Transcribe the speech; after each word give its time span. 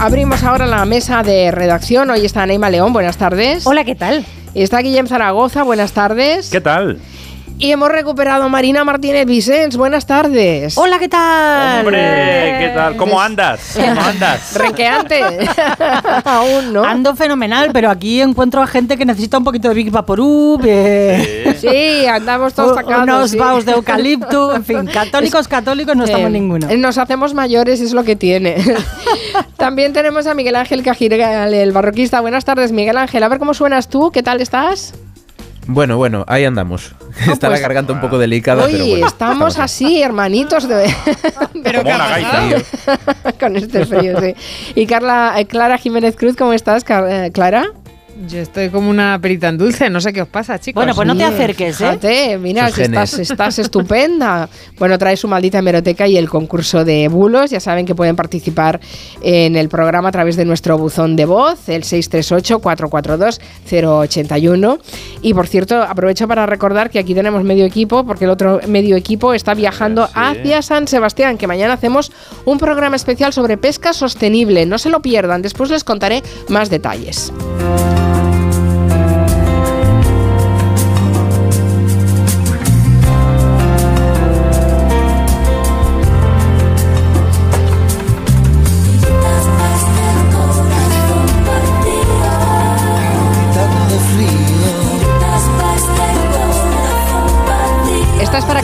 Abrimos 0.00 0.42
ahora 0.44 0.66
la 0.66 0.86
mesa 0.86 1.22
de 1.22 1.50
redacción. 1.50 2.08
Hoy 2.08 2.24
está 2.24 2.46
Neima 2.46 2.70
León. 2.70 2.94
Buenas 2.94 3.18
tardes. 3.18 3.66
Hola, 3.66 3.84
¿qué 3.84 3.94
tal? 3.94 4.24
Está 4.54 4.78
Guillem 4.78 5.06
Zaragoza. 5.06 5.62
Buenas 5.62 5.92
tardes. 5.92 6.48
¿Qué 6.48 6.62
tal? 6.62 6.98
Y 7.62 7.72
hemos 7.72 7.90
recuperado 7.90 8.44
a 8.44 8.48
Marina 8.48 8.84
Martínez 8.84 9.26
Vicens. 9.26 9.76
Buenas 9.76 10.06
tardes. 10.06 10.78
Hola, 10.78 10.98
¿qué 10.98 11.10
tal? 11.10 11.80
Hombre, 11.80 12.56
¿qué 12.58 12.72
tal? 12.74 12.96
¿Cómo 12.96 13.20
andas? 13.20 13.74
¿Cómo 13.76 14.00
andas? 14.00 14.54
Renqueante. 14.58 15.20
Aún, 16.24 16.72
¿no? 16.72 16.82
Ando 16.82 17.14
fenomenal, 17.14 17.68
pero 17.70 17.90
aquí 17.90 18.22
encuentro 18.22 18.62
a 18.62 18.66
gente 18.66 18.96
que 18.96 19.04
necesita 19.04 19.36
un 19.36 19.44
poquito 19.44 19.68
de 19.68 19.74
Big 19.74 19.90
Vaporub, 19.90 20.62
eh, 20.64 21.54
Sí, 21.60 22.06
andamos 22.06 22.54
todos 22.54 22.74
sacados. 22.76 23.02
unos 23.02 23.30
sí. 23.32 23.36
baos 23.36 23.66
de 23.66 23.72
eucalipto, 23.72 24.54
en 24.56 24.64
fin, 24.64 24.86
católicos, 24.86 25.46
católicos 25.46 25.94
no 25.94 26.04
estamos 26.04 26.28
Eh, 26.28 26.30
ninguno. 26.30 26.66
Nos 26.78 26.96
hacemos 26.96 27.34
mayores, 27.34 27.82
es 27.82 27.92
lo 27.92 28.04
que 28.04 28.16
tiene. 28.16 28.56
También 29.58 29.92
tenemos 29.92 30.26
a 30.26 30.32
Miguel 30.32 30.56
Ángel 30.56 30.82
Cajiral, 30.82 31.52
el 31.52 31.72
barroquista. 31.72 32.22
Buenas 32.22 32.46
tardes, 32.46 32.72
Miguel 32.72 32.96
Ángel. 32.96 33.22
A 33.22 33.28
ver 33.28 33.38
cómo 33.38 33.52
suenas 33.52 33.88
tú, 33.90 34.10
¿qué 34.10 34.22
tal 34.22 34.40
estás? 34.40 34.94
Bueno, 35.72 35.96
bueno, 35.96 36.24
ahí 36.26 36.44
andamos. 36.44 36.92
Está 37.20 37.48
pues- 37.48 37.52
la 37.52 37.58
garganta 37.60 37.92
un 37.92 38.00
poco 38.00 38.18
delicada, 38.18 38.64
pero 38.66 38.82
Oye, 38.82 38.90
bueno. 38.92 39.06
estamos 39.06 39.58
así, 39.58 40.02
hermanitos 40.02 40.66
de... 40.68 40.84
Como 41.52 41.94
una 41.94 42.08
gaita. 42.08 42.62
Con 43.40 43.56
este 43.56 43.86
frío, 43.86 44.20
sí. 44.20 44.34
Y 44.74 44.86
Carla, 44.86 45.34
eh, 45.38 45.46
Clara 45.46 45.78
Jiménez 45.78 46.16
Cruz, 46.16 46.34
¿cómo 46.36 46.52
estás, 46.52 46.82
Car- 46.84 47.06
eh, 47.08 47.30
Clara? 47.32 47.66
Yo 48.28 48.38
estoy 48.38 48.68
como 48.68 48.90
una 48.90 49.18
perita 49.20 49.48
en 49.48 49.58
dulce, 49.58 49.90
no 49.90 50.00
sé 50.00 50.12
qué 50.12 50.22
os 50.22 50.28
pasa, 50.28 50.56
chicos. 50.58 50.80
Bueno, 50.82 50.94
pues 50.94 51.06
no 51.08 51.16
te 51.16 51.24
acerques, 51.24 51.74
¿eh? 51.80 51.84
Fíjate, 51.84 52.38
mira, 52.38 52.66
Sus 52.68 52.76
si 52.76 52.82
estás, 52.82 53.18
estás 53.18 53.58
estupenda. 53.58 54.48
Bueno, 54.78 54.96
trae 54.98 55.14
su 55.16 55.26
maldita 55.28 55.58
hemeroteca 55.58 56.06
y 56.08 56.16
el 56.16 56.28
concurso 56.30 56.84
de 56.86 57.08
bulos. 57.08 57.50
Ya 57.50 57.60
saben 57.60 57.84
que 57.84 57.94
pueden 57.94 58.16
participar 58.16 58.80
en 59.20 59.56
el 59.56 59.68
programa 59.68 60.08
a 60.08 60.12
través 60.12 60.36
de 60.36 60.44
nuestro 60.46 60.78
buzón 60.78 61.16
de 61.16 61.26
voz, 61.26 61.68
el 61.68 61.82
638-442-081. 61.84 64.78
Y 65.22 65.34
por 65.34 65.46
cierto, 65.46 65.82
aprovecho 65.82 66.26
para 66.28 66.46
recordar 66.46 66.88
que 66.90 66.98
aquí 66.98 67.14
tenemos 67.14 67.44
medio 67.44 67.64
equipo, 67.66 68.04
porque 68.04 68.24
el 68.24 68.30
otro 68.30 68.60
medio 68.68 68.96
equipo 68.96 69.34
está 69.34 69.52
viajando 69.54 70.06
Sí. 70.06 70.12
hacia 70.14 70.62
San 70.62 70.88
Sebastián, 70.88 71.36
que 71.36 71.46
mañana 71.46 71.74
hacemos 71.74 72.10
un 72.46 72.56
programa 72.58 72.96
especial 72.96 73.32
sobre 73.34 73.58
pesca 73.58 73.92
sostenible. 73.92 74.64
No 74.66 74.78
se 74.78 74.88
lo 74.88 75.02
pierdan, 75.02 75.42
después 75.42 75.68
les 75.70 75.84
contaré 75.84 76.22
más 76.48 76.70
detalles. 76.70 77.30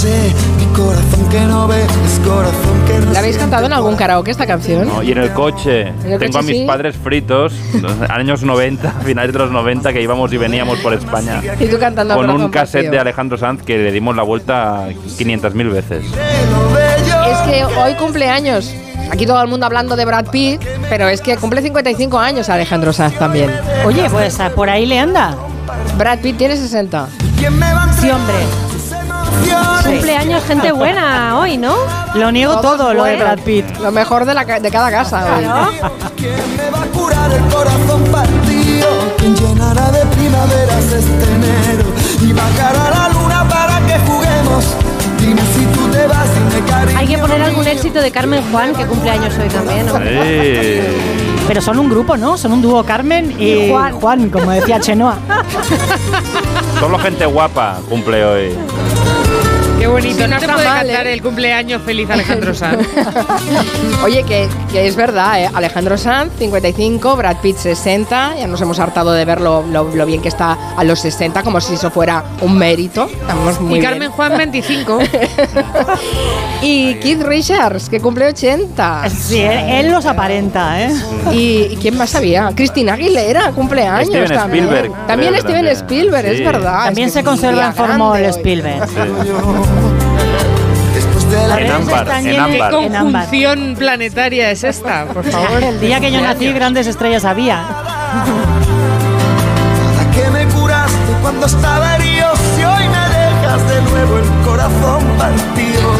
Sé, 0.00 0.32
mi 0.56 0.64
corazón 0.74 1.28
que 1.28 1.40
no 1.40 1.68
ve 1.68 1.82
es 1.82 2.20
corazón 2.26 2.84
que 2.86 2.98
no 3.04 3.12
¿La 3.12 3.18
habéis 3.18 3.36
cantado 3.36 3.66
en 3.66 3.72
algún 3.74 3.96
karaoke 3.96 4.30
esta 4.30 4.46
canción? 4.46 4.88
No, 4.88 5.02
y 5.02 5.12
en 5.12 5.18
el 5.18 5.32
coche. 5.32 5.88
¿En 5.88 6.12
el 6.12 6.18
Tengo 6.18 6.32
coche 6.32 6.38
a 6.38 6.42
mis 6.42 6.56
sí? 6.58 6.64
padres 6.66 6.96
fritos, 6.96 7.52
años 8.08 8.42
90, 8.42 8.90
finales 9.04 9.32
de 9.32 9.38
los 9.38 9.50
90, 9.50 9.92
que 9.92 10.00
íbamos 10.00 10.32
y 10.32 10.38
veníamos 10.38 10.78
por 10.78 10.94
España. 10.94 11.42
Y 11.58 11.66
tú 11.66 11.78
cantando 11.78 12.14
Con 12.14 12.30
un 12.30 12.48
cassette 12.48 12.84
Partido. 12.84 12.92
de 12.92 12.98
Alejandro 13.00 13.36
Sanz 13.36 13.62
que 13.62 13.76
le 13.76 13.92
dimos 13.92 14.16
la 14.16 14.22
vuelta 14.22 14.88
500.000 14.88 15.70
veces. 15.70 16.04
Es 16.06 17.38
que 17.48 17.64
hoy 17.64 17.94
cumpleaños. 17.94 18.72
Aquí 19.10 19.26
todo 19.26 19.42
el 19.42 19.48
mundo 19.48 19.66
hablando 19.66 19.96
de 19.96 20.04
Brad 20.04 20.26
Pitt, 20.30 20.62
pero 20.88 21.08
es 21.08 21.20
que 21.20 21.36
cumple 21.36 21.60
55 21.62 22.18
años 22.18 22.48
Alejandro 22.48 22.92
Sanz 22.92 23.18
también. 23.18 23.50
Oye, 23.84 24.08
pues 24.08 24.38
ah, 24.40 24.50
por 24.54 24.70
ahí 24.70 24.86
le 24.86 24.98
anda. 24.98 25.34
Brad 25.98 26.20
Pitt 26.20 26.38
tiene 26.38 26.56
60. 26.56 27.08
¿Quién 27.36 27.58
me 27.58 27.72
va 27.74 27.84
a 27.84 27.92
Sí, 27.92 28.08
hombre. 28.08 28.34
Emociones? 29.32 29.86
Cumpleaños 29.86 30.44
gente 30.44 30.72
buena 30.72 31.38
hoy, 31.38 31.56
¿no? 31.56 31.74
Lo 32.14 32.30
niego 32.32 32.60
todo, 32.60 32.94
lo 32.94 33.04
de. 33.04 33.16
Brad 33.16 33.38
Pitt. 33.40 33.78
Lo 33.78 33.90
mejor 33.92 34.24
de, 34.24 34.34
la, 34.34 34.44
de 34.44 34.70
cada 34.70 34.90
casa 34.90 35.24
hoy. 35.36 35.44
¿Quién 36.16 36.56
me 36.56 36.70
va 36.70 36.82
a 36.82 36.86
curar 36.86 37.32
el 37.32 37.42
corazón 37.44 38.04
partido? 38.10 38.88
¿Quién 39.18 39.34
llenará 39.36 39.90
de 39.90 40.06
primaveras 40.06 40.84
este 40.84 41.32
enero? 41.32 41.84
Y 42.20 42.32
bajará 42.32 42.86
a 42.86 42.90
la 42.90 43.08
luna 43.14 43.48
para 43.48 43.80
que 43.86 43.98
juguemos. 44.00 44.64
Dime 45.18 45.42
si 45.54 45.66
tú 45.66 45.88
te 45.90 46.06
vas, 46.06 46.26
dime 46.34 46.66
cariño. 46.66 46.98
Hay 46.98 47.06
que 47.06 47.18
poner 47.18 47.42
algún 47.42 47.66
éxito 47.66 48.00
de 48.00 48.10
Carmen 48.10 48.42
Juan, 48.50 48.74
que 48.74 48.86
cumpleaños 48.86 49.36
hoy 49.38 49.48
también, 49.48 49.86
¿no? 49.86 49.94
Pero 51.46 51.60
son 51.60 51.78
un 51.78 51.90
grupo, 51.90 52.16
¿no? 52.16 52.36
Son 52.38 52.52
un 52.52 52.62
dúo 52.62 52.84
Carmen 52.84 53.34
y, 53.38 53.44
Y 53.44 53.70
Juan. 53.70 53.92
Juan, 53.94 54.30
como 54.30 54.50
decía 54.52 54.78
Chenoa. 54.80 55.16
Solo 56.78 56.98
gente 56.98 57.26
guapa 57.26 57.78
cumple 57.88 58.24
hoy. 58.24 58.54
Qué 59.80 59.86
bonito, 59.86 60.14
Sí, 60.14 60.20
no, 60.20 60.26
no 60.28 60.36
te 60.38 60.44
está 60.44 60.54
puede 60.54 60.68
mal, 60.68 60.86
cantar 60.86 61.06
¿eh? 61.06 61.12
el 61.14 61.22
cumpleaños 61.22 61.80
feliz 61.82 62.10
Alejandro 62.10 62.54
Sanz. 62.54 62.86
Oye, 64.04 64.22
que, 64.24 64.46
que 64.70 64.86
es 64.86 64.94
verdad, 64.94 65.42
¿eh? 65.42 65.50
Alejandro 65.54 65.96
Sanz, 65.96 66.32
55, 66.38 67.16
Brad 67.16 67.36
Pitt, 67.38 67.56
60. 67.56 68.36
Ya 68.38 68.46
nos 68.46 68.60
hemos 68.60 68.78
hartado 68.78 69.12
de 69.12 69.24
ver 69.24 69.40
lo, 69.40 69.62
lo- 69.66 69.84
lo 69.94 70.04
bien 70.06 70.20
que 70.20 70.28
está 70.28 70.74
a 70.76 70.84
los 70.84 71.00
60, 71.00 71.42
como 71.42 71.62
si 71.62 71.74
eso 71.74 71.90
fuera 71.90 72.22
un 72.42 72.58
mérito. 72.58 73.06
Estamos 73.10 73.58
muy 73.60 73.78
y 73.78 73.80
bien. 73.80 73.90
Carmen 73.90 74.10
Juan 74.10 74.36
25. 74.36 74.98
Y 76.62 76.96
Keith 76.96 77.22
Richards, 77.22 77.88
que 77.88 78.00
cumple 78.00 78.26
80. 78.26 79.08
Sí, 79.08 79.40
él, 79.40 79.86
él 79.86 79.90
los 79.92 80.04
aparenta, 80.04 80.82
¿eh? 80.82 80.92
¿Y, 81.32 81.68
y 81.72 81.78
quién 81.80 81.96
más 81.96 82.10
sabía? 82.10 82.50
Cristina 82.54 82.92
Aguilera, 82.92 83.50
cumpleaños 83.52 84.08
Steven 84.08 84.28
también. 84.34 84.64
Spielberg, 84.66 85.06
También 85.06 85.34
Steven 85.36 85.54
también. 85.54 85.76
Spielberg, 85.76 86.26
es 86.26 86.44
verdad. 86.44 86.84
También 86.84 87.08
Es 87.08 87.14
que 87.14 87.20
se 87.20 87.24
conserva 87.24 87.64
en 87.68 87.74
formol. 87.74 88.18
Spielberg. 88.26 88.86
De 91.30 91.48
la 91.48 91.60
En 91.60 91.70
ámbar, 91.70 92.08
en 92.08 92.24
¿Qué 92.24 92.38
ámbar. 92.38 92.74
ámbar. 92.74 93.24
conjunción 93.24 93.76
planetaria 93.78 94.50
es 94.50 94.64
esta, 94.64 95.06
por 95.06 95.24
favor? 95.24 95.62
El 95.62 95.80
día 95.80 96.00
que 96.00 96.10
yo 96.12 96.20
nací, 96.20 96.52
grandes 96.52 96.86
estrellas 96.86 97.24
había. 97.24 97.64
¿Para 99.96 100.10
qué 100.12 100.30
me 100.30 100.44
curaste 100.52 101.12
cuando 101.22 101.46
estaba 101.46 101.96
herido? 101.96 102.28
Si 102.56 102.64
hoy 102.64 102.88
me 102.88 103.08
dejas 103.18 103.68
de 103.68 103.82
nuevo 103.90 104.18
el 104.18 104.44
corazón 104.44 105.04
partido. 105.18 105.90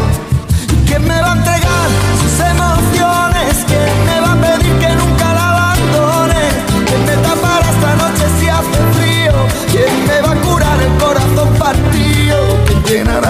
¿Quién 0.87 1.03
me 1.07 1.21
va 1.23 1.33
a 1.33 1.37
entregar 1.37 1.89
sus 2.21 2.41
emociones? 2.41 3.65
¿Quién 3.67 4.05
me 4.07 4.21
va 4.21 4.33
a 4.33 4.37
pedir 4.37 4.75
que 4.79 4.89
nunca 4.97 5.35
la 5.35 5.51
abandone? 5.51 6.43
¿Quién 6.87 7.05
me 7.07 7.13
tapará 7.23 7.71
esta 7.71 7.95
noche 7.97 8.25
si 8.41 8.49
hace 8.49 8.81
frío? 8.99 9.33
¿Quién 9.71 10.07
me 10.07 10.21
va 10.27 10.33
a 10.33 10.37
curar 10.37 10.79
el 10.81 10.93
corazón 11.05 11.49
partido? 11.59 12.39
¿Quién 12.67 12.83
llenará 13.05 13.30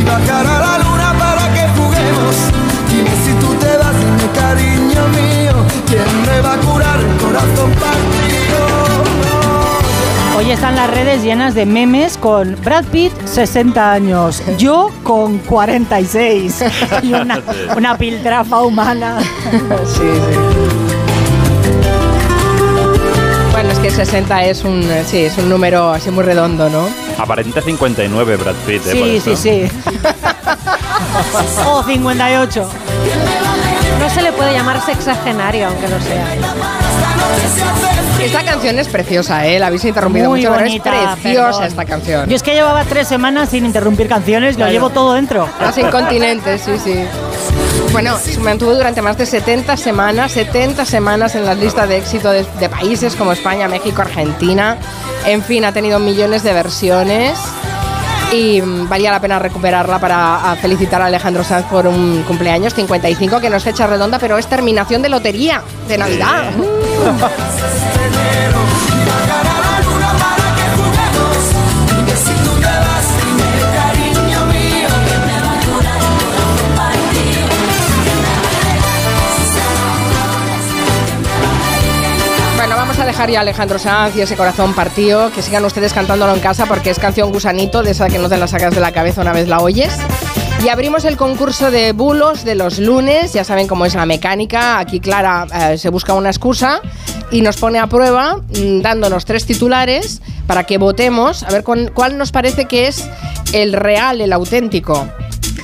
Y 0.00 0.02
bajará 0.02 0.58
la 0.60 0.78
luna 0.78 1.14
para 1.18 1.52
que 1.52 1.68
juguemos. 1.76 2.34
Dime 2.88 3.10
si 3.22 3.32
tú 3.34 3.54
te 3.54 3.76
vas, 3.76 3.94
dime 3.98 4.30
cariño 4.34 5.08
mío. 5.08 5.52
¿Quién 5.86 6.22
me 6.26 6.40
va 6.40 6.54
a 6.54 6.56
curar 6.56 7.00
el 7.00 7.16
corazón 7.18 7.70
partido? 7.72 9.00
Hoy 10.38 10.50
están 10.52 10.74
las 10.74 10.88
redes 10.88 11.22
llenas 11.22 11.54
de 11.54 11.66
memes 11.66 12.16
con 12.16 12.56
Brad 12.64 12.86
Pitt, 12.86 13.12
60 13.26 13.92
años, 13.92 14.42
yo 14.56 14.90
con 15.02 15.36
46 15.38 16.64
y 17.02 17.12
una, 17.12 17.42
una 17.76 17.98
piltrafa 17.98 18.62
humana. 18.62 19.18
Sí, 19.84 19.98
sí. 19.98 20.89
Que 23.82 23.90
60 23.90 24.44
es 24.44 24.62
un, 24.64 24.82
sí, 25.06 25.24
es 25.24 25.38
un 25.38 25.48
número 25.48 25.90
así 25.90 26.10
muy 26.10 26.22
redondo, 26.22 26.68
¿no? 26.68 26.86
Aparenta 27.18 27.62
59 27.62 28.36
Brad 28.36 28.54
Pitt, 28.66 28.86
¿eh? 28.86 28.94
por 28.94 29.08
Sí, 29.08 29.20
sí, 29.20 29.30
eso. 29.30 29.42
sí. 29.42 29.66
O 31.66 31.82
58. 31.82 32.68
No 34.00 34.10
se 34.10 34.22
le 34.22 34.32
puede 34.32 34.52
llamar 34.52 34.84
sexagenario, 34.84 35.68
aunque 35.68 35.88
lo 35.88 35.98
sea. 36.00 36.26
Esta 38.22 38.44
canción 38.44 38.78
es 38.78 38.88
preciosa, 38.88 39.46
¿eh? 39.46 39.58
La 39.58 39.68
habéis 39.68 39.84
interrumpido 39.84 40.28
Muy 40.28 40.40
mucho, 40.40 40.50
pero 40.52 40.64
bonita, 40.64 40.90
es 41.14 41.20
preciosa 41.20 41.46
perdón. 41.50 41.64
esta 41.64 41.84
canción. 41.86 42.28
Yo 42.28 42.36
es 42.36 42.42
que 42.42 42.52
llevaba 42.54 42.84
tres 42.84 43.08
semanas 43.08 43.48
sin 43.50 43.64
interrumpir 43.64 44.08
canciones, 44.08 44.56
Claro. 44.56 44.70
lo 44.70 44.74
llevo 44.74 44.90
todo 44.90 45.14
dentro. 45.14 45.48
Las 45.60 45.78
incontinentes, 45.78 46.60
sí, 46.62 46.72
sí. 46.82 47.04
Bueno, 47.92 48.16
se 48.18 48.38
mantuvo 48.38 48.74
durante 48.74 49.02
más 49.02 49.18
de 49.18 49.26
70 49.26 49.76
semanas, 49.76 50.32
70 50.32 50.84
semanas 50.84 51.34
en 51.34 51.44
las 51.44 51.58
listas 51.58 51.88
de 51.88 51.96
éxito 51.96 52.30
de, 52.30 52.46
de 52.58 52.68
países 52.68 53.16
como 53.16 53.32
España, 53.32 53.68
México, 53.68 54.02
Argentina. 54.02 54.78
En 55.26 55.42
fin, 55.42 55.64
ha 55.64 55.72
tenido 55.72 55.98
millones 55.98 56.42
de 56.42 56.52
versiones 56.52 57.38
y 58.32 58.62
mm, 58.62 58.88
valía 58.88 59.10
la 59.10 59.20
pena 59.20 59.38
recuperarla 59.38 59.98
para 59.98 60.52
a 60.52 60.56
felicitar 60.56 61.02
a 61.02 61.06
Alejandro 61.06 61.44
Sanz 61.44 61.66
por 61.66 61.86
un 61.86 62.22
cumpleaños 62.26 62.74
55, 62.74 63.40
que 63.40 63.50
no 63.50 63.56
es 63.56 63.64
fecha 63.64 63.86
redonda, 63.86 64.18
pero 64.18 64.38
es 64.38 64.46
terminación 64.46 65.02
de 65.02 65.08
lotería 65.08 65.62
de 65.88 65.98
Navidad. 65.98 66.50
A 83.20 83.40
Alejandro 83.40 83.78
Sanz 83.78 84.16
y 84.16 84.22
ese 84.22 84.34
corazón 84.34 84.72
partido, 84.72 85.30
que 85.30 85.42
sigan 85.42 85.62
ustedes 85.66 85.92
cantándolo 85.92 86.32
en 86.32 86.40
casa 86.40 86.64
porque 86.64 86.88
es 86.88 86.98
canción 86.98 87.30
gusanito, 87.30 87.82
de 87.82 87.90
esa 87.90 88.08
que 88.08 88.18
no 88.18 88.30
te 88.30 88.38
la 88.38 88.46
sacas 88.46 88.74
de 88.74 88.80
la 88.80 88.92
cabeza 88.92 89.20
una 89.20 89.34
vez 89.34 89.46
la 89.46 89.60
oyes. 89.60 89.92
Y 90.64 90.70
abrimos 90.70 91.04
el 91.04 91.18
concurso 91.18 91.70
de 91.70 91.92
bulos 91.92 92.44
de 92.44 92.54
los 92.54 92.78
lunes, 92.78 93.34
ya 93.34 93.44
saben 93.44 93.68
cómo 93.68 93.84
es 93.84 93.94
la 93.94 94.06
mecánica, 94.06 94.78
aquí 94.78 95.00
Clara 95.00 95.46
eh, 95.54 95.76
se 95.76 95.90
busca 95.90 96.14
una 96.14 96.30
excusa 96.30 96.80
y 97.30 97.42
nos 97.42 97.58
pone 97.58 97.78
a 97.78 97.88
prueba 97.88 98.38
mm, 98.38 98.80
dándonos 98.80 99.26
tres 99.26 99.44
titulares 99.44 100.22
para 100.46 100.64
que 100.64 100.78
votemos 100.78 101.42
a 101.42 101.50
ver 101.50 101.62
cuál, 101.62 101.92
cuál 101.92 102.16
nos 102.16 102.32
parece 102.32 102.64
que 102.64 102.86
es 102.88 103.06
el 103.52 103.74
real, 103.74 104.22
el 104.22 104.32
auténtico. 104.32 105.06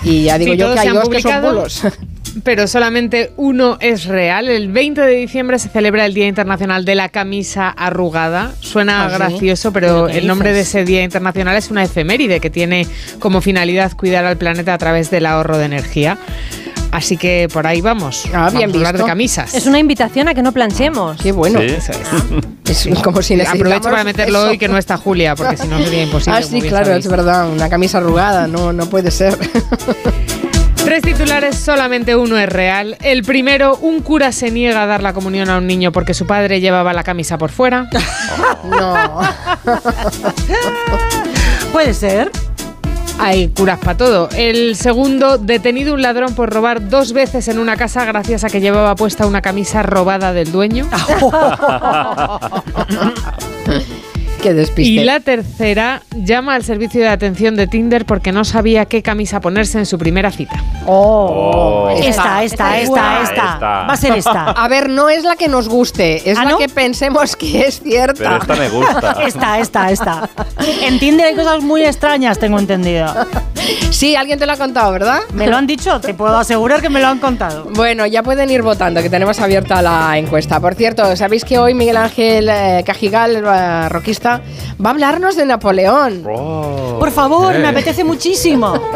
Y 0.04 0.24
ya 0.24 0.36
digo 0.36 0.52
Sí, 0.52 0.58
yo 0.58 0.74
que 0.74 0.80
hay 0.80 0.88
dos 0.90 1.08
que 1.08 1.22
son 1.22 1.32
publicado. 1.32 1.48
bulos. 1.54 1.82
Pero 2.44 2.66
solamente 2.66 3.32
uno 3.36 3.78
es 3.80 4.04
real. 4.04 4.48
El 4.48 4.70
20 4.70 5.00
de 5.00 5.14
diciembre 5.14 5.58
se 5.58 5.68
celebra 5.68 6.04
el 6.04 6.12
Día 6.14 6.26
Internacional 6.26 6.84
de 6.84 6.94
la 6.94 7.08
Camisa 7.08 7.70
Arrugada. 7.70 8.52
Suena 8.60 9.06
¿Ah, 9.06 9.10
sí? 9.10 9.16
gracioso, 9.16 9.72
¿Pero 9.72 10.08
el 10.08 10.26
nombre 10.26 10.52
de 10.52 10.58
dices? 10.58 10.74
ese 10.74 10.84
Día 10.84 11.02
Internacional 11.02 11.56
es 11.56 11.70
una 11.70 11.82
efeméride 11.82 12.40
que 12.40 12.50
tiene 12.50 12.86
como 13.20 13.40
finalidad 13.40 13.92
cuidar 13.96 14.24
al 14.26 14.36
planeta 14.36 14.74
a 14.74 14.78
través 14.78 15.10
del 15.10 15.24
ahorro 15.26 15.56
de 15.58 15.64
energía. 15.64 16.18
Así 16.92 17.16
que 17.16 17.48
por 17.52 17.66
ahí 17.66 17.80
vamos. 17.80 18.24
Ah, 18.32 18.48
bien 18.50 18.70
vamos 18.70 18.74
a 18.74 18.76
hablar 18.76 18.92
visto. 18.94 19.06
de 19.06 19.10
camisas. 19.10 19.54
Es 19.54 19.66
una 19.66 19.78
invitación 19.78 20.28
a 20.28 20.34
que 20.34 20.42
no 20.42 20.52
planchemos. 20.52 21.20
Qué 21.20 21.32
bueno. 21.32 21.60
Sí. 21.60 22.90
Es 22.90 22.98
como 23.02 23.22
si 23.22 23.40
Aprovecho 23.40 23.82
para 23.82 24.04
meterlo 24.04 24.38
eso. 24.40 24.48
hoy 24.50 24.58
que 24.58 24.68
no 24.68 24.76
está 24.78 24.96
Julia, 24.96 25.34
porque 25.34 25.56
si 25.56 25.68
no 25.68 25.78
sería 25.78 26.02
imposible. 26.02 26.38
Ah, 26.38 26.42
sí, 26.42 26.60
claro, 26.62 26.86
sabéis. 26.86 27.04
es 27.06 27.10
verdad. 27.10 27.48
Una 27.48 27.68
camisa 27.68 27.98
arrugada, 27.98 28.46
no, 28.46 28.72
no 28.72 28.86
puede 28.86 29.10
ser. 29.10 29.36
Tres 30.86 31.02
titulares, 31.02 31.56
solamente 31.56 32.14
uno 32.14 32.38
es 32.38 32.48
real. 32.48 32.96
El 33.02 33.24
primero, 33.24 33.76
un 33.78 34.02
cura 34.02 34.30
se 34.30 34.52
niega 34.52 34.84
a 34.84 34.86
dar 34.86 35.02
la 35.02 35.12
comunión 35.12 35.50
a 35.50 35.58
un 35.58 35.66
niño 35.66 35.90
porque 35.90 36.14
su 36.14 36.28
padre 36.28 36.60
llevaba 36.60 36.92
la 36.92 37.02
camisa 37.02 37.38
por 37.38 37.50
fuera. 37.50 37.88
No. 38.64 39.20
Puede 41.72 41.92
ser. 41.92 42.30
Hay 43.18 43.48
curas 43.48 43.80
para 43.80 43.96
todo. 43.96 44.28
El 44.36 44.76
segundo, 44.76 45.38
detenido 45.38 45.92
un 45.92 46.02
ladrón 46.02 46.36
por 46.36 46.52
robar 46.52 46.88
dos 46.88 47.12
veces 47.12 47.48
en 47.48 47.58
una 47.58 47.76
casa 47.76 48.04
gracias 48.04 48.44
a 48.44 48.48
que 48.48 48.60
llevaba 48.60 48.94
puesta 48.94 49.26
una 49.26 49.42
camisa 49.42 49.82
robada 49.82 50.32
del 50.32 50.52
dueño. 50.52 50.88
Qué 54.46 54.54
despiste. 54.54 54.92
Y 54.92 55.02
la 55.02 55.18
tercera, 55.18 56.02
llama 56.14 56.54
al 56.54 56.62
servicio 56.62 57.00
de 57.00 57.08
atención 57.08 57.56
de 57.56 57.66
Tinder 57.66 58.06
porque 58.06 58.30
no 58.30 58.44
sabía 58.44 58.84
qué 58.84 59.02
camisa 59.02 59.40
ponerse 59.40 59.76
en 59.78 59.86
su 59.86 59.98
primera 59.98 60.30
cita. 60.30 60.62
Oh, 60.86 61.92
Esta, 62.00 62.44
esta, 62.44 62.78
esta, 62.78 63.22
esta. 63.22 63.22
Esta. 63.22 63.58
Va 63.58 63.92
a 63.92 63.96
ser 63.96 64.12
esta. 64.12 64.44
A 64.56 64.68
ver, 64.68 64.88
no 64.88 65.08
es 65.08 65.24
la 65.24 65.34
que 65.34 65.48
nos 65.48 65.68
guste, 65.68 66.30
es 66.30 66.38
¿Ah, 66.38 66.44
la 66.44 66.50
no? 66.52 66.58
que 66.58 66.68
pensemos 66.68 67.34
que 67.34 67.62
es 67.62 67.80
cierta. 67.80 68.14
Pero 68.22 68.36
esta 68.36 68.54
me 68.54 68.68
gusta. 68.68 69.16
Esta, 69.26 69.58
esta, 69.58 69.90
esta. 69.90 70.30
En 70.82 71.00
Tinder 71.00 71.26
hay 71.26 71.34
cosas 71.34 71.62
muy 71.64 71.82
extrañas, 71.82 72.38
tengo 72.38 72.60
entendido. 72.60 73.12
Sí, 73.90 74.14
alguien 74.14 74.38
te 74.38 74.46
lo 74.46 74.52
ha 74.52 74.56
contado, 74.56 74.92
¿verdad? 74.92 75.20
Me 75.32 75.48
lo 75.48 75.56
han 75.56 75.66
dicho, 75.66 76.00
te 76.00 76.14
puedo 76.14 76.36
asegurar 76.36 76.80
que 76.80 76.88
me 76.88 77.00
lo 77.00 77.08
han 77.08 77.18
contado. 77.18 77.66
Bueno, 77.74 78.06
ya 78.06 78.22
pueden 78.22 78.50
ir 78.50 78.62
votando, 78.62 79.02
que 79.02 79.10
tenemos 79.10 79.40
abierta 79.40 79.82
la 79.82 80.16
encuesta. 80.18 80.60
Por 80.60 80.74
cierto, 80.74 81.16
¿sabéis 81.16 81.44
que 81.44 81.58
hoy 81.58 81.74
Miguel 81.74 81.96
Ángel 81.96 82.48
eh, 82.48 82.84
Cajigal, 82.86 83.36
eh, 83.36 83.88
va 84.84 84.90
a 84.90 84.92
hablarnos 84.92 85.36
de 85.36 85.44
Napoleón? 85.46 86.22
Oh. 86.28 86.96
Por 86.98 87.10
favor, 87.10 87.54
Eh. 87.54 87.58
me 87.58 87.68
apetece 87.68 88.04
muchísimo. 88.04 88.74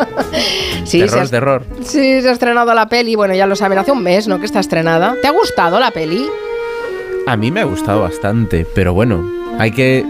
Sí, 0.85 1.01
se 1.01 1.07
terror, 1.07 1.23
ha, 1.23 1.29
terror. 1.29 1.65
sí, 1.83 2.21
se 2.23 2.29
ha 2.29 2.33
estrenado 2.33 2.73
la 2.75 2.89
peli, 2.89 3.15
bueno, 3.15 3.35
ya 3.35 3.47
lo 3.47 3.55
saben, 3.55 3.79
hace 3.79 3.93
un 3.93 4.03
mes, 4.03 4.27
¿no? 4.29 4.39
Que 4.41 4.47
está 4.47 4.59
estrenada. 4.61 5.15
¿Te 5.21 5.29
ha 5.29 5.31
gustado 5.31 5.79
la 5.79 5.91
peli? 5.91 6.27
A 7.27 7.37
mí 7.37 7.51
me 7.51 7.61
ha 7.61 7.65
gustado 7.65 8.01
bastante, 8.03 8.67
pero 8.75 8.93
bueno, 8.95 9.23
hay 9.61 9.73
que 9.73 10.07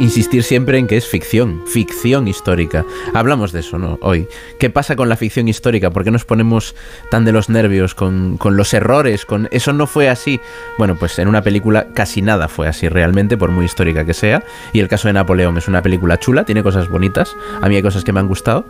insistir 0.00 0.42
siempre 0.42 0.76
en 0.76 0.88
que 0.88 0.96
es 0.96 1.06
ficción, 1.06 1.62
ficción 1.68 2.26
histórica. 2.26 2.84
Hablamos 3.14 3.52
de 3.52 3.60
eso, 3.60 3.78
¿no? 3.78 3.96
Hoy. 4.02 4.26
¿Qué 4.58 4.70
pasa 4.70 4.96
con 4.96 5.08
la 5.08 5.16
ficción 5.16 5.46
histórica? 5.46 5.92
¿Por 5.92 6.02
qué 6.02 6.10
nos 6.10 6.24
ponemos 6.24 6.74
tan 7.08 7.24
de 7.24 7.30
los 7.30 7.48
nervios 7.48 7.94
con, 7.94 8.38
con 8.38 8.56
los 8.56 8.74
errores? 8.74 9.24
Con 9.24 9.48
eso 9.52 9.72
no 9.72 9.86
fue 9.86 10.08
así. 10.08 10.40
Bueno, 10.78 10.96
pues 10.96 11.16
en 11.20 11.28
una 11.28 11.42
película 11.42 11.86
casi 11.94 12.22
nada 12.22 12.48
fue 12.48 12.66
así 12.66 12.88
realmente, 12.88 13.36
por 13.36 13.52
muy 13.52 13.66
histórica 13.66 14.04
que 14.04 14.14
sea. 14.14 14.42
Y 14.72 14.80
el 14.80 14.88
caso 14.88 15.06
de 15.06 15.12
Napoleón 15.12 15.56
es 15.58 15.68
una 15.68 15.80
película 15.80 16.18
chula, 16.18 16.42
tiene 16.44 16.64
cosas 16.64 16.88
bonitas. 16.88 17.36
A 17.62 17.68
mí 17.68 17.76
hay 17.76 17.82
cosas 17.82 18.02
que 18.02 18.12
me 18.12 18.18
han 18.18 18.26
gustado, 18.26 18.64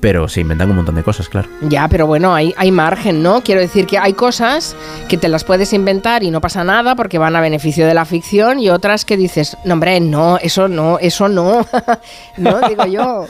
pero 0.00 0.28
se 0.28 0.40
inventan 0.40 0.70
un 0.70 0.76
montón 0.76 0.94
de 0.94 1.02
cosas, 1.02 1.28
claro. 1.28 1.48
Ya, 1.60 1.88
pero 1.88 2.06
bueno, 2.06 2.34
hay, 2.34 2.54
hay 2.56 2.70
margen, 2.70 3.22
¿no? 3.22 3.42
Quiero 3.42 3.60
decir 3.60 3.86
que 3.86 3.98
hay 3.98 4.14
cosas 4.14 4.76
que 5.08 5.18
te 5.18 5.28
las 5.28 5.44
puedes 5.44 5.74
inventar 5.74 6.22
y 6.22 6.30
no 6.30 6.40
pasa 6.40 6.64
nada 6.64 6.96
porque 6.96 7.18
van 7.18 7.36
a 7.36 7.42
beneficio 7.42 7.86
de 7.86 7.92
la 7.92 8.06
ficción 8.06 8.60
y 8.60 8.70
otras 8.70 9.04
que 9.04 9.16
dices, 9.18 9.56
no, 9.64 9.73
hombre, 9.74 10.00
no, 10.00 10.38
eso 10.38 10.68
no, 10.68 10.98
eso 10.98 11.28
no. 11.28 11.66
no, 12.38 12.68
digo 12.68 12.86
yo. 12.86 13.26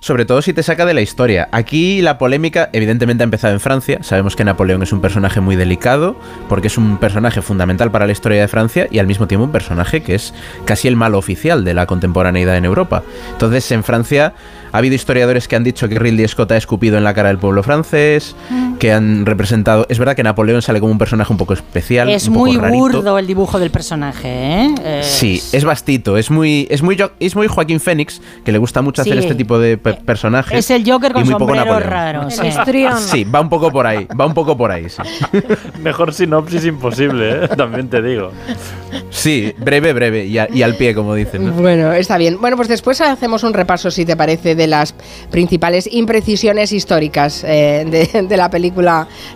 Sobre 0.00 0.24
todo 0.24 0.42
si 0.42 0.52
te 0.52 0.62
saca 0.62 0.86
de 0.86 0.94
la 0.94 1.00
historia. 1.00 1.48
Aquí 1.50 2.00
la 2.02 2.18
polémica 2.18 2.70
evidentemente 2.72 3.24
ha 3.24 3.26
empezado 3.26 3.52
en 3.52 3.58
Francia. 3.58 3.98
Sabemos 4.02 4.36
que 4.36 4.44
Napoleón 4.44 4.82
es 4.84 4.92
un 4.92 5.00
personaje 5.00 5.40
muy 5.40 5.56
delicado 5.56 6.14
porque 6.48 6.68
es 6.68 6.78
un 6.78 6.98
personaje 6.98 7.42
fundamental 7.42 7.90
para 7.90 8.06
la 8.06 8.12
historia 8.12 8.40
de 8.40 8.46
Francia 8.46 8.86
y 8.92 9.00
al 9.00 9.08
mismo 9.08 9.26
tiempo 9.26 9.44
un 9.44 9.52
personaje 9.52 10.02
que 10.02 10.14
es 10.14 10.34
casi 10.64 10.86
el 10.86 10.94
malo 10.94 11.18
oficial 11.18 11.64
de 11.64 11.74
la 11.74 11.86
contemporaneidad 11.86 12.56
en 12.56 12.64
Europa. 12.64 13.02
Entonces 13.32 13.70
en 13.72 13.82
Francia 13.82 14.34
ha 14.70 14.78
habido 14.78 14.94
historiadores 14.94 15.48
que 15.48 15.56
han 15.56 15.64
dicho 15.64 15.88
que 15.88 15.98
Ridley 15.98 16.28
Scott 16.28 16.52
ha 16.52 16.56
escupido 16.56 16.96
en 16.96 17.02
la 17.02 17.14
cara 17.14 17.28
del 17.28 17.38
pueblo 17.38 17.64
francés, 17.64 18.36
que 18.78 18.92
han 18.92 19.26
representado... 19.26 19.86
Es 19.88 19.98
verdad 19.98 20.14
que 20.16 20.22
Napoleón 20.22 20.62
sale 20.62 20.80
como 20.80 20.92
un 20.92 20.98
personaje 20.98 21.32
un 21.32 21.36
poco 21.38 21.52
especial. 21.54 22.08
Es 22.08 22.28
un 22.28 22.34
poco 22.34 22.46
muy 22.46 22.56
rarito. 22.56 22.78
burdo 22.78 23.18
el 23.18 23.26
dibujo 23.26 23.58
del 23.58 23.70
personaje, 23.70 24.28
¿eh? 24.28 24.74
Eh, 24.84 25.00
Sí, 25.04 25.42
es 25.52 25.64
bastito, 25.64 26.16
es 26.16 26.30
muy, 26.30 26.66
es 26.70 26.82
muy, 26.82 26.96
es 27.20 27.34
muy 27.36 27.46
Joaquín 27.48 27.80
Phoenix, 27.80 28.20
que 28.44 28.52
le 28.52 28.58
gusta 28.58 28.82
mucho 28.82 29.02
hacer 29.02 29.14
Sí. 29.14 29.18
este 29.20 29.34
tipo 29.34 29.58
de 29.58 29.78
pe- 29.78 29.94
personajes. 29.94 30.58
Es 30.58 30.70
el 30.70 30.88
Joker 30.88 31.12
con 31.12 31.22
y 31.22 31.24
muy 31.24 31.32
poco 31.34 31.46
sombrero 31.54 31.64
Napoleón. 31.66 31.90
raro. 31.90 32.30
Sí. 32.30 32.42
Sí, 33.10 33.24
va 33.24 33.40
un 33.40 33.48
poco 33.48 33.70
por 33.72 33.86
ahí, 33.86 34.06
va 34.18 34.26
un 34.26 34.34
poco 34.34 34.56
por 34.56 34.70
ahí, 34.70 34.88
sí. 34.88 35.02
Mejor 35.82 36.12
sinopsis 36.14 36.64
imposible, 36.64 37.44
¿eh? 37.44 37.48
también 37.56 37.88
te 37.88 38.00
digo. 38.02 38.30
Sí, 39.10 39.52
breve, 39.58 39.92
breve, 39.92 40.26
y, 40.26 40.38
a- 40.38 40.48
y 40.52 40.62
al 40.62 40.76
pie, 40.76 40.94
como 40.94 41.14
dicen. 41.14 41.46
¿no? 41.46 41.52
Bueno, 41.52 41.92
está 41.92 42.16
bien. 42.18 42.38
Bueno, 42.40 42.56
pues 42.56 42.68
después 42.68 43.00
hacemos 43.00 43.42
un 43.42 43.52
repaso, 43.54 43.90
si 43.90 44.04
te 44.04 44.16
parece, 44.16 44.54
de 44.54 44.66
las 44.66 44.94
principales 45.30 45.88
imprecisiones 45.92 46.72
históricas 46.72 47.42
eh, 47.44 47.84
de, 48.12 48.22
de 48.22 48.36
la 48.36 48.48
película 48.50 48.67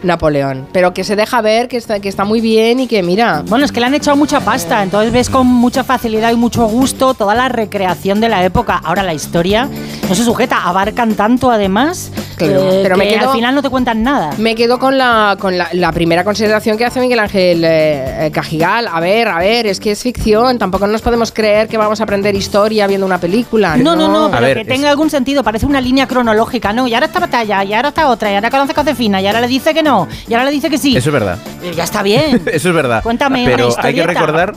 Napoleón. 0.02 0.68
Pero 0.72 0.94
que 0.94 1.04
se 1.04 1.16
deja 1.16 1.40
ver, 1.40 1.68
que 1.68 1.76
está, 1.76 2.00
que 2.00 2.08
está 2.08 2.24
muy 2.24 2.40
bien 2.40 2.80
y 2.80 2.86
que, 2.86 3.02
mira, 3.02 3.42
Bueno, 3.46 3.64
es 3.64 3.72
que 3.72 3.80
le 3.80 3.86
han 3.86 3.94
echado 3.94 4.16
mucha 4.16 4.40
pasta, 4.40 4.82
entonces 4.82 5.12
ves 5.12 5.30
con 5.30 5.46
mucha 5.46 5.84
facilidad 5.84 6.32
y 6.32 6.36
mucho 6.36 6.66
gusto 6.66 7.14
toda 7.14 7.34
la 7.34 7.48
recreación 7.48 8.20
de 8.20 8.28
la 8.28 8.44
época. 8.44 8.80
Ahora 8.82 9.02
la 9.02 9.14
historia 9.14 9.68
no 10.08 10.14
se 10.14 10.24
sujeta, 10.24 10.64
abarcan 10.64 11.14
tanto 11.14 11.50
además 11.50 12.10
Claro, 12.46 12.72
eh, 12.72 12.80
pero 12.82 12.96
me 12.96 13.08
que 13.08 13.14
quedo- 13.18 13.30
al 13.30 13.36
final 13.36 13.54
no 13.54 13.62
te 13.62 13.70
cuentan 13.70 14.02
nada. 14.02 14.30
Me 14.38 14.54
quedo 14.54 14.78
con 14.78 14.96
la, 14.98 15.36
con 15.38 15.56
la, 15.58 15.68
la 15.72 15.92
primera 15.92 16.24
consideración 16.24 16.76
que 16.78 16.84
hace 16.84 17.00
Miguel 17.00 17.18
Ángel 17.20 17.64
eh, 17.64 18.26
eh, 18.26 18.30
Cajigal. 18.32 18.88
A 18.92 19.00
ver, 19.00 19.28
a 19.28 19.38
ver, 19.38 19.66
es 19.66 19.80
que 19.80 19.90
es 19.92 20.02
ficción. 20.02 20.58
Tampoco 20.58 20.86
nos 20.86 21.02
podemos 21.02 21.32
creer 21.32 21.68
que 21.68 21.76
vamos 21.78 22.00
a 22.00 22.04
aprender 22.04 22.34
historia 22.34 22.86
viendo 22.86 23.06
una 23.06 23.18
película. 23.18 23.76
No, 23.76 23.94
no, 23.96 24.08
no, 24.08 24.26
A 24.26 24.30
pero 24.30 24.42
ver, 24.42 24.54
que 24.56 24.60
es- 24.62 24.68
tenga 24.68 24.90
algún 24.90 25.10
sentido, 25.10 25.42
parece 25.44 25.66
una 25.66 25.80
línea 25.80 26.06
cronológica, 26.06 26.72
¿no? 26.72 26.86
Y 26.88 26.94
ahora 26.94 27.06
esta 27.06 27.20
batalla, 27.20 27.62
y 27.64 27.72
ahora 27.74 27.88
está 27.88 28.08
otra, 28.08 28.30
y 28.32 28.34
ahora 28.34 28.50
conoce 28.50 28.74
Josefina, 28.74 29.20
y 29.20 29.26
ahora 29.26 29.40
le 29.40 29.48
dice 29.48 29.74
que 29.74 29.82
no, 29.82 30.08
y 30.28 30.34
ahora 30.34 30.44
le 30.46 30.50
dice 30.52 30.70
que 30.70 30.78
sí. 30.78 30.96
Eso 30.96 31.10
es 31.10 31.12
verdad. 31.12 31.38
Ya 31.76 31.84
está 31.84 32.02
bien. 32.02 32.42
Eso 32.52 32.68
es 32.70 32.74
verdad. 32.74 33.02
Cuéntame 33.02 33.42
una 33.44 33.50
Pero 33.56 33.68
hay 33.78 33.94
que 33.94 34.06
recordar. 34.06 34.54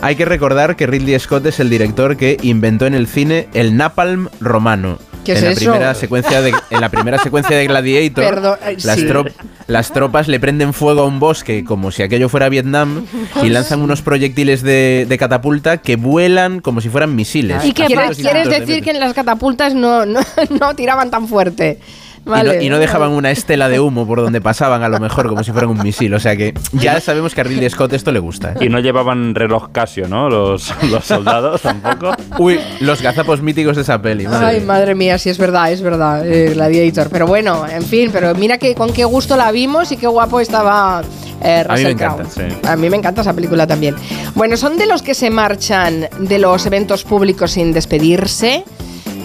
Hay 0.00 0.16
que 0.16 0.24
recordar 0.24 0.74
que 0.74 0.86
Ridley 0.86 1.18
Scott 1.20 1.46
es 1.46 1.60
el 1.60 1.70
director 1.70 2.16
que 2.16 2.36
inventó 2.42 2.86
en 2.86 2.94
el 2.94 3.06
cine 3.06 3.48
el 3.54 3.76
napalm 3.76 4.28
romano. 4.40 4.98
¿Qué 5.24 5.32
es 5.32 5.38
en 5.38 5.44
la 5.46 5.50
eso? 5.52 5.60
primera 5.60 5.94
secuencia 5.94 6.42
de 6.42 6.52
en 6.70 6.80
la 6.80 6.88
primera 6.88 7.18
secuencia 7.18 7.56
de 7.56 7.66
Gladiator 7.66 8.24
Perdón, 8.24 8.58
ay, 8.64 8.76
las, 8.82 8.98
sí. 8.98 9.06
trop- 9.06 9.32
las 9.68 9.92
tropas 9.92 10.28
le 10.28 10.40
prenden 10.40 10.72
fuego 10.72 11.02
a 11.02 11.06
un 11.06 11.20
bosque 11.20 11.64
como 11.64 11.90
si 11.92 12.02
aquello 12.02 12.28
fuera 12.28 12.48
Vietnam 12.48 13.06
y 13.42 13.48
lanzan 13.48 13.80
unos 13.82 14.02
proyectiles 14.02 14.62
de, 14.62 15.06
de 15.08 15.18
catapulta 15.18 15.78
que 15.78 15.96
vuelan 15.96 16.60
como 16.60 16.80
si 16.80 16.88
fueran 16.88 17.14
misiles. 17.14 17.64
¿Y 17.64 17.72
qué 17.72 17.84
a 17.84 17.86
¿Quieres, 17.86 18.16
quieres 18.16 18.48
de 18.48 18.60
decir 18.60 18.82
que 18.82 18.90
en 18.90 19.00
las 19.00 19.14
catapultas 19.14 19.74
no, 19.74 20.04
no, 20.06 20.20
no 20.60 20.74
tiraban 20.74 21.10
tan 21.10 21.28
fuerte? 21.28 21.78
Y 22.24 22.30
Vale. 22.30 22.56
no, 22.56 22.62
y 22.62 22.68
no 22.68 22.78
dejaban 22.78 23.10
una 23.10 23.32
estela 23.32 23.68
de 23.68 23.80
humo 23.80 24.06
por 24.06 24.20
donde 24.20 24.40
pasaban, 24.40 24.82
a 24.84 24.88
lo 24.88 25.00
mejor, 25.00 25.28
como 25.28 25.42
si 25.42 25.50
fueran 25.50 25.70
un 25.70 25.82
misil. 25.82 26.14
O 26.14 26.20
sea 26.20 26.36
que 26.36 26.54
ya 26.72 27.00
sabemos 27.00 27.34
que 27.34 27.40
a 27.40 27.44
Ridley 27.44 27.68
Scott 27.68 27.92
esto 27.94 28.12
le 28.12 28.20
gusta. 28.20 28.52
¿eh? 28.52 28.66
Y 28.66 28.68
no 28.68 28.78
llevaban 28.78 29.34
reloj 29.34 29.70
Casio, 29.72 30.06
¿no? 30.06 30.28
Los, 30.30 30.72
los 30.90 31.04
soldados 31.04 31.62
tampoco. 31.62 32.12
Uy, 32.38 32.60
los 32.80 33.02
gazapos 33.02 33.42
míticos 33.42 33.76
de 33.76 33.82
esa 33.82 34.00
peli. 34.00 34.28
madre 34.28 34.46
Ay, 34.46 34.60
madre 34.60 34.94
mía, 34.94 35.18
sí 35.18 35.30
es 35.30 35.38
verdad, 35.38 35.72
es 35.72 35.82
verdad, 35.82 36.26
eh, 36.26 36.50
Gladiator. 36.54 37.08
Pero 37.10 37.26
bueno, 37.26 37.66
en 37.68 37.82
fin, 37.82 38.10
pero 38.12 38.34
mira 38.34 38.58
que 38.58 38.74
con 38.74 38.92
qué 38.92 39.04
gusto 39.04 39.36
la 39.36 39.50
vimos 39.50 39.90
y 39.90 39.96
qué 39.96 40.06
guapo 40.06 40.38
estaba 40.40 41.02
eh, 41.42 41.64
A 41.68 41.74
mí 41.74 41.82
me 41.82 41.90
encanta, 41.90 42.24
sí. 42.24 42.42
A 42.68 42.76
mí 42.76 42.88
me 42.88 42.96
encanta 42.96 43.22
esa 43.22 43.34
película 43.34 43.66
también. 43.66 43.96
Bueno, 44.34 44.56
son 44.56 44.76
de 44.78 44.86
los 44.86 45.02
que 45.02 45.14
se 45.14 45.30
marchan 45.30 46.08
de 46.20 46.38
los 46.38 46.66
eventos 46.66 47.02
públicos 47.02 47.50
sin 47.52 47.72
despedirse. 47.72 48.64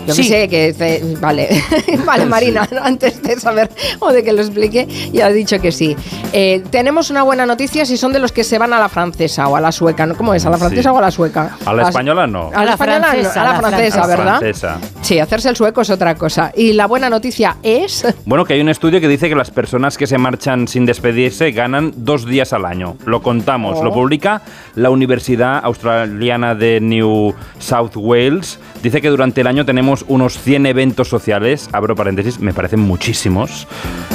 Yo 0.07 0.15
que 0.15 0.23
Sí. 0.23 0.29
sé, 0.29 0.47
que 0.47 0.73
te- 0.73 1.03
vale, 1.19 1.49
vale 2.05 2.25
Marina, 2.25 2.67
antes 2.81 3.21
de 3.21 3.39
saber 3.39 3.69
o 3.99 4.11
de 4.11 4.23
que 4.23 4.33
lo 4.33 4.41
explique, 4.41 4.87
ya 5.11 5.27
has 5.27 5.33
dicho 5.33 5.59
que 5.59 5.71
sí. 5.71 5.95
Eh, 6.33 6.63
tenemos 6.71 7.09
una 7.09 7.23
buena 7.23 7.45
noticia 7.45 7.85
si 7.85 7.97
son 7.97 8.13
de 8.13 8.19
los 8.19 8.31
que 8.31 8.43
se 8.43 8.57
van 8.57 8.73
a 8.73 8.79
la 8.79 8.89
francesa 8.89 9.47
o 9.47 9.55
a 9.55 9.61
la 9.61 9.71
sueca, 9.71 10.05
¿no? 10.05 10.15
¿Cómo 10.15 10.33
es? 10.33 10.45
¿A 10.45 10.49
la 10.49 10.57
francesa 10.57 10.89
Sí. 10.89 10.95
o 10.95 10.97
a 10.97 11.01
la 11.01 11.11
sueca? 11.11 11.57
A 11.65 11.73
la 11.73 11.83
española 11.83 12.25
no. 12.27 12.49
A 12.53 12.63
la, 12.65 12.71
española 12.73 12.99
no, 12.99 13.05
francesa, 13.07 13.41
a 13.41 13.43
la 13.43 13.49
a 13.49 13.53
la 13.53 13.59
francesa, 13.59 13.97
A 13.97 14.01
la 14.01 14.07
¿verdad? 14.07 14.39
francesa. 14.39 14.77
Sí, 15.01 15.19
hacerse 15.19 15.49
el 15.49 15.55
sueco 15.55 15.81
es 15.81 15.89
otra 15.89 16.15
cosa. 16.15 16.51
Y 16.55 16.73
la 16.73 16.87
buena 16.87 17.09
noticia 17.09 17.57
es. 17.63 18.05
Bueno, 18.25 18.45
que 18.45 18.53
hay 18.53 18.61
un 18.61 18.69
estudio 18.69 18.99
que 19.01 19.07
dice 19.07 19.29
que 19.29 19.35
las 19.35 19.51
personas 19.51 19.97
que 19.97 20.07
se 20.07 20.17
marchan 20.17 20.67
sin 20.67 20.85
despedirse 20.85 21.51
ganan 21.51 21.93
dos 21.97 22.25
días 22.25 22.53
al 22.53 22.65
año. 22.65 22.95
Lo 23.05 23.21
contamos, 23.21 23.77
Oh. 23.79 23.83
lo 23.83 23.91
publica 23.93 24.41
la 24.75 24.89
Universidad 24.89 25.59
Australiana 25.63 26.55
de 26.55 26.79
New 26.79 27.33
South 27.59 27.91
Wales. 27.95 28.59
Dice 28.81 29.01
que 29.01 29.09
durante 29.09 29.41
el 29.41 29.47
año 29.47 29.65
tenemos 29.65 30.05
unos 30.07 30.39
100 30.39 30.67
eventos 30.67 31.07
sociales, 31.07 31.69
abro 31.73 31.95
paréntesis, 31.95 32.39
me 32.39 32.53
parecen 32.53 32.79
muchísimos, 32.79 33.67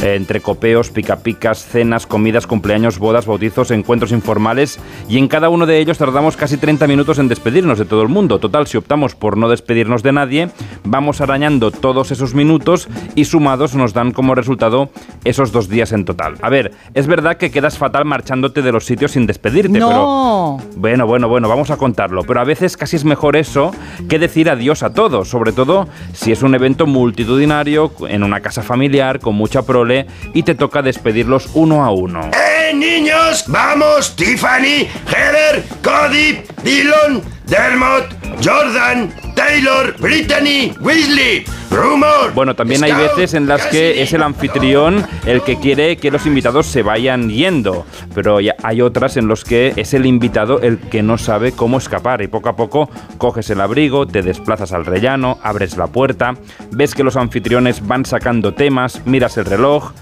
eh, 0.02 0.14
entre 0.14 0.40
copeos, 0.40 0.90
pica-picas, 0.90 1.66
cenas, 1.66 2.07
comidas, 2.07 2.47
cumpleaños, 2.47 2.99
bodas, 2.99 3.26
bautizos, 3.26 3.71
encuentros 3.71 4.12
informales, 4.12 4.78
y 5.09 5.19
en 5.19 5.28
cada 5.28 5.49
uno 5.49 5.66
de 5.66 5.78
ellos 5.78 5.99
tardamos 5.99 6.37
casi 6.37 6.57
30 6.57 6.87
minutos 6.87 7.19
en 7.19 7.28
despedirnos 7.28 7.78
de 7.78 7.85
todo 7.85 8.02
el 8.02 8.09
mundo. 8.09 8.38
Total, 8.38 8.66
si 8.66 8.76
optamos 8.76 9.14
por 9.14 9.37
no 9.37 9.49
despedirnos 9.49 10.02
de 10.02 10.12
nadie, 10.12 10.49
vamos 10.85 11.21
arañando 11.21 11.71
todos 11.71 12.11
esos 12.11 12.35
minutos 12.35 12.88
y 13.14 13.25
sumados 13.25 13.75
nos 13.75 13.92
dan 13.92 14.12
como 14.12 14.35
resultado 14.35 14.90
esos 15.25 15.52
dos 15.52 15.69
días 15.69 15.92
en 15.92 16.04
total. 16.04 16.37
A 16.40 16.49
ver, 16.50 16.73
es 16.95 17.07
verdad 17.07 17.37
que 17.37 17.50
quedas 17.50 17.78
fatal 17.78 18.04
marchándote 18.04 18.62
de 18.62 18.73
los 18.73 18.87
sitios 18.87 19.12
sin 19.12 19.26
despedirte, 19.26 19.73
pero... 19.73 19.90
No. 19.90 20.59
Bueno, 20.76 21.07
bueno, 21.07 21.28
bueno, 21.28 21.49
vamos 21.49 21.71
a 21.71 21.76
contarlo. 21.76 22.23
Pero 22.23 22.40
a 22.40 22.45
veces 22.45 22.76
casi 22.76 22.97
es 22.97 23.04
mejor 23.04 23.37
eso 23.37 23.73
que 24.09 24.19
decir 24.19 24.49
adiós 24.49 24.62
a 24.71 24.95
todos, 24.95 25.28
sobre 25.28 25.52
todo 25.52 25.88
si 26.12 26.31
es 26.31 26.42
un 26.42 26.54
evento 26.54 26.87
multitudinario, 26.87 27.92
en 28.09 28.23
una 28.23 28.40
casa 28.40 28.62
familiar, 28.62 29.19
con 29.19 29.35
mucha 29.35 29.62
prole, 29.62 30.07
y 30.35 30.45
te 30.45 30.54
toca 30.54 30.83
despedirlos 30.83 31.50
uno 31.54 31.85
a 31.85 31.90
uno. 31.90 32.31
¡Eh, 32.33 32.73
niños! 32.73 33.45
¡Vamos! 33.49 34.14
Tiffany, 34.14 34.87
Heather, 35.09 35.64
Cody, 35.83 36.42
Dylan, 36.62 37.23
Dermot, 37.52 38.06
Jordan, 38.42 39.12
Taylor, 39.35 39.94
Brittany, 40.00 40.73
Weasley, 40.80 41.44
Rumor. 41.71 42.32
Bueno, 42.32 42.56
también 42.56 42.82
hay 42.82 42.92
veces 42.92 43.35
en 43.35 43.47
las 43.47 43.66
que 43.66 44.00
es 44.00 44.14
el 44.14 44.23
anfitrión 44.23 45.06
el 45.26 45.42
que 45.42 45.59
quiere 45.59 45.99
que 45.99 46.11
los 46.11 46.25
invitados 46.25 46.64
se 46.64 46.82
vayan 46.82 47.28
yendo, 47.28 47.85
pero 48.14 48.38
hay 48.38 48.80
otras 48.80 49.18
en 49.18 49.28
los 49.28 49.44
que 49.44 49.75
es 49.76 49.92
el 49.92 50.06
invitado 50.06 50.62
el 50.62 50.78
que 50.78 51.02
no 51.02 51.18
sabe 51.18 51.52
cómo 51.52 51.76
escapar 51.76 52.23
y 52.23 52.26
poco 52.26 52.49
a 52.49 52.56
poco 52.56 52.88
coges 53.18 53.50
el 53.50 53.61
abrigo, 53.61 54.06
te 54.06 54.23
desplazas 54.23 54.73
al 54.73 54.87
rellano, 54.87 55.37
abres 55.42 55.76
la 55.76 55.88
puerta, 55.88 56.35
ves 56.71 56.94
que 56.94 57.04
los 57.04 57.16
anfitriones 57.16 57.87
van 57.87 58.06
sacando 58.06 58.54
temas, 58.54 59.02
miras 59.04 59.37
el 59.37 59.44
reloj, 59.44 59.92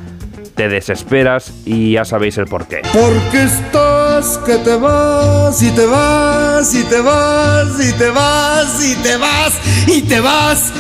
te 0.54 0.69
desesperas 0.69 1.52
y 1.66 1.95
ya 1.95 2.04
sabéis 2.04 2.38
el 2.38 2.47
porqué. 2.47 2.83
Porque 2.92 3.42
que 4.21 4.59
te 4.59 4.77
vas 4.77 5.62
y 5.62 5.71
te 5.71 5.87
vas 5.87 6.75
y 6.75 6.83
te 6.85 7.00
vas 7.00 7.81
y 7.81 7.93
te 7.95 8.11
vas 8.11 8.85
y 8.85 8.95
te 8.97 9.17
vas 9.17 9.55
y 9.87 10.03
te 10.03 10.21
vas 10.21 10.73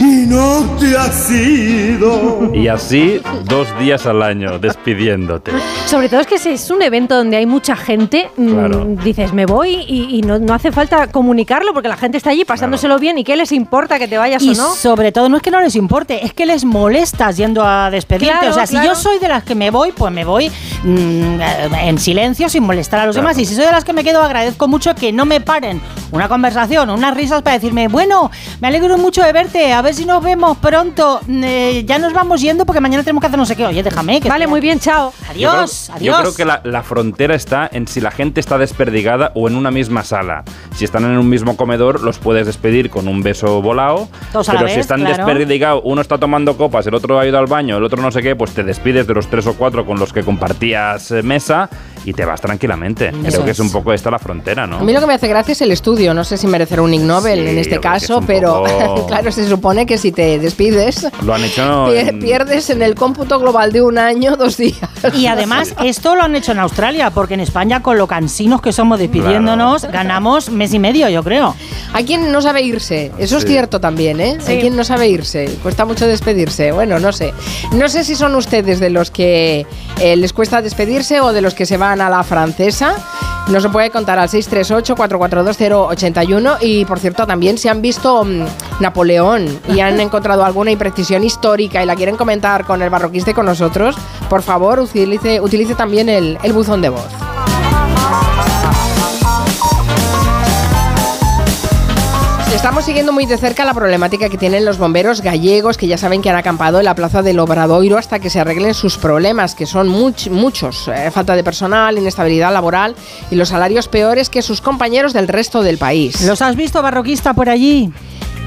no 0.00 0.76
te 0.78 0.96
has 0.96 1.30
ido. 1.30 2.50
Y 2.54 2.68
así 2.68 3.20
dos 3.44 3.66
días 3.78 4.06
al 4.06 4.22
año 4.22 4.58
despidiéndote. 4.58 5.52
Sobre 5.86 6.08
todo 6.08 6.20
es 6.20 6.26
que 6.26 6.38
si 6.38 6.50
es 6.50 6.70
un 6.70 6.82
evento 6.82 7.16
donde 7.16 7.36
hay 7.36 7.46
mucha 7.46 7.76
gente, 7.76 8.30
mm, 8.36 8.48
Claro. 8.52 8.84
dices, 9.04 9.32
me 9.32 9.46
voy 9.46 9.74
y, 9.86 10.16
y 10.18 10.22
no, 10.22 10.38
no 10.38 10.54
hace 10.54 10.72
falta 10.72 11.08
comunicarlo 11.08 11.72
porque 11.72 11.88
la 11.88 11.96
gente 11.96 12.18
está 12.18 12.30
allí 12.30 12.44
pasándoselo 12.44 12.98
bien 12.98 13.18
y 13.18 13.24
qué 13.24 13.36
les 13.36 13.52
importa 13.52 13.98
que 13.98 14.08
te 14.08 14.18
vayas 14.18 14.42
Y 14.42 14.50
o 14.50 14.54
no. 14.54 14.74
sobre 14.74 15.12
todo 15.12 15.28
no 15.28 15.36
es 15.36 15.42
que 15.42 15.50
no 15.50 15.60
les 15.60 15.76
importe, 15.76 16.24
es 16.24 16.32
que 16.32 16.46
les 16.46 16.64
molestas 16.64 17.36
yendo 17.36 17.62
a 17.64 17.90
despedirte. 17.90 18.32
Claro, 18.32 18.50
o 18.50 18.54
sea, 18.54 18.66
si 18.66 18.76
yo 18.76 18.94
soy 18.94 19.18
de 19.18 19.28
las 19.28 19.44
que 19.44 19.54
me 19.54 19.70
voy, 19.70 19.92
pues 19.92 20.12
me 20.12 20.24
voy 20.24 20.50
mm, 20.84 21.40
eh, 21.40 21.68
en 21.84 21.98
silencio, 21.98 22.48
sin 22.48 22.62
molestar 22.64 23.00
a 23.00 23.06
los 23.06 23.14
Claro. 23.16 23.28
demás. 23.28 23.38
Y 23.42 23.44
si 23.46 23.54
soy 23.54 23.64
de 23.66 23.72
las 23.72 23.84
que 23.84 23.92
me 23.92 24.04
quedo, 24.04 24.22
agradezco 24.22 24.68
mucho 24.68 24.94
que 24.94 25.12
no 25.12 25.24
me 25.26 25.40
paren 25.40 25.80
una 26.12 26.28
conversación, 26.28 26.90
unas 26.90 27.14
risas 27.14 27.42
para 27.42 27.54
decirme, 27.54 27.88
bueno, 27.88 28.30
me 28.60 28.68
alegro 28.68 28.98
mucho 28.98 29.22
de 29.22 29.32
verte, 29.32 29.72
a 29.82 29.84
ver 29.86 29.94
si 29.96 30.04
nos 30.04 30.22
vemos 30.22 30.58
pronto. 30.58 31.20
Eh, 31.28 31.82
ya 31.84 31.98
nos 31.98 32.12
vamos 32.12 32.40
yendo 32.40 32.64
porque 32.64 32.80
mañana 32.80 33.02
tenemos 33.02 33.20
que 33.20 33.26
hacer 33.26 33.36
no 33.36 33.44
sé 33.44 33.56
qué. 33.56 33.66
Oye, 33.66 33.82
déjame. 33.82 34.20
Que 34.20 34.28
Vale, 34.28 34.46
muy 34.46 34.60
bien, 34.60 34.78
chao. 34.78 35.12
Adiós, 35.28 35.88
yo 35.88 35.94
creo, 35.94 36.04
yo 36.04 36.14
adiós. 36.14 36.20
creo 36.20 36.34
que 36.36 36.44
la, 36.44 36.60
la 36.62 36.84
frontera 36.84 37.34
está 37.34 37.68
en 37.72 37.88
si 37.88 38.00
la 38.00 38.12
gente 38.12 38.38
está 38.38 38.58
desperdigada 38.58 39.32
o 39.34 39.48
en 39.48 39.56
una 39.56 39.72
misma 39.72 40.04
sala. 40.04 40.44
Si 40.76 40.84
están 40.84 41.02
en 41.04 41.18
un 41.18 41.28
mismo 41.28 41.56
comedor, 41.56 42.00
los 42.00 42.20
puedes 42.20 42.46
despedir 42.46 42.90
con 42.90 43.08
un 43.08 43.24
beso 43.24 43.60
volado. 43.60 44.08
Todos 44.32 44.50
a 44.50 44.52
la 44.52 44.60
pero 44.60 44.66
vez, 44.66 44.74
si 44.74 44.80
están 44.80 45.00
claro. 45.00 45.16
desperdigados, 45.16 45.82
uno 45.84 46.00
está 46.00 46.16
tomando 46.16 46.56
copas, 46.56 46.86
el 46.86 46.94
otro 46.94 47.18
ha 47.18 47.26
ido 47.26 47.38
al 47.38 47.46
baño, 47.46 47.76
el 47.78 47.82
otro 47.82 48.00
no 48.00 48.12
sé 48.12 48.22
qué, 48.22 48.36
pues 48.36 48.52
te 48.52 48.62
despides 48.62 49.08
de 49.08 49.14
los 49.14 49.26
tres 49.26 49.48
o 49.48 49.54
cuatro 49.54 49.84
con 49.84 49.98
los 49.98 50.12
que 50.12 50.22
compartías 50.22 51.10
eh, 51.10 51.24
mesa 51.24 51.68
y 52.04 52.12
te 52.12 52.24
vas 52.24 52.40
tranquilamente. 52.40 53.08
Eso 53.08 53.18
Creo 53.22 53.44
que 53.44 53.50
es 53.52 53.58
es. 53.58 53.60
un 53.60 53.70
poco 53.72 53.92
esta 53.92 54.10
la 54.10 54.18
frontera, 54.18 54.66
¿no? 54.66 54.78
A 54.78 54.82
mí 54.82 54.92
lo 54.92 55.00
que 55.00 55.06
me 55.06 55.14
hace 55.14 55.28
gracia 55.28 55.52
es 55.52 55.60
el 55.62 55.70
estudio. 55.70 56.14
No 56.14 56.24
sé 56.24 56.36
si 56.36 56.46
merecer 56.46 56.80
un 56.80 56.92
Ig 56.94 57.02
Nobel 57.02 57.40
Sí, 57.44 57.48
en 57.50 57.58
este 57.58 57.74
es 57.76 57.80
caso, 57.80 58.18
un 58.18 58.26
pero 58.26 58.64
poco- 58.64 59.06
claro, 59.08 59.30
se 59.32 59.48
supone 59.48 59.86
que 59.86 59.98
si 59.98 60.12
te 60.12 60.38
despides, 60.38 61.06
Lo 61.24 61.34
han 61.34 61.44
hecho 61.44 61.92
en- 61.94 62.18
pierdes 62.20 62.70
en 62.70 62.82
el 62.82 62.94
cómputo 62.94 63.38
global 63.38 63.72
de 63.72 63.82
un 63.82 63.98
año 63.98 64.36
dos 64.36 64.56
días. 64.56 64.78
Y 65.14 65.26
además, 65.26 65.74
esto 65.84 66.14
lo 66.16 66.22
han 66.22 66.34
hecho 66.36 66.52
en 66.52 66.58
Australia, 66.60 67.10
porque 67.10 67.34
en 67.34 67.40
España, 67.40 67.82
con 67.82 67.98
lo 67.98 68.06
cansinos 68.06 68.60
que 68.60 68.72
somos 68.72 68.98
despidiéndonos, 68.98 69.84
ganamos 69.84 70.50
mes 70.50 70.72
y 70.74 70.78
medio, 70.78 71.08
yo 71.08 71.22
creo. 71.22 71.54
Hay 71.92 72.04
quien 72.04 72.32
no 72.32 72.40
sabe 72.42 72.62
irse, 72.62 73.12
eso 73.18 73.36
es 73.36 73.42
Sí. 73.42 73.48
cierto 73.48 73.80
también, 73.80 74.20
¿eh? 74.20 74.38
Hay 74.46 74.60
quien 74.60 74.76
no 74.76 74.84
sabe 74.84 75.08
irse, 75.08 75.48
cuesta 75.62 75.84
mucho 75.84 76.06
despedirse. 76.06 76.72
Bueno, 76.72 76.98
no 76.98 77.12
sé. 77.12 77.32
No 77.72 77.88
sé 77.88 78.04
si 78.04 78.14
son 78.16 78.34
ustedes 78.34 78.80
de 78.80 78.90
los 78.90 79.10
que 79.10 79.66
eh, 80.00 80.16
les 80.16 80.32
cuesta 80.32 80.62
despedirse 80.62 81.20
o 81.20 81.32
de 81.32 81.40
los 81.42 81.54
que 81.54 81.66
se 81.66 81.76
van 81.76 81.91
a 82.00 82.08
la 82.08 82.22
francesa. 82.22 82.94
Nos 83.48 83.64
lo 83.64 83.72
puede 83.72 83.90
contar 83.90 84.18
al 84.18 84.28
638-442-081 84.28 86.58
y, 86.60 86.84
por 86.84 86.98
cierto, 87.00 87.26
también 87.26 87.56
si 87.58 87.68
han 87.68 87.82
visto 87.82 88.24
mm, 88.24 88.44
Napoleón 88.80 89.46
y 89.68 89.80
han 89.80 90.00
encontrado 90.00 90.44
alguna 90.44 90.70
imprecisión 90.70 91.24
histórica 91.24 91.82
y 91.82 91.86
la 91.86 91.96
quieren 91.96 92.16
comentar 92.16 92.64
con 92.64 92.80
el 92.82 92.90
barroquiste 92.90 93.34
con 93.34 93.46
nosotros, 93.46 93.96
por 94.30 94.42
favor, 94.42 94.78
utilice, 94.80 95.40
utilice 95.40 95.74
también 95.74 96.08
el, 96.08 96.38
el 96.42 96.52
buzón 96.52 96.82
de 96.82 96.90
voz. 96.90 97.31
Estamos 102.54 102.84
siguiendo 102.84 103.12
muy 103.12 103.26
de 103.26 103.38
cerca 103.38 103.64
la 103.64 103.74
problemática 103.74 104.28
que 104.28 104.36
tienen 104.38 104.64
los 104.64 104.78
bomberos 104.78 105.20
gallegos, 105.20 105.76
que 105.76 105.86
ya 105.88 105.98
saben 105.98 106.22
que 106.22 106.30
han 106.30 106.36
acampado 106.36 106.78
en 106.78 106.84
la 106.84 106.94
plaza 106.94 107.20
del 107.22 107.38
Obradoiro 107.40 107.98
hasta 107.98 108.20
que 108.20 108.30
se 108.30 108.38
arreglen 108.40 108.72
sus 108.74 108.98
problemas, 108.98 109.54
que 109.56 109.66
son 109.66 109.88
much- 109.88 110.30
muchos. 110.30 110.86
Eh, 110.88 111.10
falta 111.10 111.34
de 111.34 111.42
personal, 111.42 111.98
inestabilidad 111.98 112.52
laboral 112.52 112.94
y 113.30 113.34
los 113.36 113.48
salarios 113.48 113.88
peores 113.88 114.30
que 114.30 114.42
sus 114.42 114.60
compañeros 114.60 115.12
del 115.12 115.26
resto 115.28 115.62
del 115.62 115.78
país. 115.78 116.20
¿Los 116.22 116.40
has 116.40 116.54
visto, 116.54 116.80
barroquista, 116.82 117.34
por 117.34 117.48
allí? 117.48 117.90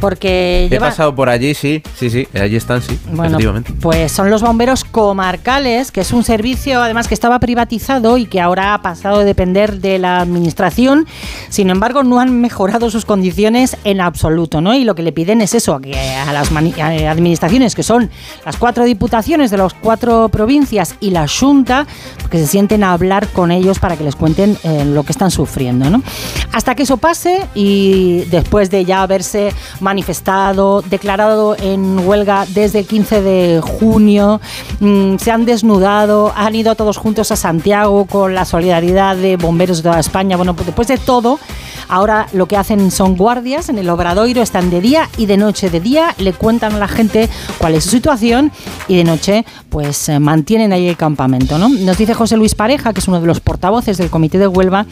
Porque 0.06 0.66
He 0.66 0.70
lleva... 0.70 0.90
pasado 0.90 1.16
por 1.16 1.30
allí, 1.30 1.56
sí, 1.56 1.82
sí, 1.98 2.12
sí, 2.12 2.28
allí 2.40 2.58
están, 2.58 2.80
sí, 2.80 2.96
Bueno, 3.08 3.24
efectivamente. 3.38 3.74
pues 3.82 4.12
son 4.12 4.30
los 4.30 4.44
bomberos 4.44 4.84
comarcales, 4.84 5.92
que 5.92 6.02
es 6.02 6.14
un 6.14 6.24
servicio 6.24 6.84
además 6.84 7.08
que 7.08 7.16
estaba 7.16 7.40
privatizado 7.40 8.20
y 8.20 8.28
que 8.28 8.40
ahora 8.40 8.76
ha 8.76 8.84
pasado 8.84 9.22
a 9.22 9.24
depender 9.24 9.80
de 9.80 9.98
la 9.98 10.20
administración. 10.20 11.08
Sin 11.50 11.72
embargo, 11.72 12.04
no 12.04 12.20
han 12.20 12.40
mejorado 12.40 12.92
sus 12.92 13.04
condiciones 13.04 13.78
en 13.84 14.00
absoluto, 14.00 14.62
¿no? 14.62 14.76
Y 14.76 14.84
lo 14.84 14.94
que 14.94 15.02
le 15.02 15.12
piden 15.12 15.42
es 15.42 15.56
eso, 15.56 15.80
que 15.80 15.98
a 15.98 16.32
las 16.32 16.52
administraciones, 16.52 17.74
que 17.74 17.82
son 17.82 18.12
las 18.46 18.58
cuatro 18.58 18.84
diputaciones 18.84 19.50
de 19.50 19.58
las 19.58 19.74
cuatro 19.74 20.30
provincias 20.30 20.98
y 21.00 21.10
la 21.10 21.26
Junta, 21.28 21.88
que 22.30 22.38
se 22.38 22.46
sienten 22.46 22.84
a 22.84 22.94
hablar 22.94 23.28
con 23.30 23.50
ellos 23.50 23.80
para 23.80 23.98
que 23.98 24.04
les 24.04 24.16
cuenten 24.16 24.56
eh, 24.62 24.86
lo 24.86 25.02
que 25.02 25.14
están 25.14 25.32
sufriendo, 25.32 25.90
¿no? 25.90 26.04
Hasta 26.52 26.76
que 26.76 26.84
eso 26.84 26.98
pase 26.98 27.42
y 27.56 28.26
después 28.30 28.70
de 28.70 28.86
ya 28.86 29.02
haberse 29.02 29.52
manifestado, 29.96 30.82
declarado 30.82 31.56
en 31.58 32.06
huelga 32.06 32.46
desde 32.54 32.80
el 32.80 32.86
15 32.86 33.22
de 33.22 33.62
junio, 33.62 34.42
mm, 34.82 35.16
se 35.16 35.32
han 35.32 35.46
desnudado, 35.46 36.34
han 36.36 36.54
ido 36.54 36.75
todos 36.75 36.98
juntos 36.98 37.32
a 37.32 37.38
Santiago 37.38 38.04
con 38.06 38.36
la 38.36 38.44
solidaridad 38.44 39.16
de 39.16 39.38
bomberos 39.38 39.78
de 39.78 39.84
toda 39.84 40.02
España. 40.02 40.36
Bueno, 40.36 40.54
pues 40.54 40.66
después 40.66 40.90
de 40.90 40.98
todo, 40.98 41.40
ahora 41.88 42.28
lo 42.34 42.46
que 42.48 42.58
hacen 42.58 42.92
son 42.92 43.16
guardias 43.16 43.70
en 43.70 43.78
el 43.78 43.90
Obradoiro, 43.90 44.42
están 44.42 44.70
de 44.70 44.82
día 44.82 45.08
y 45.18 45.28
de 45.28 45.38
noche. 45.38 45.70
De 45.70 45.80
día 45.80 46.14
le 46.18 46.34
cuentan 46.34 46.74
a 46.74 46.80
la 46.80 46.90
gente 46.90 47.30
cuál 47.58 47.75
es 47.75 47.86
su 47.86 47.92
situación 47.92 48.52
y 48.90 48.98
de 48.98 49.06
noche 49.06 49.46
pues 49.70 50.10
eh, 50.10 50.20
mantienen 50.20 50.74
ahí 50.74 50.88
el 50.88 50.98
campamento. 50.98 51.58
¿no? 51.58 51.70
Nos 51.70 51.98
dice 51.98 52.14
José 52.14 52.36
Luis 52.36 52.56
Pareja, 52.56 52.92
que 52.92 53.00
es 53.00 53.08
uno 53.08 53.22
de 53.22 53.28
los 53.28 53.40
portavoces 53.40 53.98
del 53.98 54.10
Comité 54.10 54.40
de 54.40 54.48
Huelva, 54.48 54.86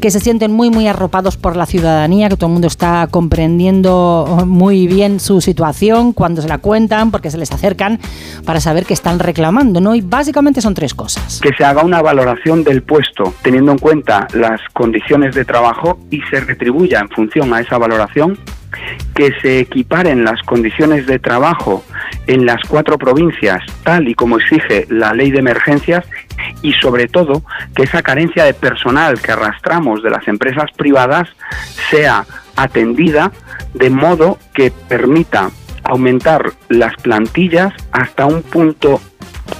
que 0.00 0.10
se 0.10 0.18
sienten 0.20 0.52
muy, 0.52 0.70
muy 0.70 0.88
arropados 0.88 1.36
por 1.36 1.56
la 1.56 1.66
ciudadanía, 1.66 2.28
que 2.28 2.36
todo 2.36 2.46
el 2.46 2.52
mundo 2.52 2.68
está 2.68 3.06
comprendiendo 3.10 4.37
muy 4.46 4.86
bien 4.86 5.20
su 5.20 5.40
situación 5.40 6.12
cuando 6.12 6.42
se 6.42 6.48
la 6.48 6.58
cuentan, 6.58 7.10
porque 7.10 7.30
se 7.30 7.38
les 7.38 7.52
acercan 7.52 7.98
para 8.44 8.60
saber 8.60 8.84
qué 8.84 8.94
están 8.94 9.18
reclamando. 9.18 9.80
¿no? 9.80 9.94
Y 9.94 10.00
básicamente 10.00 10.60
son 10.60 10.74
tres 10.74 10.94
cosas. 10.94 11.40
que 11.40 11.52
se 11.54 11.64
haga 11.64 11.82
una 11.82 12.02
valoración 12.02 12.64
del 12.64 12.82
puesto 12.82 13.34
teniendo 13.42 13.72
en 13.72 13.78
cuenta 13.78 14.26
las 14.34 14.60
condiciones 14.72 15.34
de 15.34 15.44
trabajo 15.44 15.98
y 16.10 16.20
se 16.30 16.40
retribuya 16.40 17.00
en 17.00 17.08
función 17.08 17.52
a 17.54 17.60
esa 17.60 17.78
valoración, 17.78 18.38
que 19.14 19.32
se 19.40 19.60
equiparen 19.60 20.24
las 20.24 20.42
condiciones 20.42 21.06
de 21.06 21.18
trabajo 21.18 21.82
en 22.26 22.44
las 22.46 22.62
cuatro 22.68 22.98
provincias 22.98 23.62
tal 23.82 24.08
y 24.08 24.14
como 24.14 24.38
exige 24.38 24.86
la 24.90 25.14
ley 25.14 25.30
de 25.30 25.38
emergencias 25.38 26.04
y 26.62 26.72
sobre 26.74 27.08
todo 27.08 27.42
que 27.74 27.84
esa 27.84 28.02
carencia 28.02 28.44
de 28.44 28.54
personal 28.54 29.20
que 29.20 29.32
arrastramos 29.32 30.02
de 30.02 30.10
las 30.10 30.26
empresas 30.28 30.70
privadas 30.76 31.28
sea 31.90 32.24
atendida 32.56 33.32
de 33.74 33.90
modo 33.90 34.38
que 34.54 34.70
permita 34.70 35.50
aumentar 35.84 36.52
las 36.68 36.94
plantillas 36.96 37.72
hasta 37.92 38.26
un 38.26 38.42
punto 38.42 39.00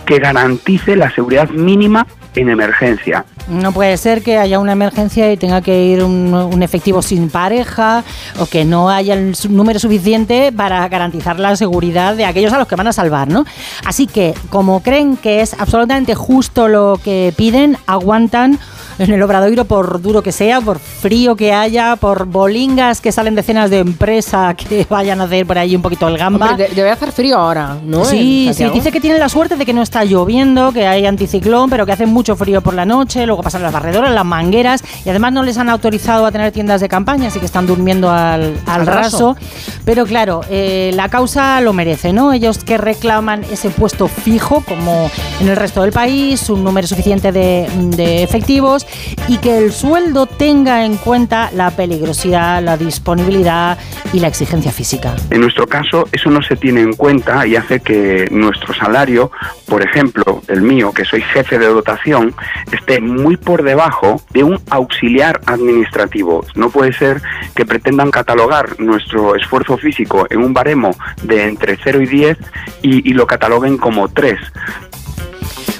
que 0.04 0.18
garantice 0.18 0.96
la 0.96 1.10
seguridad 1.10 1.48
mínima 1.50 2.06
en 2.34 2.50
emergencia. 2.50 3.24
No 3.50 3.72
puede 3.72 3.96
ser 3.96 4.22
que 4.22 4.36
haya 4.38 4.58
una 4.58 4.72
emergencia 4.72 5.32
y 5.32 5.36
tenga 5.36 5.60
que 5.62 5.84
ir 5.84 6.02
un, 6.04 6.34
un 6.34 6.62
efectivo 6.62 7.00
sin 7.02 7.30
pareja 7.30 8.04
o 8.38 8.46
que 8.46 8.64
no 8.64 8.90
haya 8.90 9.14
el 9.14 9.34
número 9.48 9.78
suficiente 9.78 10.52
para 10.52 10.86
garantizar 10.88 11.38
la 11.40 11.56
seguridad 11.56 12.14
de 12.14 12.24
aquellos 12.26 12.52
a 12.52 12.58
los 12.58 12.68
que 12.68 12.76
van 12.76 12.86
a 12.88 12.92
salvar, 12.92 13.28
¿no? 13.28 13.44
Así 13.84 14.06
que, 14.06 14.34
como 14.50 14.80
creen 14.82 15.16
que 15.16 15.40
es 15.40 15.54
absolutamente 15.58 16.14
justo 16.14 16.68
lo 16.68 17.00
que 17.02 17.32
piden, 17.36 17.76
aguantan 17.86 18.58
en 18.98 19.12
el 19.12 19.22
obradoiro 19.22 19.64
por 19.64 20.02
duro 20.02 20.22
que 20.22 20.32
sea, 20.32 20.60
por 20.60 20.80
frío 20.80 21.36
que 21.36 21.52
haya, 21.52 21.94
por 21.94 22.26
bolingas 22.26 23.00
que 23.00 23.12
salen 23.12 23.36
de 23.36 23.44
cenas 23.44 23.70
de 23.70 23.78
empresa 23.78 24.54
que 24.54 24.86
vayan 24.90 25.20
a 25.20 25.24
hacer 25.24 25.46
por 25.46 25.56
ahí 25.56 25.76
un 25.76 25.82
poquito 25.82 26.08
el 26.08 26.18
gamba. 26.18 26.50
Hombre, 26.50 26.68
de- 26.68 26.74
debe 26.74 26.90
hacer 26.90 27.12
frío 27.12 27.38
ahora, 27.38 27.76
¿no? 27.84 28.04
Sí, 28.04 28.50
sí, 28.52 28.64
dice 28.74 28.90
que 28.90 29.00
tienen 29.00 29.20
la 29.20 29.28
suerte 29.28 29.54
de 29.56 29.64
que 29.64 29.72
no 29.72 29.82
está 29.82 30.04
lloviendo, 30.04 30.72
que 30.72 30.86
hay 30.86 31.06
anticiclón, 31.06 31.70
pero 31.70 31.86
que 31.86 31.92
hace 31.92 32.06
mucho 32.06 32.34
frío 32.34 32.60
por 32.60 32.74
la 32.74 32.84
noche, 32.84 33.24
luego 33.24 33.37
pasan 33.42 33.62
las 33.62 33.72
barredoras, 33.72 34.10
las 34.12 34.24
mangueras, 34.24 34.82
y 35.04 35.10
además 35.10 35.32
no 35.32 35.42
les 35.42 35.58
han 35.58 35.68
autorizado 35.68 36.26
a 36.26 36.32
tener 36.32 36.52
tiendas 36.52 36.80
de 36.80 36.88
campaña, 36.88 37.28
así 37.28 37.38
que 37.40 37.46
están 37.46 37.66
durmiendo 37.66 38.10
al, 38.10 38.58
al 38.66 38.80
Al 38.80 38.86
raso. 38.86 39.34
raso. 39.34 39.36
Pero 39.84 40.04
claro, 40.06 40.42
eh, 40.50 40.90
la 40.94 41.08
causa 41.08 41.60
lo 41.60 41.72
merece, 41.72 42.12
¿no? 42.12 42.32
Ellos 42.32 42.58
que 42.58 42.78
reclaman 42.78 43.44
ese 43.44 43.70
puesto 43.70 44.08
fijo, 44.08 44.62
como 44.66 45.10
en 45.40 45.48
el 45.48 45.56
resto 45.56 45.82
del 45.82 45.92
país, 45.92 46.48
un 46.50 46.64
número 46.64 46.86
suficiente 46.86 47.32
de, 47.32 47.68
de 47.96 48.22
efectivos, 48.22 48.86
y 49.28 49.38
que 49.38 49.58
el 49.58 49.72
sueldo 49.72 50.26
tenga 50.26 50.84
en 50.84 50.96
cuenta 50.96 51.50
la 51.54 51.70
peligrosidad, 51.70 52.62
la 52.62 52.76
disponibilidad 52.76 53.78
y 54.12 54.20
la 54.20 54.28
exigencia 54.28 54.72
física. 54.72 55.14
En 55.30 55.40
nuestro 55.40 55.66
caso, 55.66 56.08
eso 56.12 56.30
no 56.30 56.42
se 56.42 56.56
tiene 56.56 56.80
en 56.80 56.94
cuenta 56.94 57.46
y 57.46 57.56
hace 57.56 57.80
que 57.80 58.26
nuestro 58.30 58.74
salario, 58.74 59.30
por 59.66 59.82
ejemplo, 59.82 60.42
el 60.48 60.62
mío, 60.62 60.92
que 60.92 61.04
soy 61.04 61.22
jefe 61.22 61.58
de 61.58 61.66
dotación, 61.66 62.34
esté 62.72 63.00
muy 63.00 63.17
por 63.36 63.62
debajo 63.62 64.20
de 64.30 64.44
un 64.44 64.60
auxiliar 64.70 65.40
administrativo. 65.46 66.44
No 66.54 66.70
puede 66.70 66.92
ser 66.92 67.20
que 67.54 67.66
pretendan 67.66 68.10
catalogar 68.10 68.80
nuestro 68.80 69.34
esfuerzo 69.36 69.76
físico 69.76 70.26
en 70.30 70.40
un 70.40 70.54
baremo 70.54 70.90
de 71.22 71.44
entre 71.44 71.78
0 71.82 72.00
y 72.02 72.06
10 72.06 72.38
y, 72.82 73.10
y 73.10 73.12
lo 73.14 73.26
cataloguen 73.26 73.78
como 73.78 74.08
3. 74.08 74.38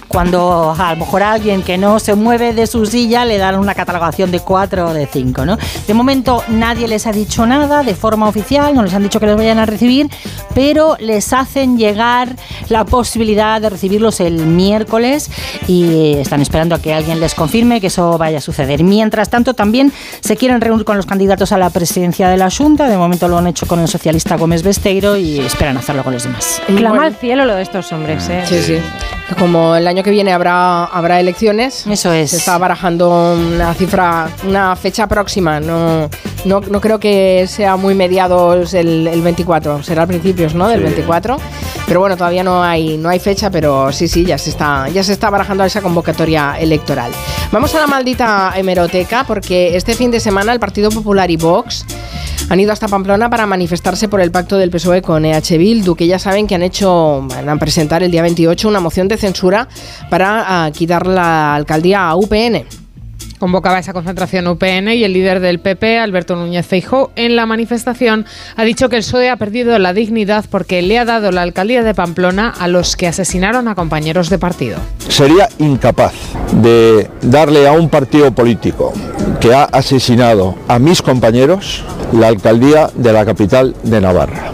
Cuando 0.08 0.74
a 0.76 0.90
lo 0.94 0.96
mejor 1.00 1.22
a 1.22 1.32
alguien 1.32 1.62
que 1.62 1.78
no 1.78 1.98
se 2.00 2.14
mueve 2.14 2.52
de 2.54 2.66
su 2.66 2.86
silla 2.86 3.24
le 3.24 3.38
dan 3.38 3.56
una 3.56 3.74
catalogación 3.74 4.30
de 4.30 4.40
4 4.40 4.88
o 4.88 4.92
de 4.94 5.06
5, 5.06 5.44
¿no? 5.46 5.56
De 5.86 5.94
momento 5.94 6.42
nadie 6.48 6.88
les 6.88 7.06
ha 7.06 7.12
dicho 7.12 7.46
nada 7.46 7.82
de 7.82 7.94
forma 7.94 8.26
oficial, 8.28 8.74
no 8.74 8.82
les 8.82 8.94
han 8.94 9.02
dicho 9.02 9.20
que 9.20 9.26
los 9.26 9.36
vayan 9.36 9.58
a 9.58 9.66
recibir, 9.66 10.08
pero 10.54 10.96
les 10.98 11.32
hacen 11.32 11.76
llegar 11.78 12.34
la 12.68 12.84
posibilidad 12.84 13.60
de 13.60 13.70
recibirlos 13.70 14.20
el 14.20 14.34
miércoles 14.46 15.30
y 15.66 16.14
están 16.14 16.40
esperando 16.40 16.74
a 16.74 16.78
que 16.80 16.92
alguien 16.94 17.20
les 17.20 17.34
confirme 17.34 17.80
que 17.80 17.88
eso 17.88 18.18
vaya 18.18 18.38
a 18.38 18.40
suceder. 18.40 18.82
Mientras 18.82 19.28
tanto, 19.28 19.54
también 19.54 19.92
se 20.20 20.36
quieren 20.36 20.60
reunir 20.60 20.84
con 20.84 20.96
los 20.96 21.06
candidatos 21.06 21.52
a 21.52 21.58
la 21.58 21.70
presidencia 21.70 22.28
de 22.28 22.36
la 22.36 22.48
Junta, 22.50 22.88
de 22.88 22.96
momento 22.96 23.28
lo 23.28 23.38
han 23.38 23.46
hecho 23.46 23.66
con 23.66 23.78
el 23.80 23.88
socialista 23.88 24.36
Gómez 24.36 24.62
Besteiro 24.62 25.16
y 25.16 25.38
esperan 25.40 25.76
hacerlo 25.76 26.02
con 26.02 26.14
los 26.14 26.22
demás. 26.24 26.60
Clama 26.66 26.88
Bueno. 26.90 27.02
al 27.02 27.14
cielo 27.16 27.44
lo 27.44 27.54
de 27.54 27.62
estos 27.62 27.92
hombres, 27.92 28.28
¿eh? 28.28 28.42
Sí, 28.46 28.62
sí. 28.62 28.78
Como 29.38 29.76
el 29.76 29.86
año 29.86 29.97
que 30.02 30.10
viene 30.10 30.32
habrá, 30.32 30.84
habrá 30.84 31.20
elecciones, 31.20 31.86
Eso 31.86 32.12
es. 32.12 32.30
se 32.30 32.36
está 32.36 32.58
barajando 32.58 33.34
una 33.34 33.74
cifra, 33.74 34.28
una 34.46 34.74
fecha 34.76 35.06
próxima. 35.06 35.60
No, 35.60 36.08
no, 36.44 36.60
no 36.60 36.80
creo 36.80 36.98
que 36.98 37.46
sea 37.48 37.76
muy 37.76 37.94
mediados 37.94 38.74
el, 38.74 39.06
el 39.06 39.22
24, 39.22 39.82
será 39.82 40.02
a 40.02 40.06
principios 40.06 40.54
¿no? 40.54 40.68
del 40.68 40.80
Sí. 40.80 40.84
24. 40.86 41.36
Pero 41.86 42.00
bueno, 42.00 42.16
todavía 42.16 42.44
no 42.44 42.62
hay, 42.62 42.98
no 42.98 43.08
hay 43.08 43.18
fecha, 43.18 43.50
pero 43.50 43.90
sí, 43.92 44.08
sí, 44.08 44.24
ya 44.24 44.36
se, 44.38 44.50
está, 44.50 44.88
ya 44.88 45.02
se 45.02 45.12
está 45.12 45.30
barajando 45.30 45.64
esa 45.64 45.80
convocatoria 45.80 46.56
electoral. 46.58 47.10
Vamos 47.50 47.74
a 47.74 47.80
la 47.80 47.86
maldita 47.86 48.52
hemeroteca, 48.56 49.24
porque 49.24 49.74
este 49.76 49.94
fin 49.94 50.10
de 50.10 50.20
semana 50.20 50.52
el 50.52 50.60
Partido 50.60 50.90
Popular 50.90 51.30
y 51.30 51.36
Vox 51.36 51.86
han 52.48 52.60
ido 52.60 52.72
hasta 52.72 52.88
Pamplona 52.88 53.28
para 53.30 53.46
manifestarse 53.46 54.08
por 54.08 54.20
el 54.20 54.30
pacto 54.30 54.56
del 54.56 54.70
PSOE 54.70 55.02
con 55.02 55.24
EH 55.24 55.58
Bildu, 55.58 55.94
que 55.94 56.06
ya 56.06 56.18
saben 56.18 56.46
que 56.46 56.54
han 56.54 56.62
hecho, 56.62 57.26
van 57.28 57.48
a 57.48 57.56
presentar 57.56 58.02
el 58.02 58.10
día 58.10 58.22
28 58.22 58.68
una 58.68 58.80
moción 58.80 59.08
de 59.08 59.16
censura 59.16 59.68
para 60.10 60.64
ah, 60.64 60.70
quitar 60.70 61.06
la 61.06 61.54
alcaldía 61.54 62.08
a 62.08 62.16
UPN. 62.16 62.64
Convocaba 63.38 63.78
esa 63.78 63.92
concentración 63.92 64.46
UPN 64.46 64.88
y 64.88 65.04
el 65.04 65.12
líder 65.12 65.40
del 65.40 65.60
PP, 65.60 65.98
Alberto 65.98 66.36
Núñez 66.36 66.66
Feijóo, 66.66 67.12
en 67.16 67.36
la 67.36 67.46
manifestación 67.46 68.26
ha 68.56 68.64
dicho 68.64 68.88
que 68.88 68.96
el 68.96 69.02
PSOE 69.02 69.30
ha 69.30 69.36
perdido 69.36 69.78
la 69.78 69.92
dignidad 69.92 70.44
porque 70.50 70.82
le 70.82 70.98
ha 70.98 71.04
dado 71.04 71.30
la 71.30 71.42
alcaldía 71.42 71.82
de 71.82 71.94
Pamplona 71.94 72.48
a 72.50 72.68
los 72.68 72.96
que 72.96 73.06
asesinaron 73.06 73.68
a 73.68 73.74
compañeros 73.74 74.28
de 74.30 74.38
partido. 74.38 74.78
sería 75.08 75.48
incapaz 75.58 76.14
de 76.52 77.08
darle 77.22 77.66
a 77.66 77.72
un 77.72 77.88
partido 77.88 78.32
político 78.32 78.92
que 79.40 79.54
ha 79.54 79.64
asesinado 79.64 80.56
a 80.68 80.78
mis 80.78 81.02
compañeros 81.02 81.84
la 82.12 82.28
alcaldía 82.28 82.90
de 82.94 83.12
la 83.12 83.24
capital 83.24 83.74
de 83.82 84.00
Navarra. 84.00 84.52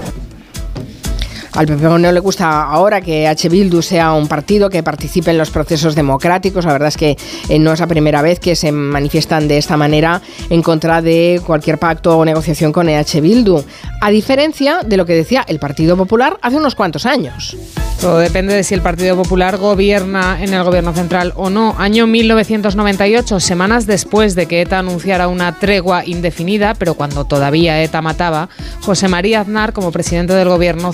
Al 1.54 1.66
PP 1.66 1.82
no 1.84 2.10
le 2.10 2.18
gusta 2.18 2.64
ahora 2.64 3.00
que 3.00 3.28
H. 3.28 3.48
Bildu 3.48 3.80
sea 3.80 4.12
un 4.12 4.26
partido 4.26 4.68
que 4.68 4.82
participe 4.82 5.30
en 5.30 5.38
los 5.38 5.50
procesos 5.50 5.94
democráticos. 5.94 6.64
La 6.64 6.72
verdad 6.72 6.88
es 6.88 6.96
que 6.96 7.16
eh, 7.48 7.58
no 7.60 7.72
es 7.72 7.78
la 7.78 7.86
primera 7.86 8.22
vez 8.22 8.40
que 8.40 8.56
se 8.56 8.72
manifiestan 8.72 9.46
de 9.46 9.58
esta 9.58 9.76
manera 9.76 10.20
en 10.50 10.62
contra 10.62 11.00
de 11.00 11.40
cualquier 11.46 11.78
pacto 11.78 12.18
o 12.18 12.24
negociación 12.24 12.72
con 12.72 12.88
EH 12.88 13.20
Bildu. 13.20 13.62
A 14.00 14.10
diferencia 14.10 14.80
de 14.84 14.96
lo 14.96 15.06
que 15.06 15.14
decía 15.14 15.44
el 15.46 15.60
Partido 15.60 15.96
Popular 15.96 16.38
hace 16.42 16.56
unos 16.56 16.74
cuantos 16.74 17.06
años. 17.06 17.56
Todo 18.00 18.18
depende 18.18 18.52
de 18.52 18.64
si 18.64 18.74
el 18.74 18.82
Partido 18.82 19.16
Popular 19.16 19.56
gobierna 19.56 20.42
en 20.42 20.52
el 20.52 20.62
gobierno 20.62 20.92
central 20.92 21.32
o 21.36 21.48
no. 21.48 21.74
Año 21.78 22.06
1998, 22.06 23.40
semanas 23.40 23.86
después 23.86 24.34
de 24.34 24.46
que 24.46 24.60
ETA 24.60 24.80
anunciara 24.80 25.28
una 25.28 25.58
tregua 25.58 26.04
indefinida, 26.04 26.74
pero 26.74 26.94
cuando 26.94 27.24
todavía 27.24 27.82
ETA 27.82 28.02
mataba, 28.02 28.50
José 28.82 29.08
María 29.08 29.40
Aznar, 29.40 29.72
como 29.72 29.90
presidente 29.90 30.34
del 30.34 30.48
gobierno, 30.48 30.92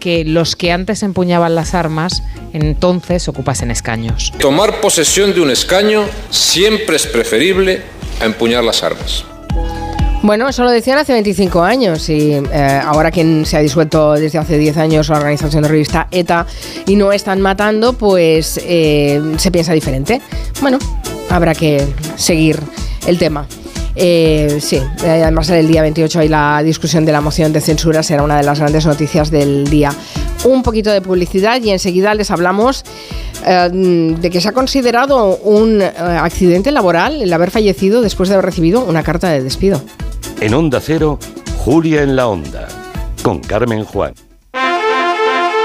que 0.00 0.24
los 0.24 0.56
que 0.56 0.72
antes 0.72 1.02
empuñaban 1.02 1.54
las 1.54 1.74
armas 1.74 2.22
entonces 2.52 3.28
ocupasen 3.28 3.70
escaños. 3.70 4.32
Tomar 4.38 4.80
posesión 4.80 5.34
de 5.34 5.40
un 5.40 5.50
escaño 5.50 6.04
siempre 6.30 6.96
es 6.96 7.06
preferible 7.06 7.82
a 8.20 8.24
empuñar 8.24 8.64
las 8.64 8.82
armas. 8.82 9.24
Bueno, 10.22 10.48
eso 10.48 10.64
lo 10.64 10.70
decían 10.70 10.98
hace 10.98 11.12
25 11.12 11.62
años 11.62 12.08
y 12.08 12.32
eh, 12.32 12.80
ahora 12.82 13.10
que 13.10 13.44
se 13.44 13.56
ha 13.56 13.60
disuelto 13.60 14.14
desde 14.14 14.38
hace 14.38 14.58
10 14.58 14.76
años 14.78 15.08
la 15.08 15.18
organización 15.18 15.62
terrorista 15.62 16.08
ETA 16.10 16.46
y 16.86 16.96
no 16.96 17.12
están 17.12 17.40
matando, 17.40 17.92
pues 17.92 18.58
eh, 18.64 19.22
se 19.36 19.50
piensa 19.50 19.72
diferente. 19.72 20.20
Bueno, 20.60 20.78
habrá 21.30 21.54
que 21.54 21.86
seguir 22.16 22.58
el 23.06 23.18
tema. 23.18 23.46
Eh, 23.96 24.58
sí, 24.60 24.76
eh, 24.76 25.22
además 25.22 25.48
el 25.48 25.66
día 25.66 25.80
28 25.80 26.20
hay 26.20 26.28
la 26.28 26.62
discusión 26.62 27.06
de 27.06 27.12
la 27.12 27.22
moción 27.22 27.52
de 27.52 27.62
censura, 27.62 28.02
será 28.02 28.22
una 28.22 28.36
de 28.36 28.42
las 28.42 28.58
grandes 28.60 28.84
noticias 28.84 29.30
del 29.30 29.68
día. 29.68 29.90
Un 30.44 30.62
poquito 30.62 30.90
de 30.90 31.00
publicidad 31.00 31.60
y 31.62 31.70
enseguida 31.70 32.14
les 32.14 32.30
hablamos 32.30 32.84
eh, 33.46 33.70
de 33.72 34.30
que 34.30 34.40
se 34.40 34.48
ha 34.48 34.52
considerado 34.52 35.36
un 35.38 35.82
accidente 35.82 36.70
laboral 36.72 37.22
el 37.22 37.32
haber 37.32 37.50
fallecido 37.50 38.02
después 38.02 38.28
de 38.28 38.34
haber 38.34 38.44
recibido 38.44 38.84
una 38.84 39.02
carta 39.02 39.30
de 39.30 39.42
despido. 39.42 39.82
En 40.40 40.52
Onda 40.52 40.80
Cero, 40.80 41.18
Julia 41.58 42.02
en 42.02 42.16
la 42.16 42.28
Onda, 42.28 42.68
con 43.22 43.40
Carmen 43.40 43.84
Juan. 43.84 44.12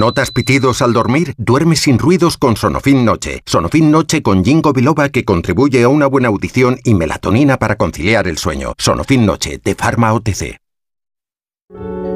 ¿Notas 0.00 0.30
pitidos 0.30 0.80
al 0.80 0.94
dormir? 0.94 1.34
Duerme 1.36 1.76
sin 1.76 1.98
ruidos 1.98 2.38
con 2.38 2.56
Sonofin 2.56 3.04
Noche. 3.04 3.42
Sonofin 3.44 3.90
Noche 3.90 4.22
con 4.22 4.42
Jingo 4.42 4.72
Biloba 4.72 5.10
que 5.10 5.26
contribuye 5.26 5.82
a 5.82 5.88
una 5.90 6.06
buena 6.06 6.28
audición 6.28 6.78
y 6.84 6.94
melatonina 6.94 7.58
para 7.58 7.76
conciliar 7.76 8.26
el 8.26 8.38
sueño. 8.38 8.72
Sonofin 8.78 9.26
Noche 9.26 9.60
de 9.62 9.74
Pharma 9.74 10.14
OTC. 10.14 10.58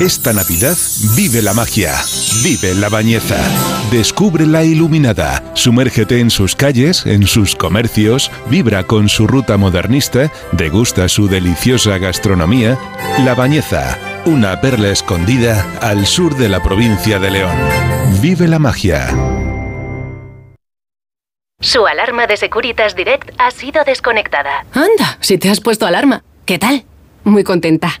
Esta 0.00 0.32
Navidad 0.32 0.76
vive 1.16 1.42
la 1.42 1.54
magia, 1.54 1.94
vive 2.42 2.74
la 2.74 2.88
bañeza, 2.88 3.36
descubre 3.90 4.46
la 4.46 4.64
iluminada, 4.64 5.42
sumérgete 5.54 6.20
en 6.20 6.30
sus 6.30 6.54
calles, 6.54 7.06
en 7.06 7.26
sus 7.26 7.54
comercios, 7.54 8.30
vibra 8.50 8.84
con 8.84 9.08
su 9.08 9.26
ruta 9.26 9.56
modernista, 9.56 10.30
degusta 10.52 11.08
su 11.08 11.28
deliciosa 11.28 11.98
gastronomía. 11.98 12.78
La 13.24 13.34
Bañeza, 13.34 13.98
una 14.26 14.60
perla 14.60 14.88
escondida 14.90 15.66
al 15.80 16.06
sur 16.06 16.36
de 16.36 16.48
la 16.48 16.62
provincia 16.62 17.18
de 17.18 17.30
León. 17.30 17.56
Vive 18.20 18.48
la 18.48 18.58
magia. 18.58 19.08
Su 21.60 21.86
alarma 21.86 22.26
de 22.26 22.36
Securitas 22.36 22.94
Direct 22.94 23.30
ha 23.38 23.50
sido 23.50 23.84
desconectada. 23.84 24.66
Anda, 24.72 25.18
si 25.20 25.38
te 25.38 25.48
has 25.48 25.60
puesto 25.60 25.86
alarma. 25.86 26.22
¿Qué 26.44 26.58
tal? 26.58 26.84
Muy 27.24 27.42
contenta. 27.42 28.00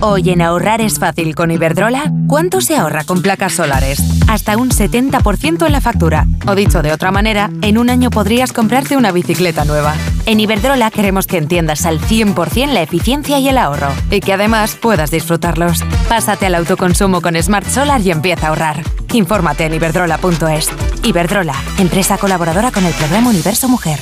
Hoy 0.00 0.30
en 0.30 0.42
ahorrar 0.42 0.80
es 0.80 0.98
fácil 0.98 1.34
con 1.34 1.50
Iberdrola. 1.50 2.12
¿Cuánto 2.26 2.60
se 2.60 2.76
ahorra 2.76 3.04
con 3.04 3.22
placas 3.22 3.54
solares? 3.54 4.02
Hasta 4.28 4.56
un 4.56 4.70
70% 4.70 5.66
en 5.66 5.72
la 5.72 5.80
factura. 5.80 6.26
O 6.46 6.54
dicho 6.54 6.82
de 6.82 6.92
otra 6.92 7.10
manera, 7.10 7.50
en 7.62 7.78
un 7.78 7.90
año 7.90 8.10
podrías 8.10 8.52
comprarte 8.52 8.96
una 8.96 9.12
bicicleta 9.12 9.64
nueva. 9.64 9.94
En 10.26 10.40
Iberdrola 10.40 10.90
queremos 10.90 11.26
que 11.26 11.38
entiendas 11.38 11.86
al 11.86 12.00
100% 12.00 12.72
la 12.72 12.82
eficiencia 12.82 13.38
y 13.38 13.48
el 13.48 13.58
ahorro. 13.58 13.92
Y 14.10 14.20
que 14.20 14.32
además 14.32 14.76
puedas 14.80 15.10
disfrutarlos. 15.10 15.82
Pásate 16.08 16.46
al 16.46 16.54
autoconsumo 16.56 17.20
con 17.20 17.40
Smart 17.40 17.66
Solar 17.66 18.00
y 18.00 18.10
empieza 18.10 18.46
a 18.46 18.48
ahorrar. 18.50 18.82
Infórmate 19.12 19.66
en 19.66 19.74
iberdrola.es. 19.74 20.70
Iberdrola, 21.02 21.54
empresa 21.78 22.18
colaboradora 22.18 22.72
con 22.72 22.84
el 22.84 22.92
programa 22.94 23.30
Universo 23.30 23.68
Mujer. 23.68 24.00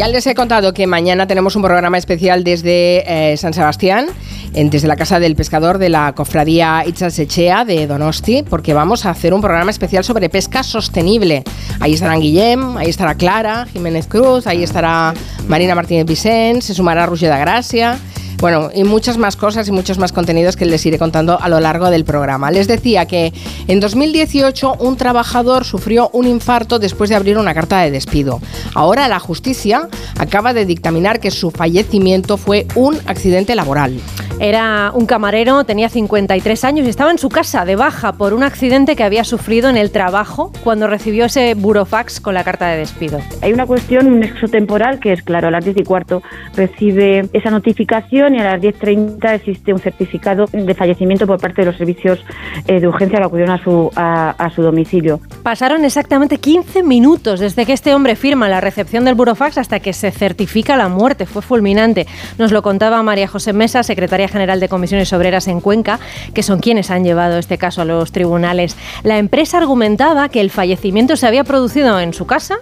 Ya 0.00 0.08
les 0.08 0.26
he 0.26 0.34
contado 0.34 0.72
que 0.72 0.86
mañana 0.86 1.26
tenemos 1.26 1.56
un 1.56 1.62
programa 1.62 1.98
especial 1.98 2.42
desde 2.42 3.04
eh, 3.32 3.36
San 3.36 3.52
Sebastián, 3.52 4.06
en- 4.54 4.70
desde 4.70 4.88
la 4.88 4.96
Casa 4.96 5.20
del 5.20 5.36
Pescador 5.36 5.76
de 5.76 5.90
la 5.90 6.14
Cofradía 6.14 6.84
Itzasechea 6.86 7.66
de 7.66 7.86
Donosti, 7.86 8.42
porque 8.48 8.72
vamos 8.72 9.04
a 9.04 9.10
hacer 9.10 9.34
un 9.34 9.42
programa 9.42 9.70
especial 9.70 10.02
sobre 10.02 10.30
pesca 10.30 10.62
sostenible. 10.62 11.44
Ahí 11.80 11.92
estarán 11.92 12.20
Guillem, 12.22 12.78
ahí 12.78 12.88
estará 12.88 13.14
Clara 13.14 13.66
Jiménez 13.70 14.06
Cruz, 14.06 14.46
ahí 14.46 14.62
estará 14.62 15.12
Marina 15.48 15.74
Martínez 15.74 16.06
Vicens, 16.06 16.64
se 16.64 16.72
sumará 16.72 17.04
Roger 17.04 17.30
de 17.30 17.38
Gracia. 17.38 17.98
Bueno, 18.40 18.70
y 18.74 18.84
muchas 18.84 19.18
más 19.18 19.36
cosas 19.36 19.68
y 19.68 19.72
muchos 19.72 19.98
más 19.98 20.12
contenidos 20.12 20.56
que 20.56 20.64
les 20.64 20.86
iré 20.86 20.98
contando 20.98 21.38
a 21.38 21.50
lo 21.50 21.60
largo 21.60 21.90
del 21.90 22.06
programa. 22.06 22.50
Les 22.50 22.66
decía 22.68 23.04
que 23.04 23.34
en 23.68 23.80
2018 23.80 24.76
un 24.80 24.96
trabajador 24.96 25.66
sufrió 25.66 26.08
un 26.14 26.26
infarto 26.26 26.78
después 26.78 27.10
de 27.10 27.16
abrir 27.16 27.36
una 27.36 27.52
carta 27.52 27.80
de 27.82 27.90
despido. 27.90 28.40
Ahora 28.74 29.08
la 29.08 29.18
justicia 29.18 29.88
acaba 30.18 30.54
de 30.54 30.64
dictaminar 30.64 31.20
que 31.20 31.30
su 31.30 31.50
fallecimiento 31.50 32.38
fue 32.38 32.66
un 32.76 32.96
accidente 33.06 33.54
laboral. 33.54 34.00
Era 34.42 34.90
un 34.94 35.04
camarero, 35.04 35.64
tenía 35.64 35.90
53 35.90 36.64
años 36.64 36.86
y 36.86 36.88
estaba 36.88 37.10
en 37.10 37.18
su 37.18 37.28
casa 37.28 37.66
de 37.66 37.76
baja 37.76 38.14
por 38.14 38.32
un 38.32 38.42
accidente 38.42 38.96
que 38.96 39.04
había 39.04 39.22
sufrido 39.22 39.68
en 39.68 39.76
el 39.76 39.90
trabajo 39.90 40.50
cuando 40.64 40.86
recibió 40.86 41.26
ese 41.26 41.52
burofax 41.52 42.20
con 42.20 42.32
la 42.32 42.42
carta 42.42 42.68
de 42.68 42.78
despido. 42.78 43.20
Hay 43.42 43.52
una 43.52 43.66
cuestión, 43.66 44.06
un 44.06 44.20
nexo 44.20 44.48
temporal, 44.48 44.98
que 44.98 45.12
es 45.12 45.22
claro, 45.22 45.48
a 45.48 45.50
las 45.50 45.62
10 45.62 45.76
y 45.76 45.84
cuarto 45.84 46.22
recibe 46.54 47.28
esa 47.34 47.50
notificación 47.50 48.29
y 48.34 48.38
a 48.38 48.44
las 48.44 48.60
10.30 48.60 49.34
existe 49.34 49.72
un 49.72 49.78
certificado 49.80 50.46
de 50.52 50.74
fallecimiento 50.74 51.26
por 51.26 51.40
parte 51.40 51.62
de 51.62 51.66
los 51.66 51.76
servicios 51.76 52.24
eh, 52.66 52.80
de 52.80 52.88
urgencia 52.88 53.18
que 53.18 53.24
acudieron 53.24 53.54
a 53.54 53.62
su, 53.62 53.90
a, 53.96 54.30
a 54.30 54.50
su 54.50 54.62
domicilio. 54.62 55.20
Pasaron 55.42 55.84
exactamente 55.84 56.38
15 56.38 56.82
minutos 56.82 57.40
desde 57.40 57.66
que 57.66 57.72
este 57.72 57.94
hombre 57.94 58.16
firma 58.16 58.48
la 58.48 58.60
recepción 58.60 59.04
del 59.04 59.14
burofax 59.14 59.58
hasta 59.58 59.80
que 59.80 59.92
se 59.92 60.10
certifica 60.10 60.76
la 60.76 60.88
muerte. 60.88 61.26
Fue 61.26 61.42
fulminante. 61.42 62.06
Nos 62.38 62.52
lo 62.52 62.62
contaba 62.62 63.02
María 63.02 63.28
José 63.28 63.52
Mesa, 63.52 63.82
secretaria 63.82 64.28
general 64.28 64.60
de 64.60 64.68
Comisiones 64.68 65.12
Obreras 65.12 65.48
en 65.48 65.60
Cuenca, 65.60 65.98
que 66.34 66.42
son 66.42 66.60
quienes 66.60 66.90
han 66.90 67.04
llevado 67.04 67.38
este 67.38 67.58
caso 67.58 67.82
a 67.82 67.84
los 67.84 68.12
tribunales. 68.12 68.76
La 69.02 69.18
empresa 69.18 69.58
argumentaba 69.58 70.28
que 70.28 70.40
el 70.40 70.50
fallecimiento 70.50 71.16
se 71.16 71.26
había 71.26 71.44
producido 71.44 71.98
en 72.00 72.14
su 72.14 72.26
casa, 72.26 72.56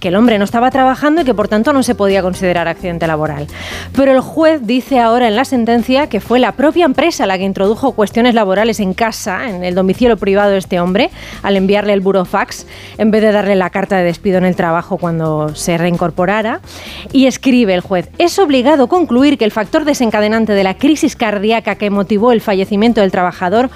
que 0.00 0.08
el 0.08 0.16
hombre 0.16 0.38
no 0.38 0.44
estaba 0.44 0.70
trabajando 0.70 1.22
y 1.22 1.24
que 1.24 1.34
por 1.34 1.48
tanto 1.48 1.72
no 1.72 1.82
se 1.82 1.94
podía 1.94 2.22
considerar 2.22 2.68
accidente 2.68 3.06
laboral. 3.06 3.46
Pero 3.94 4.12
el 4.12 4.20
juez 4.20 4.60
dice 4.64 5.00
ahora 5.00 5.13
en 5.22 5.36
la 5.36 5.44
sentencia 5.44 6.08
que 6.08 6.20
fue 6.20 6.38
la 6.38 6.52
propia 6.52 6.84
empresa 6.84 7.26
la 7.26 7.38
que 7.38 7.44
introdujo 7.44 7.92
cuestiones 7.92 8.34
laborales 8.34 8.80
en 8.80 8.94
casa, 8.94 9.48
en 9.48 9.64
el 9.64 9.74
domicilio 9.74 10.16
privado 10.16 10.50
de 10.50 10.58
este 10.58 10.80
hombre, 10.80 11.10
al 11.42 11.56
enviarle 11.56 11.92
el 11.92 12.00
burofax, 12.00 12.66
en 12.98 13.10
vez 13.10 13.22
de 13.22 13.32
darle 13.32 13.54
la 13.54 13.70
carta 13.70 13.96
de 13.96 14.04
despido 14.04 14.38
en 14.38 14.44
el 14.44 14.56
trabajo 14.56 14.96
cuando 14.96 15.54
se 15.54 15.78
reincorporara. 15.78 16.60
Y 17.12 17.26
escribe 17.26 17.74
el 17.74 17.80
juez, 17.80 18.10
es 18.18 18.38
obligado 18.38 18.88
concluir 18.88 19.38
que 19.38 19.44
el 19.44 19.52
factor 19.52 19.84
desencadenante 19.84 20.52
de 20.52 20.64
la 20.64 20.74
crisis 20.74 21.16
cardíaca 21.16 21.76
que 21.76 21.90
motivó 21.90 22.32
el 22.32 22.40
fallecimiento 22.40 23.00
del 23.00 23.10
trabajador 23.10 23.70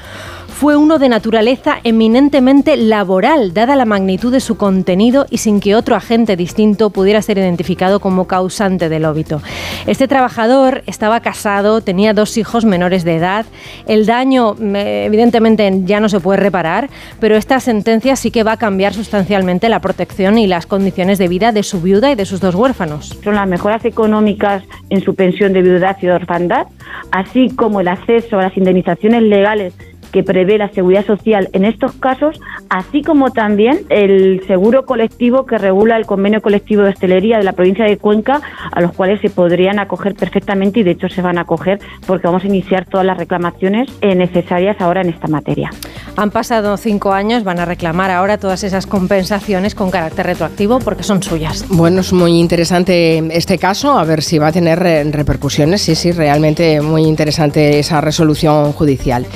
fue 0.58 0.74
uno 0.74 0.98
de 0.98 1.08
naturaleza 1.08 1.78
eminentemente 1.84 2.76
laboral, 2.76 3.54
dada 3.54 3.76
la 3.76 3.84
magnitud 3.84 4.32
de 4.32 4.40
su 4.40 4.56
contenido 4.56 5.24
y 5.30 5.38
sin 5.38 5.60
que 5.60 5.76
otro 5.76 5.94
agente 5.94 6.34
distinto 6.34 6.90
pudiera 6.90 7.22
ser 7.22 7.38
identificado 7.38 8.00
como 8.00 8.26
causante 8.26 8.88
del 8.88 9.04
óbito. 9.04 9.40
Este 9.86 10.08
trabajador 10.08 10.82
estaba 10.86 11.20
casado, 11.20 11.80
tenía 11.80 12.12
dos 12.12 12.36
hijos 12.36 12.64
menores 12.64 13.04
de 13.04 13.14
edad. 13.14 13.46
El 13.86 14.04
daño, 14.04 14.56
mm, 14.58 14.74
evidentemente, 14.74 15.72
ya 15.84 16.00
no 16.00 16.08
se 16.08 16.18
puede 16.18 16.40
reparar, 16.40 16.90
pero 17.20 17.36
esta 17.36 17.60
sentencia 17.60 18.16
sí 18.16 18.32
que 18.32 18.42
va 18.42 18.52
a 18.52 18.56
cambiar 18.56 18.94
sustancialmente 18.94 19.68
la 19.68 19.78
protección 19.78 20.38
y 20.38 20.48
las 20.48 20.66
condiciones 20.66 21.18
de 21.18 21.28
vida 21.28 21.52
de 21.52 21.62
su 21.62 21.80
viuda 21.80 22.10
y 22.10 22.16
de 22.16 22.24
sus 22.24 22.40
dos 22.40 22.56
huérfanos. 22.56 23.16
Son 23.22 23.36
las 23.36 23.46
mejoras 23.46 23.84
económicas 23.84 24.64
en 24.90 25.02
su 25.02 25.14
pensión 25.14 25.52
de 25.52 25.62
viudedad 25.62 25.96
y 26.02 26.06
de 26.06 26.14
orfandad, 26.14 26.66
así 27.12 27.48
como 27.50 27.80
el 27.80 27.86
acceso 27.86 28.40
a 28.40 28.42
las 28.42 28.56
indemnizaciones 28.56 29.22
legales 29.22 29.72
que 30.12 30.22
prevé 30.22 30.58
la 30.58 30.68
seguridad 30.70 31.04
social 31.06 31.48
en 31.52 31.64
estos 31.64 31.92
casos, 31.92 32.40
así 32.68 33.02
como 33.02 33.30
también 33.30 33.80
el 33.88 34.42
seguro 34.46 34.84
colectivo 34.84 35.46
que 35.46 35.58
regula 35.58 35.96
el 35.96 36.06
convenio 36.06 36.40
colectivo 36.40 36.82
de 36.82 36.90
hostelería 36.90 37.38
de 37.38 37.44
la 37.44 37.52
provincia 37.52 37.84
de 37.84 37.96
Cuenca, 37.96 38.40
a 38.72 38.80
los 38.80 38.92
cuales 38.92 39.20
se 39.20 39.30
podrían 39.30 39.78
acoger 39.78 40.14
perfectamente 40.14 40.80
y 40.80 40.82
de 40.82 40.92
hecho 40.92 41.08
se 41.08 41.22
van 41.22 41.38
a 41.38 41.42
acoger 41.42 41.78
porque 42.06 42.26
vamos 42.26 42.44
a 42.44 42.46
iniciar 42.46 42.86
todas 42.86 43.06
las 43.06 43.18
reclamaciones 43.18 43.88
necesarias 44.02 44.80
ahora 44.80 45.00
en 45.00 45.10
esta 45.10 45.28
materia. 45.28 45.70
Han 46.18 46.32
pasado 46.32 46.76
cinco 46.76 47.12
años, 47.12 47.44
van 47.44 47.60
a 47.60 47.64
reclamar 47.64 48.10
ahora 48.10 48.38
todas 48.38 48.64
esas 48.64 48.88
compensaciones 48.88 49.76
con 49.76 49.88
carácter 49.88 50.26
retroactivo 50.26 50.80
porque 50.80 51.04
son 51.04 51.22
suyas. 51.22 51.64
Bueno, 51.68 52.00
es 52.00 52.12
muy 52.12 52.40
interesante 52.40 53.22
este 53.30 53.56
caso, 53.56 53.96
a 53.96 54.02
ver 54.02 54.24
si 54.24 54.36
va 54.36 54.48
a 54.48 54.52
tener 54.52 54.84
eh, 54.84 55.04
repercusiones. 55.04 55.80
Sí, 55.80 55.94
sí, 55.94 56.10
realmente 56.10 56.80
muy 56.80 57.04
interesante 57.04 57.78
esa 57.78 58.00
resolución 58.00 58.72
judicial. 58.72 59.26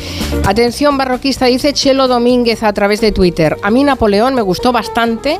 Atención 0.44 0.98
barroquista, 0.98 1.46
dice 1.46 1.72
Chelo 1.72 2.08
Domínguez 2.08 2.64
a 2.64 2.72
través 2.72 3.00
de 3.00 3.12
Twitter. 3.12 3.56
A 3.62 3.70
mí 3.70 3.84
Napoleón 3.84 4.34
me 4.34 4.42
gustó 4.42 4.72
bastante, 4.72 5.38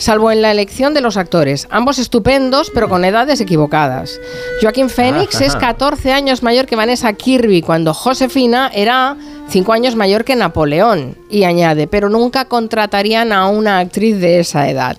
salvo 0.00 0.32
en 0.32 0.42
la 0.42 0.50
elección 0.50 0.94
de 0.94 1.00
los 1.00 1.16
actores. 1.16 1.68
Ambos 1.70 1.98
estupendos, 1.98 2.70
pero 2.74 2.88
con 2.88 3.04
edades 3.04 3.40
equivocadas. 3.40 4.18
Joaquín 4.60 4.88
Phoenix 4.88 5.40
es 5.40 5.52
14 5.60 6.12
años 6.12 6.42
mayor 6.42 6.66
que 6.66 6.74
Vanessa 6.74 7.12
Kirby, 7.12 7.62
cuando 7.62 7.94
Josefina 7.94 8.70
era 8.74 9.16
5 9.48 9.72
años 9.72 9.96
mayor 9.96 10.24
que 10.24 10.34
Napoleón. 10.36 11.16
Y 11.28 11.44
añade, 11.44 11.86
pero 11.86 12.08
nunca 12.08 12.46
contratarían 12.46 13.32
a 13.32 13.46
una 13.48 13.78
actriz 13.78 14.18
de 14.20 14.40
esa 14.40 14.68
edad. 14.68 14.96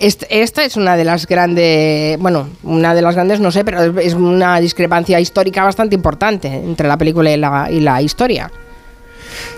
Est- 0.00 0.24
Esta 0.28 0.64
es 0.64 0.76
una 0.76 0.96
de 0.96 1.04
las 1.04 1.26
grandes, 1.26 2.18
bueno, 2.18 2.48
una 2.62 2.94
de 2.94 3.02
las 3.02 3.14
grandes, 3.14 3.40
no 3.40 3.50
sé, 3.50 3.64
pero 3.64 3.98
es 3.98 4.14
una 4.14 4.60
discrepancia 4.60 5.18
histórica 5.18 5.64
bastante 5.64 5.94
importante 5.94 6.48
entre 6.48 6.86
la 6.88 6.96
película 6.98 7.30
y 7.32 7.36
la, 7.38 7.68
y 7.70 7.80
la 7.80 8.02
historia. 8.02 8.50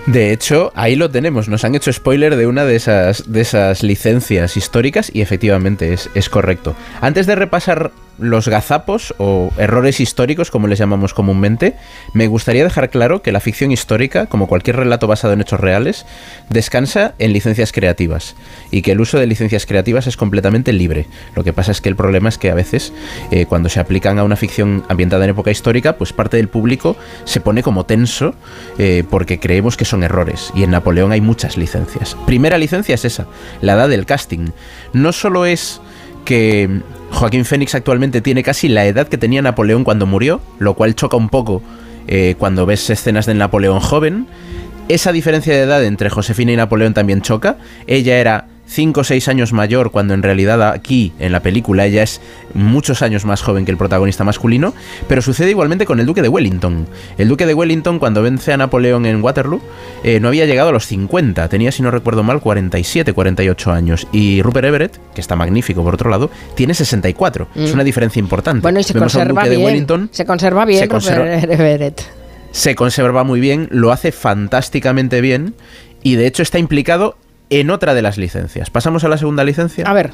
De 0.07 0.33
hecho, 0.33 0.73
ahí 0.75 0.97
lo 0.97 1.11
tenemos. 1.11 1.49
Nos 1.49 1.64
han 1.64 1.75
hecho 1.75 1.92
spoiler 1.92 2.37
de 2.37 2.47
una 2.47 2.64
de 2.64 2.77
esas, 2.77 3.31
de 3.31 3.40
esas 3.40 3.83
licencias 3.83 4.57
históricas 4.57 5.11
y 5.12 5.23
efectivamente 5.23 5.92
es, 5.92 6.11
es 6.14 6.29
correcto. 6.29 6.77
Antes 7.01 7.27
de 7.27 7.35
repasar 7.35 7.90
los 8.18 8.48
gazapos 8.48 9.14
o 9.18 9.50
errores 9.59 10.00
históricos, 10.00 10.50
como 10.50 10.66
les 10.66 10.79
llamamos 10.79 11.14
comúnmente, 11.14 11.77
me 12.12 12.27
gustaría 12.27 12.64
dejar 12.64 12.90
claro 12.90 13.22
que 13.22 13.33
la 13.33 13.40
ficción 13.40 13.72
histórica, 13.72 14.27
como 14.27 14.46
cualquier 14.46 14.77
relato 14.77 15.07
basado 15.07 15.33
en 15.33 15.40
hechos 15.40 15.61
reales, 15.61 16.07
descansa 16.50 17.14
en 17.18 17.33
licencias 17.33 17.72
creativas 17.72 18.37
y 18.70 18.83
que 18.83 18.92
el 18.92 19.00
uso 19.00 19.18
de 19.18 19.27
licencias 19.27 19.66
creativas 19.66 20.07
es 20.07 20.16
completamente 20.16 20.72
libre. 20.72 21.07
Lo 21.35 21.44
que 21.44 21.53
pasa 21.53 21.72
es 21.72 21.81
que 21.81 21.88
el 21.88 21.96
problema 21.96 22.29
es 22.29 22.38
que 22.38 22.50
a 22.50 22.55
veces, 22.55 22.92
eh, 23.31 23.46
cuando 23.46 23.68
se 23.68 23.81
aplican 23.81 24.18
a 24.18 24.24
una 24.24 24.37
ficción 24.37 24.85
ambientada 24.88 25.24
en 25.24 25.31
época 25.31 25.50
histórica, 25.50 25.96
pues 25.96 26.12
parte 26.12 26.37
del 26.37 26.48
público 26.48 26.96
se 27.24 27.40
pone 27.40 27.62
como 27.62 27.85
tenso 27.85 28.35
eh, 28.79 29.05
porque 29.09 29.40
creemos 29.40 29.77
que 29.77 29.85
son 29.85 30.03
errores. 30.03 30.53
Y 30.55 30.62
en 30.62 30.70
Napoleón 30.70 31.12
hay 31.12 31.20
muchas 31.20 31.57
licencias. 31.57 32.16
Primera 32.27 32.59
licencia 32.59 32.94
es 32.94 33.05
esa, 33.05 33.27
la 33.61 33.74
edad 33.74 33.88
del 33.88 34.07
casting. 34.07 34.50
No 34.92 35.12
solo 35.12 35.46
es 35.46 35.81
que 36.24 36.83
Joaquín 37.14 37.44
Fénix 37.44 37.74
actualmente 37.74 38.20
tiene 38.20 38.42
casi 38.42 38.68
la 38.68 38.85
edad 38.87 39.09
que 39.09 39.18
tenía 39.18 39.40
Napoleón 39.40 39.85
cuando 39.85 40.07
murió, 40.07 40.40
lo 40.59 40.74
cual 40.74 40.94
choca 40.94 41.16
un 41.16 41.29
poco 41.29 41.62
eh, 42.07 42.35
cuando 42.38 42.66
ves 42.66 42.90
escenas 42.90 43.27
del 43.27 43.38
Napoleón 43.38 43.81
joven. 43.81 44.27
Esa 44.88 45.12
diferencia 45.12 45.55
de 45.55 45.62
edad 45.62 45.83
entre 45.85 46.11
Josefina 46.11 46.53
y 46.53 46.57
Napoleón 46.57 46.92
también 46.92 47.22
choca. 47.22 47.57
Ella 47.87 48.18
era 48.18 48.46
5 48.66 49.00
o 49.00 49.05
6 49.05 49.29
años 49.29 49.53
mayor 49.53 49.90
cuando 49.90 50.14
en 50.14 50.22
realidad 50.22 50.62
aquí 50.72 51.12
en 51.18 51.33
la 51.33 51.40
película 51.40 51.85
ella 51.87 52.03
es 52.03 52.20
muchos 52.55 53.03
años 53.03 53.24
más 53.24 53.42
joven 53.42 53.64
que 53.64 53.70
el 53.70 53.77
protagonista 53.77 54.24
masculino, 54.24 54.74
pero 55.09 55.22
sucede 55.22 55.50
igualmente 55.50 55.85
con 55.87 56.00
el 56.00 56.07
duque 56.07 56.22
de 56.22 56.29
Wellington. 56.29 56.87
El 57.18 57.29
duque 57.29 57.46
de 57.46 57.55
Wellington 57.55 57.98
cuando 57.98 58.22
vence 58.22 58.53
a 58.53 58.57
Napoleón 58.57 59.07
en 59.07 59.22
Waterloo 59.22 59.61
eh, 60.03 60.18
no 60.20 60.29
había 60.29 60.46
llegado 60.46 60.70
a 60.70 60.72
los 60.72 60.87
50, 60.87 61.48
tenía 61.48 61.72
si 61.72 61.83
no 61.83 61.90
recuerdo 61.90 62.22
mal 62.22 62.40
47, 62.40 63.12
48 63.12 63.70
años 63.72 64.07
y 64.12 64.40
Rupert 64.42 64.66
Everett, 64.66 64.98
que 65.14 65.20
está 65.20 65.37
magnífico 65.37 65.83
por 65.85 65.94
otro 65.94 66.11
lado, 66.11 66.31
tiene 66.55 66.74
64. 66.74 67.48
Es 67.55 67.70
Mm. 67.70 67.74
una 67.74 67.85
diferencia 67.85 68.20
importante. 68.20 68.62
Bueno, 68.62 68.81
y 68.81 68.83
se 68.85 68.92
Vemos 68.94 69.14
a 69.14 69.18
un 69.18 69.24
conserva 69.24 69.42
duque 69.42 69.50
de 69.50 69.57
bien. 69.57 69.66
Wellington 69.66 70.09
se 70.12 70.24
conserva 70.24 70.64
bien 70.64 70.81
se 70.81 70.88
conserva- 70.88 71.35
Rupert 71.35 71.53
Everett. 71.53 72.03
se 72.50 72.74
conserva 72.74 73.24
muy 73.24 73.40
bien, 73.40 73.68
lo 73.70 73.92
hace 73.92 74.11
fantásticamente 74.12 75.20
bien 75.20 75.55
y 76.03 76.14
de 76.16 76.27
hecho 76.27 76.42
está 76.42 76.59
implicado 76.59 77.16
en 77.51 77.71
otra 77.71 77.95
de 77.95 78.03
las 78.03 78.19
licencias. 78.19 78.71
Pasamos 78.71 79.05
a 79.05 79.09
la 79.09 79.19
segunda 79.19 79.45
licencia. 79.45 79.85
A 79.87 79.93
ver. 79.93 80.13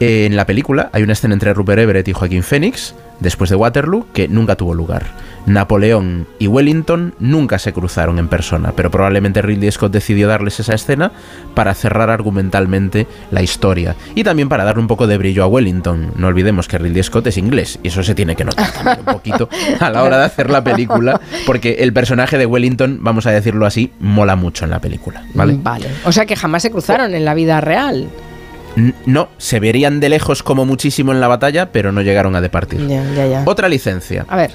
En 0.00 0.36
la 0.36 0.46
película 0.46 0.90
hay 0.92 1.02
una 1.02 1.12
escena 1.12 1.34
entre 1.34 1.54
Rupert 1.54 1.80
Everett 1.80 2.08
y 2.08 2.12
Joaquín 2.12 2.42
Phoenix, 2.42 2.94
después 3.20 3.50
de 3.50 3.56
Waterloo, 3.56 4.06
que 4.12 4.28
nunca 4.28 4.56
tuvo 4.56 4.74
lugar. 4.74 5.06
Napoleón 5.46 6.26
y 6.38 6.46
Wellington 6.46 7.14
nunca 7.18 7.58
se 7.58 7.72
cruzaron 7.72 8.18
en 8.18 8.28
persona, 8.28 8.72
pero 8.74 8.90
probablemente 8.90 9.42
Ridley 9.42 9.70
Scott 9.70 9.92
decidió 9.92 10.26
darles 10.26 10.58
esa 10.58 10.74
escena 10.74 11.12
para 11.54 11.74
cerrar 11.74 12.10
argumentalmente 12.10 13.06
la 13.30 13.42
historia 13.42 13.94
y 14.14 14.24
también 14.24 14.48
para 14.48 14.64
darle 14.64 14.80
un 14.80 14.88
poco 14.88 15.06
de 15.06 15.18
brillo 15.18 15.44
a 15.44 15.46
Wellington. 15.46 16.12
No 16.16 16.28
olvidemos 16.28 16.66
que 16.66 16.78
Ridley 16.78 17.02
Scott 17.02 17.26
es 17.26 17.36
inglés 17.36 17.78
y 17.82 17.88
eso 17.88 18.02
se 18.02 18.14
tiene 18.14 18.36
que 18.36 18.44
notar 18.44 18.72
también 18.72 18.98
un 19.00 19.14
poquito 19.14 19.48
a 19.80 19.90
la 19.90 20.02
hora 20.02 20.18
de 20.18 20.24
hacer 20.24 20.50
la 20.50 20.64
película, 20.64 21.20
porque 21.46 21.76
el 21.80 21.92
personaje 21.92 22.38
de 22.38 22.46
Wellington, 22.46 22.98
vamos 23.02 23.26
a 23.26 23.30
decirlo 23.30 23.66
así, 23.66 23.92
mola 24.00 24.36
mucho 24.36 24.64
en 24.64 24.70
la 24.70 24.80
película, 24.80 25.24
¿vale? 25.34 25.58
Vale. 25.62 25.88
O 26.04 26.12
sea 26.12 26.26
que 26.26 26.36
jamás 26.36 26.62
se 26.62 26.70
cruzaron 26.70 27.14
en 27.14 27.24
la 27.24 27.34
vida 27.34 27.60
real. 27.60 28.08
No, 29.06 29.28
se 29.38 29.60
verían 29.60 30.00
de 30.00 30.08
lejos 30.08 30.42
como 30.42 30.64
muchísimo 30.66 31.12
en 31.12 31.20
la 31.20 31.28
batalla, 31.28 31.70
pero 31.70 31.92
no 31.92 32.02
llegaron 32.02 32.34
a 32.34 32.40
departir. 32.40 32.86
Ya, 32.88 33.04
ya, 33.14 33.26
ya. 33.26 33.42
Otra 33.46 33.68
licencia. 33.68 34.26
A 34.28 34.36
ver. 34.36 34.50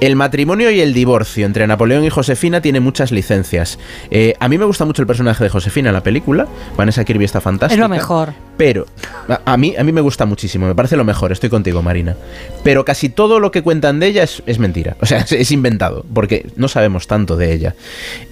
El 0.00 0.16
matrimonio 0.16 0.70
y 0.70 0.80
el 0.80 0.92
divorcio 0.92 1.46
entre 1.46 1.66
Napoleón 1.66 2.04
y 2.04 2.10
Josefina 2.10 2.60
tiene 2.60 2.80
muchas 2.80 3.10
licencias. 3.10 3.78
Eh, 4.10 4.34
a 4.38 4.48
mí 4.48 4.58
me 4.58 4.64
gusta 4.64 4.84
mucho 4.84 5.00
el 5.00 5.06
personaje 5.06 5.42
de 5.44 5.50
Josefina 5.50 5.88
en 5.90 5.94
la 5.94 6.02
película. 6.02 6.46
Vanessa 6.76 7.04
Kirby 7.04 7.24
está 7.24 7.40
fantástica. 7.40 7.74
Es 7.74 7.80
lo 7.80 7.88
mejor. 7.88 8.34
Pero 8.56 8.86
a, 9.28 9.40
a 9.44 9.56
mí, 9.56 9.74
a 9.78 9.82
mí 9.84 9.92
me 9.92 10.00
gusta 10.00 10.26
muchísimo, 10.26 10.66
me 10.66 10.74
parece 10.74 10.96
lo 10.96 11.04
mejor, 11.04 11.32
estoy 11.32 11.48
contigo, 11.48 11.82
Marina. 11.82 12.16
Pero 12.62 12.84
casi 12.84 13.08
todo 13.08 13.40
lo 13.40 13.50
que 13.50 13.62
cuentan 13.62 13.98
de 13.98 14.06
ella 14.08 14.22
es, 14.24 14.42
es 14.46 14.58
mentira, 14.60 14.96
o 15.00 15.06
sea, 15.06 15.18
es, 15.22 15.32
es 15.32 15.50
inventado, 15.50 16.04
porque 16.12 16.46
no 16.56 16.68
sabemos 16.68 17.06
tanto 17.08 17.36
de 17.36 17.52
ella. 17.52 17.74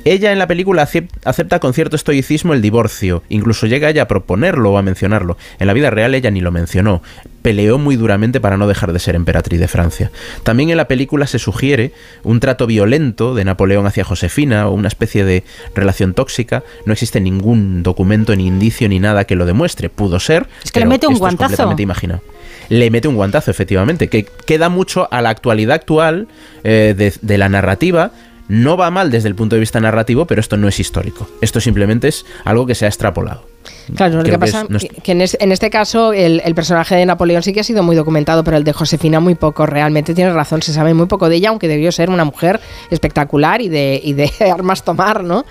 Ella 0.05 0.31
en 0.33 0.39
la 0.39 0.47
película 0.47 0.87
acep- 0.87 1.09
acepta 1.25 1.59
con 1.59 1.75
cierto 1.75 1.97
estoicismo 1.97 2.53
el 2.55 2.63
divorcio, 2.63 3.23
incluso 3.31 3.67
llega 3.67 3.89
ella 3.91 4.03
a 4.03 4.09
proponerlo 4.09 4.73
o 4.73 4.79
a 4.79 4.83
mencionarlo. 4.83 5.32
En 5.59 5.67
la 5.67 5.73
vida 5.73 5.91
real 5.91 6.15
ella 6.15 6.31
ni 6.31 6.41
lo 6.41 6.51
mencionó, 6.51 7.03
peleó 7.43 7.79
muy 7.79 7.97
duramente 7.97 8.41
para 8.41 8.57
no 8.57 8.67
dejar 8.67 8.93
de 8.93 8.99
ser 8.99 9.15
emperatriz 9.15 9.61
de 9.61 9.69
Francia. 9.69 10.11
También 10.45 10.71
en 10.71 10.77
la 10.77 10.89
película 10.89 11.27
se 11.27 11.39
sugiere 11.39 11.93
un 12.23 12.41
trato 12.41 12.67
violento 12.67 13.35
de 13.35 13.45
Napoleón 13.45 13.87
hacia 13.87 14.05
Josefina 14.05 14.69
o 14.69 14.73
una 14.73 14.89
especie 14.89 15.25
de 15.25 15.45
relación 15.75 16.15
tóxica. 16.15 16.63
No 16.87 16.93
existe 16.93 17.21
ningún 17.21 17.83
documento, 17.83 18.35
ni 18.37 18.47
indicio, 18.47 18.89
ni 18.89 19.01
nada 19.01 19.25
que 19.25 19.37
lo 19.37 19.45
demuestre. 19.45 19.89
Pudo 19.89 20.21
ser. 20.21 20.47
Es 20.65 20.73
que 20.73 20.81
le 20.81 20.87
mete 20.87 21.07
un 21.07 21.19
guantazo. 21.19 21.49
completamente 21.49 21.83
imaginado. 21.83 22.23
Le 22.69 22.91
mete 22.91 23.09
un 23.09 23.17
guantazo, 23.17 23.51
efectivamente, 23.51 24.09
que 24.09 24.25
queda 24.47 24.69
mucho 24.69 25.09
a 25.11 25.21
la 25.21 25.31
actualidad 25.31 25.75
actual 25.75 26.29
eh, 26.65 26.95
de, 26.97 27.13
de 27.21 27.39
la 27.39 27.49
narrativa. 27.49 28.13
No 28.49 28.77
va 28.77 28.91
mal 28.91 29.11
desde 29.11 29.29
el 29.29 29.35
punto 29.35 29.57
de 29.57 29.61
vista 29.61 29.81
narrativo, 29.81 30.27
pero 30.27 30.41
esto 30.41 30.57
no 30.57 30.69
es 30.69 30.79
histórico. 30.81 31.29
Esto 31.41 31.61
simplemente 31.61 32.09
es 32.09 32.27
algo 32.45 32.67
que 32.67 32.75
se 32.75 32.85
ha 32.85 32.89
extrapolado. 32.89 33.47
Claro, 33.95 34.17
lo 34.17 34.25
que 34.25 34.31
que 34.33 34.39
pasa 34.39 34.63
es- 34.63 34.71
no 34.71 34.77
es- 34.77 34.89
que 35.03 35.13
en, 35.13 35.21
es- 35.21 35.37
en 35.41 35.53
este 35.53 35.71
caso 35.71 36.13
el, 36.13 36.43
el 36.45 36.55
personaje 36.55 36.97
de 36.97 37.07
Napoleón 37.07 37.43
sí 37.43 37.53
que 37.53 37.61
ha 37.61 37.65
sido 37.65 37.83
muy 37.83 37.95
documentado, 37.97 38.43
pero 38.45 38.57
el 38.57 38.65
de 38.65 38.73
Josefina 38.73 39.21
muy 39.21 39.37
poco. 39.37 39.67
Realmente 39.67 40.15
tienes 40.15 40.35
razón, 40.35 40.61
se 40.63 40.73
sabe 40.73 40.93
muy 40.95 41.07
poco 41.07 41.29
de 41.29 41.37
ella, 41.37 41.51
aunque 41.51 41.69
debió 41.69 41.93
ser 41.93 42.11
una 42.11 42.25
mujer 42.25 42.61
espectacular 42.91 43.61
y 43.63 43.69
de, 43.69 44.01
y 44.03 44.13
de 44.15 44.31
armas 44.53 44.85
tomar, 44.85 45.23
¿no? 45.25 45.45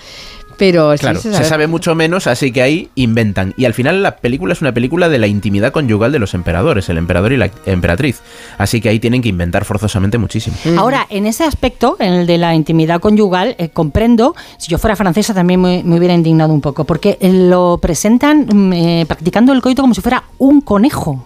Pero 0.62 0.96
sí 0.96 1.00
Claro, 1.00 1.20
se 1.20 1.44
sabe 1.44 1.66
mucho 1.66 1.96
menos, 1.96 2.28
así 2.28 2.52
que 2.52 2.62
ahí 2.62 2.90
inventan. 2.94 3.56
Y 3.58 3.66
al 3.66 3.74
final 3.74 4.04
la 4.04 4.18
película 4.18 4.54
es 4.54 4.62
una 4.62 4.72
película 4.72 5.10
de 5.10 5.18
la 5.18 5.26
intimidad 5.26 5.72
conyugal 5.72 6.12
de 6.12 6.20
los 6.20 6.36
emperadores, 6.36 6.88
el 6.88 7.00
emperador 7.00 7.34
y 7.34 7.38
la 7.38 7.50
emperatriz. 7.66 8.22
Así 8.60 8.80
que 8.80 8.90
ahí 8.90 9.00
tienen 9.00 9.24
que 9.24 9.30
inventar 9.30 9.66
forzosamente 9.66 10.20
muchísimo. 10.20 10.56
Ahora, 10.78 11.08
en 11.10 11.26
ese 11.26 11.46
aspecto, 11.46 11.96
en 11.98 12.14
el 12.14 12.28
de 12.28 12.38
la 12.38 12.54
intimidad 12.54 13.00
conyugal, 13.00 13.56
eh, 13.58 13.70
comprendo, 13.70 14.36
si 14.60 14.70
yo 14.70 14.78
fuera 14.78 14.96
francesa 14.96 15.34
también 15.34 15.60
me, 15.60 15.82
me 15.84 15.98
hubiera 15.98 16.14
indignado 16.14 16.54
un 16.54 16.62
poco, 16.62 16.84
porque 16.84 17.18
eh, 17.22 17.34
lo 17.34 17.80
presentan 17.82 18.46
mm, 18.46 18.74
eh, 18.74 19.06
practicando 19.08 19.54
el 19.54 19.64
coito 19.64 19.82
como 19.82 19.96
si 19.96 20.02
fuera 20.02 20.26
un 20.38 20.62
conejo. 20.62 21.26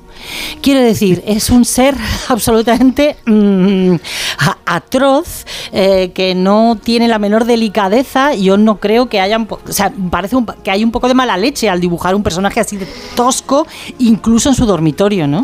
Quiero 0.62 0.82
decir, 0.82 1.24
es 1.28 1.50
un 1.50 1.66
ser 1.66 1.96
absolutamente 2.30 3.16
mm, 3.26 3.96
a- 4.40 4.58
atroz, 4.78 5.46
eh, 5.72 6.12
que 6.14 6.36
no 6.36 6.78
tiene 6.82 7.08
la 7.08 7.20
menor 7.20 7.46
delicadeza. 7.46 8.34
Yo 8.34 8.58
no 8.58 8.78
creo 8.80 9.08
que 9.10 9.20
hayan. 9.20 9.48
O 9.50 9.72
sea, 9.72 9.92
parece 10.10 10.36
un- 10.36 10.46
que 10.64 10.72
hay 10.72 10.84
un 10.84 10.92
poco 10.92 11.08
de 11.08 11.14
mala 11.14 11.38
leche 11.38 11.70
al 11.70 11.80
dibujar 11.80 12.16
un 12.16 12.24
personaje 12.24 12.60
así 12.60 12.78
de 12.78 12.88
tosco, 13.16 13.68
incluso 14.00 14.50
en 14.50 14.56
su 14.56 14.66
dormitorio, 14.66 15.28
¿no? 15.28 15.44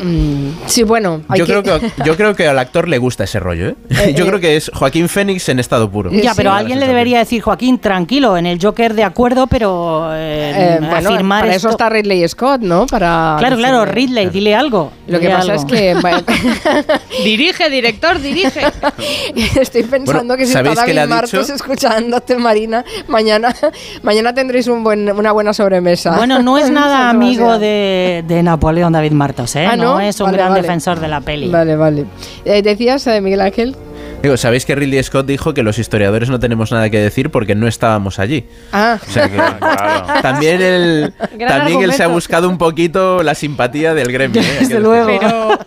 Sí, 0.65 0.83
bueno. 0.83 1.21
Yo 1.35 1.45
creo, 1.45 1.63
que, 1.63 1.91
yo 2.05 2.15
creo 2.17 2.35
que 2.35 2.47
al 2.47 2.59
actor 2.59 2.87
le 2.87 2.97
gusta 2.97 3.23
ese 3.23 3.39
rollo, 3.39 3.69
¿eh? 3.69 4.13
Yo 4.15 4.25
creo 4.25 4.39
que 4.39 4.55
es 4.55 4.71
Joaquín 4.73 5.07
Fénix 5.09 5.47
en 5.49 5.59
estado 5.59 5.89
puro. 5.89 6.11
Ya, 6.11 6.33
pero 6.35 6.51
alguien 6.51 6.79
le 6.79 6.87
debería 6.87 7.19
decir, 7.19 7.41
Joaquín, 7.41 7.79
tranquilo, 7.79 8.37
en 8.37 8.45
el 8.45 8.59
Joker 8.61 8.93
de 8.93 9.03
acuerdo, 9.03 9.47
pero 9.47 10.09
eh, 10.13 10.51
Eh, 10.55 10.77
bueno, 10.79 11.09
afirmar 11.09 11.41
para 11.43 11.55
esto- 11.55 11.67
eso 11.67 11.75
está 11.75 11.89
Ridley 11.89 12.27
Scott, 12.27 12.61
¿no? 12.61 12.85
Para 12.87 13.35
Claro, 13.39 13.57
claro, 13.57 13.85
Ridley, 13.85 14.29
dile 14.29 14.55
algo. 14.61 14.91
Lo 15.07 15.19
que 15.19 15.29
pasa 15.29 15.53
algo. 15.53 15.63
es 15.63 15.65
que 15.65 15.95
Dirige, 17.23 17.69
director, 17.69 18.19
dirige. 18.19 18.61
estoy 19.59 19.83
pensando 19.83 20.13
Bueno, 20.13 20.37
que 20.37 20.45
si 20.45 20.53
¿sabéis 20.53 20.73
está 20.73 20.85
qué 20.85 20.93
le 20.93 21.01
David 21.01 21.11
ha 21.11 21.15
Martos 21.15 21.47
dicho? 21.47 21.53
escuchándote, 21.55 22.37
Marina, 22.37 22.83
mañana, 23.07 23.53
mañana 24.03 24.33
tendréis 24.33 24.67
un 24.67 24.83
buen, 24.83 25.11
una 25.11 25.31
buena 25.31 25.53
sobremesa. 25.53 26.15
Bueno, 26.15 26.39
no 26.39 26.57
es 26.57 26.69
nada 26.69 27.09
amigo 27.09 27.59
de, 27.59 28.23
de 28.27 28.43
Napoleón 28.43 28.93
David 28.93 29.11
Martos, 29.11 29.55
¿eh? 29.55 29.65
Ah, 29.65 29.75
¿no? 29.75 29.99
es 29.99 30.19
un 30.19 30.27
Vale, 30.27 30.37
gran 30.37 30.49
vale. 30.49 30.61
defensor 30.61 30.99
de 30.99 31.07
la 31.07 31.21
peli. 31.21 31.49
Vale, 31.49 31.75
vale. 31.75 32.05
Eh, 32.45 32.61
¿Decías, 32.61 33.05
eh, 33.07 33.21
Miguel 33.21 33.41
Ángel? 33.41 33.75
Digo, 34.21 34.37
¿sabéis 34.37 34.65
que 34.65 34.75
Ridley 34.75 35.01
Scott 35.01 35.25
dijo 35.25 35.53
que 35.53 35.63
los 35.63 35.79
historiadores 35.79 36.29
no 36.29 36.39
tenemos 36.39 36.71
nada 36.71 36.89
que 36.91 36.99
decir 36.99 37.31
porque 37.31 37.55
no 37.55 37.67
estábamos 37.67 38.19
allí? 38.19 38.45
Ah. 38.71 38.99
O 39.01 39.11
sea 39.11 39.27
que 39.29 39.37
también 40.21 40.61
él, 40.61 41.13
Gran 41.37 41.59
también 41.59 41.81
él 41.81 41.93
se 41.93 42.03
ha 42.03 42.07
buscado 42.07 42.47
un 42.47 42.59
poquito 42.59 43.23
la 43.23 43.33
simpatía 43.33 43.93
del 43.95 44.11
gremio. 44.11 44.41
¿eh? 44.41 44.45
Que 44.59 44.65
decirlo. 44.65 44.91
Pero, 45.05 45.59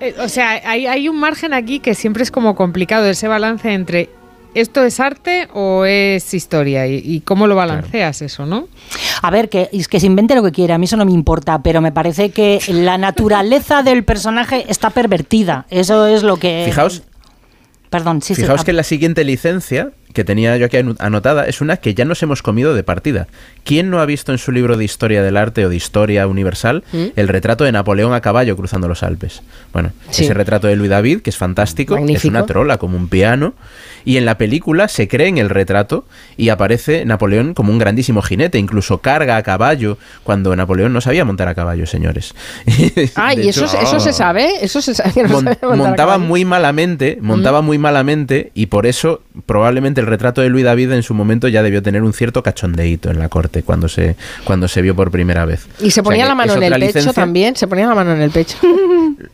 eh, 0.00 0.14
o 0.20 0.28
sea, 0.28 0.60
hay, 0.64 0.86
hay 0.86 1.08
un 1.08 1.20
margen 1.20 1.52
aquí 1.52 1.80
que 1.80 1.94
siempre 1.94 2.22
es 2.22 2.30
como 2.30 2.56
complicado, 2.56 3.06
ese 3.06 3.28
balance 3.28 3.70
entre 3.70 4.08
¿esto 4.54 4.82
es 4.82 4.98
arte 4.98 5.48
o 5.52 5.84
es 5.84 6.32
historia? 6.32 6.86
¿Y, 6.86 7.02
y 7.04 7.20
cómo 7.20 7.46
lo 7.46 7.56
balanceas 7.56 8.22
eso, 8.22 8.46
no? 8.46 8.68
A 9.20 9.30
ver, 9.30 9.50
que, 9.50 9.68
es 9.70 9.86
que 9.86 10.00
se 10.00 10.06
invente 10.06 10.34
lo 10.34 10.42
que 10.42 10.52
quiera, 10.52 10.76
a 10.76 10.78
mí 10.78 10.86
eso 10.86 10.96
no 10.96 11.04
me 11.04 11.12
importa, 11.12 11.62
pero 11.62 11.82
me 11.82 11.92
parece 11.92 12.30
que 12.30 12.58
la 12.68 12.96
naturaleza 12.96 13.82
del 13.82 14.02
personaje 14.02 14.64
está 14.68 14.88
pervertida. 14.88 15.66
Eso 15.68 16.06
es 16.06 16.22
lo 16.22 16.38
que... 16.38 16.64
Fijaos, 16.66 17.02
Perdón, 17.90 18.22
sí, 18.22 18.34
sí. 18.34 18.42
Fijaos 18.42 18.64
que 18.64 18.72
la 18.72 18.82
siguiente 18.82 19.24
licencia 19.24 19.92
que 20.16 20.24
tenía 20.24 20.56
yo 20.56 20.66
aquí 20.66 20.78
anotada 20.98 21.46
es 21.46 21.60
una 21.60 21.76
que 21.76 21.94
ya 21.94 22.04
nos 22.06 22.22
hemos 22.22 22.40
comido 22.42 22.74
de 22.74 22.82
partida. 22.82 23.28
¿Quién 23.64 23.90
no 23.90 24.00
ha 24.00 24.06
visto 24.06 24.32
en 24.32 24.38
su 24.38 24.50
libro 24.50 24.76
de 24.78 24.84
historia 24.84 25.22
del 25.22 25.36
arte 25.36 25.66
o 25.66 25.68
de 25.68 25.76
historia 25.76 26.26
universal 26.26 26.82
¿Mm? 26.92 27.04
el 27.16 27.28
retrato 27.28 27.64
de 27.64 27.72
Napoleón 27.72 28.14
a 28.14 28.20
caballo 28.22 28.56
cruzando 28.56 28.88
los 28.88 29.02
Alpes? 29.02 29.42
Bueno, 29.74 29.90
Sí. 30.10 30.24
ese 30.24 30.32
retrato 30.34 30.66
de 30.68 30.76
Louis 30.76 30.88
David, 30.90 31.20
que 31.20 31.28
es 31.30 31.36
fantástico, 31.36 31.98
es 31.98 32.24
una 32.24 32.46
trola 32.46 32.78
como 32.78 32.96
un 32.96 33.08
piano, 33.08 33.52
y 34.06 34.16
en 34.16 34.24
la 34.24 34.38
película 34.38 34.88
se 34.88 35.06
cree 35.08 35.28
en 35.28 35.36
el 35.38 35.50
retrato 35.50 36.06
y 36.36 36.48
aparece 36.48 37.04
Napoleón 37.04 37.52
como 37.54 37.72
un 37.72 37.78
grandísimo 37.78 38.22
jinete, 38.22 38.56
incluso 38.58 38.98
carga 38.98 39.36
a 39.36 39.42
caballo, 39.42 39.98
cuando 40.22 40.54
Napoleón 40.56 40.92
no 40.94 41.00
sabía 41.02 41.24
montar 41.26 41.48
a 41.48 41.54
caballo, 41.54 41.86
señores. 41.86 42.34
Ah, 43.16 43.34
y 43.34 43.48
eso, 43.48 43.64
eso 43.66 44.00
se 44.00 44.12
sabe, 44.12 44.48
eso 44.62 44.80
se 44.80 44.94
sabe. 44.94 45.12
que 45.12 45.22
no 45.24 45.28
Mon- 45.42 45.56
montaba 45.76 46.16
muy 46.18 46.44
malamente, 46.44 47.18
montaba 47.20 47.60
muy 47.62 47.78
malamente 47.78 48.52
y 48.54 48.66
por 48.66 48.86
eso 48.86 49.20
probablemente 49.44 50.00
el 50.00 50.05
retrato 50.06 50.40
de 50.40 50.48
Luis 50.48 50.64
David 50.64 50.92
en 50.92 51.02
su 51.02 51.14
momento 51.14 51.48
ya 51.48 51.62
debió 51.62 51.82
tener 51.82 52.02
un 52.02 52.12
cierto 52.12 52.42
cachondeíto 52.42 53.10
en 53.10 53.18
la 53.18 53.28
corte 53.28 53.62
cuando 53.62 53.88
se 53.88 54.16
cuando 54.44 54.68
se 54.68 54.82
vio 54.82 54.94
por 54.96 55.10
primera 55.10 55.44
vez. 55.44 55.66
Y 55.80 55.90
se 55.90 56.00
O 56.00 56.02
sea 56.02 56.02
ponía 56.04 56.26
la 56.26 56.34
mano 56.34 56.54
en 56.54 56.62
el 56.62 56.72
otra 56.72 56.78
pecho 56.78 56.86
licencia. 56.98 57.12
también, 57.12 57.56
se 57.56 57.66
ponía 57.66 57.86
la 57.86 57.94
mano 57.94 58.12
en 58.14 58.22
el 58.22 58.30
pecho. 58.30 58.56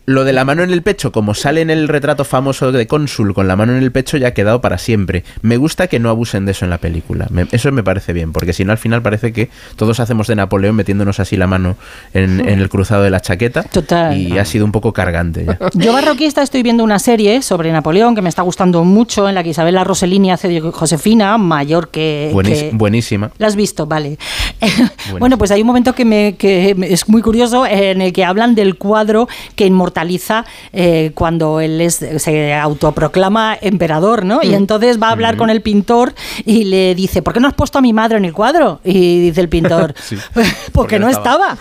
Lo 0.07 0.25
de 0.25 0.33
la 0.33 0.45
mano 0.45 0.63
en 0.63 0.71
el 0.71 0.83
pecho, 0.83 1.11
como 1.13 1.35
sale 1.35 1.61
en 1.61 1.71
el 1.71 1.89
retrato 1.89 2.25
famoso 2.25 2.71
de 2.73 2.87
cónsul 2.87 3.35
con 3.35 3.49
la 3.49 3.57
mano 3.57 3.73
en 3.77 3.83
el 3.83 3.91
pecho, 3.93 4.17
ya 4.17 4.29
ha 4.29 4.35
quedado 4.35 4.61
para 4.61 4.79
siempre. 4.79 5.25
Me 5.43 5.57
gusta 5.57 5.87
que 5.89 5.99
no 5.99 6.09
abusen 6.09 6.45
de 6.47 6.53
eso 6.53 6.65
en 6.65 6.71
la 6.71 6.79
película. 6.79 7.27
Me- 7.31 7.47
eso 7.53 7.71
me 7.73 7.83
parece 7.83 8.13
bien, 8.13 8.33
porque 8.33 8.53
si 8.53 8.65
no 8.65 8.73
al 8.73 8.79
final 8.79 9.03
parece 9.03 9.33
que 9.33 9.49
todos 9.77 9.99
hacemos 10.01 10.27
de 10.29 10.37
Napoleón 10.37 10.77
metiéndonos 10.77 11.19
así 11.21 11.37
la 11.37 11.47
mano 11.47 11.77
en, 12.15 12.41
en 12.49 12.61
el 12.61 12.69
cruzado 12.69 13.03
de 13.03 13.11
la 13.11 13.21
chaqueta. 13.21 13.63
Total. 13.65 14.17
Y 14.17 14.39
ha 14.39 14.45
sido 14.45 14.65
un 14.65 14.73
poco 14.73 14.93
cargante 14.93 15.45
ya. 15.45 15.59
Yo 15.75 15.93
barroquista 15.93 16.43
estoy 16.43 16.63
viendo 16.63 16.85
una 16.85 16.99
serie 16.99 17.43
sobre 17.43 17.73
Napoleón 17.73 18.15
que 18.15 18.23
me 18.23 18.29
está 18.29 18.43
gustando 18.43 18.85
mucho, 18.85 19.29
en 19.29 19.35
la 19.35 19.43
que 19.43 19.51
Isabela 19.51 19.83
Rossellini 19.85 20.31
hace 20.31 20.49
de 20.49 20.55
Josefina, 20.73 21.37
mayor 21.39 21.89
que... 21.91 22.31
Buenís- 22.33 22.61
que- 22.61 22.71
buenísima. 22.73 23.31
¿La 23.39 23.47
has 23.49 23.57
visto? 23.57 23.87
Vale. 23.87 24.19
bueno, 25.19 25.39
pues 25.39 25.51
hay 25.51 25.61
un 25.61 25.67
momento 25.67 25.95
que, 25.95 26.05
me, 26.05 26.37
que 26.37 26.77
es 26.89 27.09
muy 27.09 27.23
curioso 27.23 27.67
en 27.67 28.01
el 28.03 28.13
que 28.13 28.25
hablan 28.25 28.55
del 28.55 28.77
cuadro 28.77 29.29
que 29.57 29.67
inmortaliza 29.67 30.45
eh, 30.73 31.11
cuando 31.15 31.61
él 31.61 31.81
es, 31.81 31.97
se 32.19 32.55
autoproclama 32.55 33.57
emperador, 33.61 34.25
¿no? 34.25 34.41
Y 34.43 34.51
Mm. 34.51 34.55
entonces 34.55 35.03
va 35.03 35.09
a 35.09 35.13
hablar 35.13 35.37
con 35.37 35.51
el 35.51 35.63
pintor 35.63 36.15
y 36.45 36.65
le 36.65 36.95
dice, 36.95 37.23
¿por 37.23 37.33
qué 37.33 37.41
no 37.41 37.49
has 37.49 37.55
puesto 37.55 37.79
a 37.79 37.81
mi 37.81 37.93
madre 37.93 38.19
en 38.19 38.25
el 38.25 38.33
cuadro? 38.33 38.81
Y 38.85 39.21
dice 39.21 39.41
el 39.41 39.49
pintor, 39.49 39.95
Sí. 40.03 40.17
porque 40.73 40.99
no 40.99 41.09
estaba. 41.09 41.57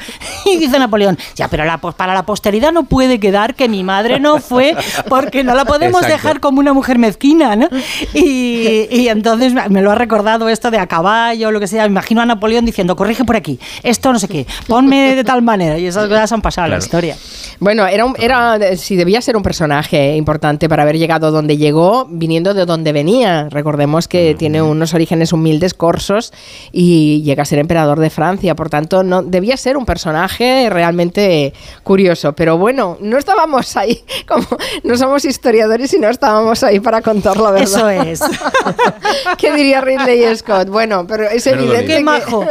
Y 0.46 0.58
dice 0.58 0.78
Napoleón, 0.78 1.18
ya, 1.36 1.48
pero 1.48 1.64
la, 1.66 1.78
pos- 1.80 1.96
para 1.96 2.14
la 2.14 2.26
posteridad 2.26 2.72
no 2.72 2.84
puede 2.84 3.20
quedar 3.20 3.56
que 3.56 3.70
mi 3.70 3.84
madre 3.84 4.20
no 4.20 4.40
fue, 4.40 4.76
porque 5.10 5.44
no 5.44 5.56
la 5.56 5.66
podemos 5.66 6.02
Exacto. 6.02 6.18
dejar 6.18 6.40
como 6.42 6.60
una 6.60 6.74
mujer 6.74 6.98
mezquina, 6.98 7.56
¿no? 7.56 7.70
Y, 8.14 8.81
y 8.90 9.08
entonces 9.10 9.54
me 9.70 9.82
lo 9.82 9.92
ha 9.92 9.96
recordado 9.96 10.50
esto 10.50 10.72
de 10.72 10.78
a 10.78 10.88
caballo, 10.88 11.52
lo 11.52 11.60
que 11.60 11.68
sea. 11.68 11.84
Me 11.84 11.90
imagino 11.90 12.22
a 12.22 12.26
Napoleón 12.26 12.66
diciendo, 12.66 12.96
corrige 12.96 13.24
por 13.26 13.36
aquí, 13.36 13.60
esto 13.84 14.12
no 14.14 14.20
sé 14.20 14.28
qué, 14.28 14.48
ponme 14.68 15.16
de 15.16 15.24
tal 15.24 15.42
manera. 15.42 15.78
Y 15.78 15.86
esas 15.86 16.08
cosas 16.08 16.32
han 16.32 16.42
pasado 16.42 16.66
en 16.66 16.72
la 16.72 16.78
Claro. 16.78 16.86
historia. 16.86 17.18
Bueno, 17.60 17.86
era, 17.88 18.06
un- 18.06 18.16
era 18.20 18.58
si 18.78 18.96
debía 18.96 19.22
ser 19.22 19.38
un 19.38 19.44
personaje 19.44 20.16
importante 20.16 20.68
para 20.70 20.84
haber 20.84 20.98
llegado 20.98 21.32
donde 21.32 21.58
llegó, 21.58 22.06
viniendo 22.10 22.54
de 22.54 22.66
donde 22.66 22.92
venía. 22.94 23.48
Recordemos 23.50 24.08
que 24.08 24.36
tiene 24.36 24.62
unos 24.62 24.94
orígenes 24.94 25.32
humildes, 25.34 25.74
corsos, 25.74 26.34
y 26.72 27.22
llega 27.24 27.44
a 27.44 27.46
ser 27.46 27.60
emperador 27.60 28.00
de 28.00 28.10
Francia. 28.10 28.56
Por 28.56 28.70
tanto, 28.70 29.04
no 29.04 29.22
debía 29.22 29.58
ser 29.58 29.78
un 29.78 29.86
personaje 29.86 30.70
realmente 30.70 31.54
curioso. 31.84 32.34
Pero 32.34 32.58
bueno, 32.58 32.98
no 33.02 33.18
estábamos 33.18 33.76
ahí, 33.78 34.04
como 34.28 34.46
no 34.84 34.98
somos 34.98 35.26
historiadores 35.26 35.94
y 35.94 36.00
no 36.00 36.10
estábamos 36.10 36.64
ahí 36.64 36.80
para 36.80 37.02
contar 37.02 37.38
la 37.38 37.52
verdad. 37.52 37.62
Eso 37.64 37.90
es. 37.90 38.22
¿Qué 39.38 39.54
diría 39.54 39.82
Ridley 39.82 40.36
Scott? 40.36 40.70
Bueno, 40.70 41.06
pero 41.08 41.24
es 41.30 41.46
evidente 41.48 42.00
majo. 42.02 42.46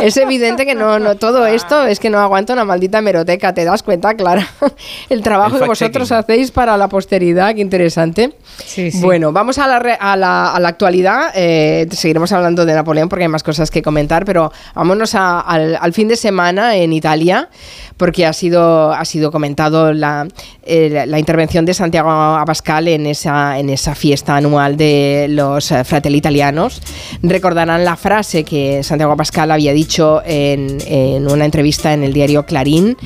que, 0.00 0.06
es 0.06 0.16
evidente 0.16 0.66
que 0.66 0.74
no, 0.74 0.98
no 0.98 1.16
todo 1.16 1.46
esto 1.46 1.86
es 1.86 1.98
que 2.00 2.10
no 2.10 2.18
aguanta 2.18 2.52
una 2.52 2.64
maldita 2.64 2.98
hemeroteca, 2.98 3.52
¿te 3.54 3.64
das 3.64 3.82
cuenta, 3.82 4.14
Clara? 4.14 4.46
El 5.08 5.22
trabajo 5.22 5.56
El 5.56 5.62
que 5.62 5.68
vosotros 5.68 6.12
hacéis 6.12 6.50
para 6.50 6.76
la 6.76 6.88
posteridad, 6.88 7.54
qué 7.54 7.60
interesante. 7.60 8.34
Sí, 8.64 8.90
sí. 8.90 9.00
Bueno, 9.00 9.32
vamos 9.32 9.58
a 9.58 9.66
la, 9.66 9.78
re- 9.78 9.98
a 9.98 10.16
la, 10.16 10.52
a 10.54 10.60
la 10.60 10.68
actualidad. 10.68 11.30
eh, 11.34 11.86
seguiremos 11.90 12.32
hablando 12.32 12.64
de 12.64 12.74
Napoleón 12.74 13.08
porque 13.08 13.24
hay 13.24 13.28
más 13.28 13.42
cosas 13.42 13.70
que 13.70 13.82
comentar, 13.82 14.24
pero 14.24 14.52
vámonos 14.74 15.14
a- 15.14 15.40
al, 15.40 15.76
al 15.80 15.92
fin 15.92 16.08
de 16.08 16.16
semana 16.16 16.76
en 16.76 16.92
Italia, 16.92 17.48
porque 17.96 18.26
ha 18.26 18.32
sido, 18.32 18.92
ha 18.92 19.04
sido 19.04 19.30
comentado 19.30 19.92
la, 19.92 20.26
eh, 20.64 20.88
la- 20.90 21.06
la 21.06 21.18
intervención 21.18 21.64
de 21.64 21.74
Santiago 21.74 22.10
Abascal 22.10 22.88
en 22.88 23.06
esa, 23.06 23.58
en 23.58 23.70
esa 23.70 23.94
fiesta 23.94 24.36
anual 24.36 24.76
de 24.76 25.26
los 25.30 25.61
eh, 25.70 25.84
Fratelli 25.84 26.18
Italianos. 26.18 26.80
Recordarán 27.22 27.84
la 27.84 27.96
frase 27.96 28.44
que 28.44 28.82
Santiago 28.82 29.12
Abascal 29.12 29.50
había 29.50 29.72
dicho 29.72 30.22
en, 30.24 30.78
en 30.86 31.30
una 31.30 31.44
entrevista 31.44 31.92
en 31.92 32.02
el 32.02 32.12
diario 32.12 32.44
Clarín, 32.46 32.96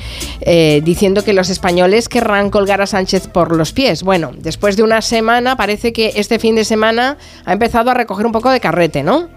eh, 0.41 0.81
diciendo 0.83 1.23
que 1.23 1.33
los 1.33 1.49
españoles 1.49 2.09
querrán 2.09 2.49
colgar 2.49 2.81
a 2.81 2.87
Sánchez 2.87 3.27
por 3.27 3.55
los 3.55 3.73
pies. 3.73 4.03
Bueno, 4.03 4.31
después 4.37 4.77
de 4.77 4.83
una 4.83 5.01
semana, 5.01 5.55
parece 5.55 5.93
que 5.93 6.13
este 6.15 6.39
fin 6.39 6.55
de 6.55 6.65
semana 6.65 7.17
ha 7.45 7.53
empezado 7.53 7.91
a 7.91 7.93
recoger 7.93 8.25
un 8.25 8.31
poco 8.31 8.49
de 8.49 8.59
carrete, 8.59 9.03
¿no? 9.03 9.29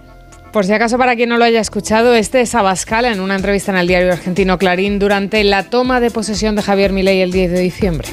Por 0.52 0.64
si 0.64 0.72
acaso, 0.72 0.98
para 0.98 1.14
quien 1.14 1.28
no 1.28 1.38
lo 1.38 1.44
haya 1.44 1.61
escuchado, 1.61 2.12
este 2.12 2.40
es 2.40 2.54
Abascal 2.56 3.04
en 3.04 3.20
una 3.20 3.37
entrevista 3.37 3.70
en 3.70 3.78
el 3.78 3.87
diario 3.87 4.12
argentino 4.12 4.59
Clarín 4.59 4.98
durante 4.98 5.44
la 5.44 5.70
toma 5.70 6.00
de 6.00 6.11
posesión 6.11 6.56
de 6.56 6.62
Javier 6.62 6.92
Milei 6.92 7.20
el 7.20 7.30
10 7.30 7.52
de 7.52 7.61
diciembre. 7.61 8.09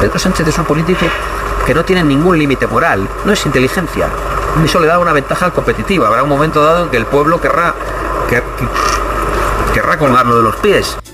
Pedro 0.00 0.18
Sánchez 0.18 0.48
es 0.48 0.58
un 0.58 0.64
político 0.64 1.06
que 1.66 1.74
no 1.74 1.84
tiene 1.84 2.02
ningún 2.04 2.38
límite 2.38 2.66
moral, 2.66 3.08
no 3.24 3.32
es 3.32 3.44
inteligencia. 3.46 4.08
Eso 4.64 4.80
le 4.80 4.86
da 4.86 4.98
una 4.98 5.12
ventaja 5.12 5.50
competitiva. 5.50 6.08
Habrá 6.08 6.22
un 6.22 6.28
momento 6.28 6.62
dado 6.64 6.84
en 6.84 6.90
que 6.90 6.96
el 6.96 7.06
pueblo 7.06 7.40
querrá, 7.40 7.74
quer- 8.28 8.42
querrá 9.74 9.98
colgarlo 9.98 10.36
de 10.36 10.42
los 10.42 10.56
pies. 10.56 10.96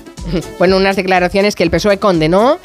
Bueno, 0.59 0.75
unas 0.75 0.97
declaraciones 0.97 1.55
que 1.55 1.63
el 1.63 1.69
PSOE 1.71 1.99
condenó, 1.99 2.59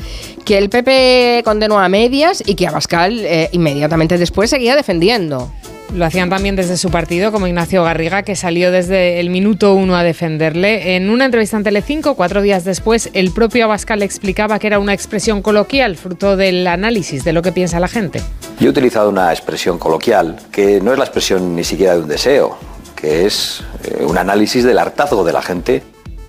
que 0.44 0.58
el 0.58 0.68
PP 0.68 1.42
condenó 1.44 1.78
a 1.78 1.88
medias 1.88 2.42
y 2.44 2.56
que 2.56 2.66
Abascal 2.66 3.20
eh, 3.20 3.50
inmediatamente 3.52 4.18
después 4.18 4.50
seguía 4.50 4.74
defendiendo. 4.74 5.48
Lo 5.94 6.06
hacían 6.06 6.30
también 6.30 6.56
desde 6.56 6.78
su 6.78 6.90
partido, 6.90 7.32
como 7.32 7.46
Ignacio 7.46 7.84
Garriga, 7.84 8.22
que 8.22 8.34
salió 8.34 8.70
desde 8.70 9.20
el 9.20 9.28
minuto 9.28 9.74
uno 9.74 9.94
a 9.94 10.02
defenderle. 10.02 10.96
En 10.96 11.10
una 11.10 11.26
entrevista 11.26 11.58
en 11.58 11.64
Telecinco, 11.64 12.14
cuatro 12.14 12.40
días 12.40 12.64
después, 12.64 13.10
el 13.12 13.30
propio 13.30 13.66
Abascal 13.66 14.02
explicaba 14.02 14.58
que 14.58 14.68
era 14.68 14.78
una 14.78 14.94
expresión 14.94 15.42
coloquial, 15.42 15.96
fruto 15.96 16.38
del 16.38 16.66
análisis 16.66 17.24
de 17.24 17.34
lo 17.34 17.42
que 17.42 17.52
piensa 17.52 17.78
la 17.78 17.88
gente. 17.88 18.22
Yo 18.58 18.68
he 18.68 18.70
utilizado 18.70 19.10
una 19.10 19.30
expresión 19.32 19.78
coloquial 19.78 20.38
que 20.50 20.80
no 20.80 20.92
es 20.92 20.98
la 20.98 21.04
expresión 21.04 21.54
ni 21.54 21.62
siquiera 21.62 21.94
de 21.94 22.00
un 22.00 22.08
deseo, 22.08 22.56
que 22.96 23.26
es 23.26 23.62
eh, 23.84 24.02
un 24.02 24.16
análisis 24.16 24.64
del 24.64 24.78
hartazgo 24.78 25.24
de 25.24 25.32
la 25.34 25.42
gente 25.42 25.82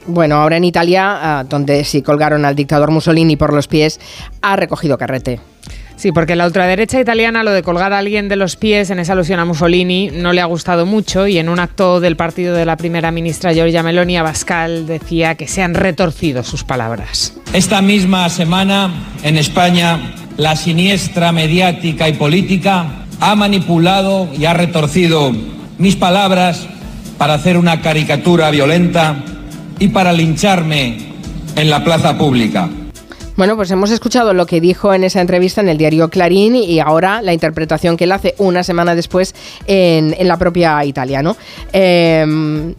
Bueno, 0.07 0.36
ahora 0.36 0.57
en 0.57 0.66
Italia, 0.66 1.45
donde 1.47 1.86
sí 1.86 2.01
colgaron 2.01 2.43
al 2.43 2.55
dictador 2.55 2.91
Mussolini 2.91 3.38
por 3.38 3.53
los 3.53 3.70
pies, 3.70 4.01
ha 4.41 4.57
recogido 4.57 4.97
carrete. 4.97 5.39
Sí, 6.04 6.12
porque 6.12 6.36
la 6.36 6.45
ultraderecha 6.45 6.99
italiana 6.99 7.43
lo 7.43 7.51
de 7.51 7.64
colgar 7.64 7.93
a 7.93 7.99
alguien 7.99 8.28
de 8.28 8.36
los 8.36 8.58
pies 8.58 8.89
en 8.89 8.99
esa 8.99 9.14
alusión 9.14 9.39
a 9.39 9.45
Mussolini 9.45 10.10
no 10.12 10.34
le 10.34 10.41
ha 10.41 10.45
gustado 10.45 10.86
mucho 10.86 11.28
y 11.28 11.38
en 11.38 11.47
un 11.47 11.60
acto 11.60 12.01
del 12.01 12.18
partido 12.18 12.56
de 12.56 12.66
la 12.66 12.76
primera 12.76 13.10
ministra 13.10 13.54
Giorgia 13.54 13.84
Meloni, 13.84 14.18
Abascal 14.18 14.86
decía 14.86 15.36
que 15.36 15.47
se 15.47 15.62
han 15.62 15.74
retorcido 15.76 16.43
sus 16.43 16.66
palabras. 16.66 17.36
Esta 17.54 17.82
misma 17.82 18.28
semana 18.28 18.91
en 19.24 19.38
España 19.38 20.14
la 20.36 20.58
siniestra 20.58 21.32
mediática 21.32 22.10
y 22.10 22.14
política 22.16 23.06
ha 23.22 23.36
manipulado 23.36 24.28
y 24.38 24.43
ha 24.43 24.54
retorcido 24.54 25.32
mis 25.78 25.95
palabras 25.95 26.68
para 27.18 27.36
hacer 27.36 27.56
una 27.56 27.80
caricatura 27.80 28.51
violenta 28.51 29.24
y 29.80 29.88
para 29.88 30.12
lincharme 30.12 30.97
en 31.56 31.70
la 31.70 31.82
plaza 31.82 32.18
pública. 32.18 32.68
Bueno, 33.36 33.56
pues 33.56 33.72
hemos 33.72 33.90
escuchado 33.90 34.34
lo 34.36 34.46
que 34.46 34.62
dijo 34.62 34.94
en 34.94 35.04
esa 35.04 35.20
entrevista 35.20 35.60
en 35.60 35.68
el 35.68 35.78
diario 35.78 36.10
Clarín 36.10 36.56
y 36.56 36.80
ahora 36.80 37.22
la 37.24 37.34
interpretación 37.34 37.98
que 37.98 38.04
él 38.04 38.12
hace 38.12 38.36
una 38.38 38.64
semana 38.64 38.94
después 38.94 39.34
en, 39.66 40.16
la 40.28 40.38
propia 40.38 40.86
Italia, 40.86 41.24
¿no? 41.24 41.36
Em, 41.72 42.76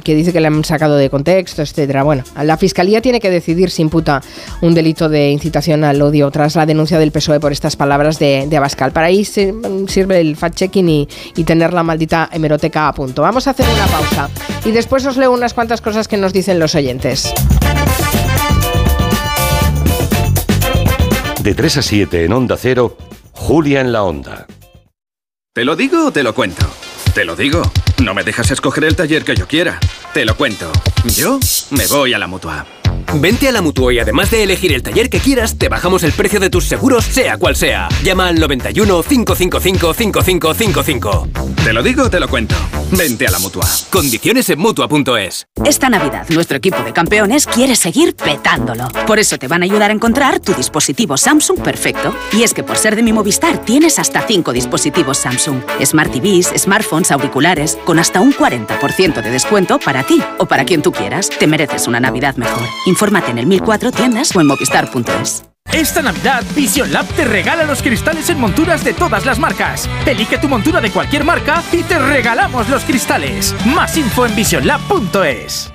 que 0.00 0.14
dice 0.14 0.32
que 0.32 0.40
le 0.40 0.46
han 0.46 0.64
sacado 0.64 0.96
de 0.96 1.10
contexto, 1.10 1.60
etcétera. 1.60 2.02
Bueno, 2.02 2.24
la 2.42 2.56
fiscalía 2.56 3.02
tiene 3.02 3.20
que 3.20 3.30
decidir 3.30 3.70
si 3.70 3.82
imputa 3.82 4.22
un 4.62 4.74
delito 4.74 5.10
de 5.10 5.30
incitación 5.30 5.84
al 5.84 6.00
odio 6.00 6.30
tras 6.30 6.56
la 6.56 6.64
denuncia 6.64 6.98
del 6.98 7.12
PSOE 7.12 7.38
por 7.38 7.52
estas 7.52 7.76
palabras 7.76 8.18
de, 8.18 8.48
Abascal. 8.56 8.92
Para 8.92 9.08
ahí 9.08 9.24
sirve 9.24 10.20
el 10.20 10.36
fact-checking 10.36 10.88
y, 10.88 11.08
y 11.36 11.44
tener 11.44 11.74
la 11.74 11.82
maldita 11.82 12.30
hemeroteca 12.32 12.88
a 12.88 12.94
punto. 12.94 13.20
Vamos 13.20 13.46
a 13.48 13.50
hacer 13.50 13.66
una 13.68 13.86
pausa 13.86 14.30
y 14.64 14.70
después 14.70 15.04
os 15.04 15.18
leo 15.18 15.30
unas 15.30 15.52
cuantas 15.52 15.82
cosas 15.82 16.08
que 16.08 16.16
nos 16.16 16.32
dicen 16.32 16.58
los 16.58 16.74
oyentes. 16.74 17.34
De 21.44 21.54
3 21.54 21.76
a 21.76 21.82
7 21.82 22.24
en 22.24 22.32
Onda 22.32 22.56
Cero, 22.56 22.96
Julia 23.32 23.82
en 23.82 23.92
la 23.92 24.02
Onda. 24.02 24.46
¿Te 25.52 25.66
lo 25.66 25.76
digo 25.76 26.06
o 26.06 26.10
te 26.10 26.22
lo 26.22 26.34
cuento? 26.34 26.64
Te 27.14 27.26
lo 27.26 27.36
digo. 27.36 27.60
No 28.02 28.14
me 28.14 28.24
dejas 28.24 28.50
escoger 28.50 28.84
el 28.84 28.96
taller 28.96 29.26
que 29.26 29.36
yo 29.36 29.46
quiera. 29.46 29.78
Te 30.14 30.24
lo 30.24 30.38
cuento. 30.38 30.72
Yo 31.04 31.38
me 31.70 31.86
voy 31.86 32.14
a 32.14 32.18
la 32.18 32.28
mutua. 32.28 32.64
Vente 33.20 33.48
a 33.48 33.52
la 33.52 33.62
Mutua 33.62 33.92
y 33.92 33.98
además 33.98 34.30
de 34.30 34.42
elegir 34.42 34.72
el 34.72 34.82
taller 34.82 35.08
que 35.08 35.20
quieras, 35.20 35.56
te 35.56 35.68
bajamos 35.68 36.02
el 36.02 36.12
precio 36.12 36.40
de 36.40 36.50
tus 36.50 36.64
seguros, 36.64 37.04
sea 37.04 37.36
cual 37.36 37.54
sea. 37.56 37.88
Llama 38.02 38.28
al 38.28 38.38
91 38.38 39.02
555 39.02 39.94
5555. 39.94 41.28
Te 41.64 41.72
lo 41.72 41.82
digo, 41.82 42.10
te 42.10 42.20
lo 42.20 42.28
cuento. 42.28 42.54
Vente 42.90 43.26
a 43.26 43.30
la 43.30 43.38
Mutua. 43.38 43.66
Condiciones 43.90 44.50
en 44.50 44.58
Mutua.es. 44.58 45.46
Esta 45.64 45.88
Navidad, 45.88 46.28
nuestro 46.28 46.56
equipo 46.56 46.82
de 46.82 46.92
campeones 46.92 47.46
quiere 47.46 47.76
seguir 47.76 48.14
petándolo. 48.14 48.88
Por 49.06 49.18
eso 49.18 49.38
te 49.38 49.48
van 49.48 49.62
a 49.62 49.64
ayudar 49.64 49.90
a 49.90 49.94
encontrar 49.94 50.40
tu 50.40 50.52
dispositivo 50.52 51.16
Samsung 51.16 51.60
perfecto. 51.60 52.14
Y 52.32 52.42
es 52.42 52.52
que 52.52 52.62
por 52.62 52.76
ser 52.76 52.96
de 52.96 53.02
mi 53.02 53.12
Movistar 53.12 53.64
tienes 53.64 53.98
hasta 53.98 54.26
5 54.26 54.52
dispositivos 54.52 55.18
Samsung. 55.18 55.62
Smart 55.84 56.12
TVs, 56.12 56.52
smartphones, 56.56 57.10
auriculares, 57.10 57.78
con 57.84 57.98
hasta 57.98 58.20
un 58.20 58.32
40% 58.34 59.22
de 59.22 59.30
descuento 59.30 59.78
para 59.78 60.02
ti 60.02 60.22
o 60.38 60.46
para 60.46 60.64
quien 60.64 60.82
tú 60.82 60.92
quieras. 60.92 61.30
Te 61.30 61.46
mereces 61.46 61.86
una 61.86 62.00
Navidad 62.00 62.36
mejor. 62.36 62.64
Infórmate 63.04 63.32
en 63.32 63.38
el 63.38 63.46
1004 63.46 63.92
tiendas 63.92 64.34
o 64.34 64.40
en 64.40 64.46
movistar.es. 64.46 65.44
Esta 65.70 66.00
Navidad, 66.00 66.42
Vision 66.56 66.90
Lab 66.90 67.06
te 67.08 67.26
regala 67.26 67.64
los 67.64 67.82
cristales 67.82 68.30
en 68.30 68.40
monturas 68.40 68.82
de 68.82 68.94
todas 68.94 69.26
las 69.26 69.38
marcas. 69.38 69.90
Elige 70.06 70.38
tu 70.38 70.48
montura 70.48 70.80
de 70.80 70.90
cualquier 70.90 71.22
marca 71.22 71.62
y 71.70 71.82
te 71.82 71.98
regalamos 71.98 72.70
los 72.70 72.82
cristales. 72.84 73.54
Más 73.66 73.94
info 73.98 74.24
en 74.24 74.34
visionlab.es. 74.34 75.70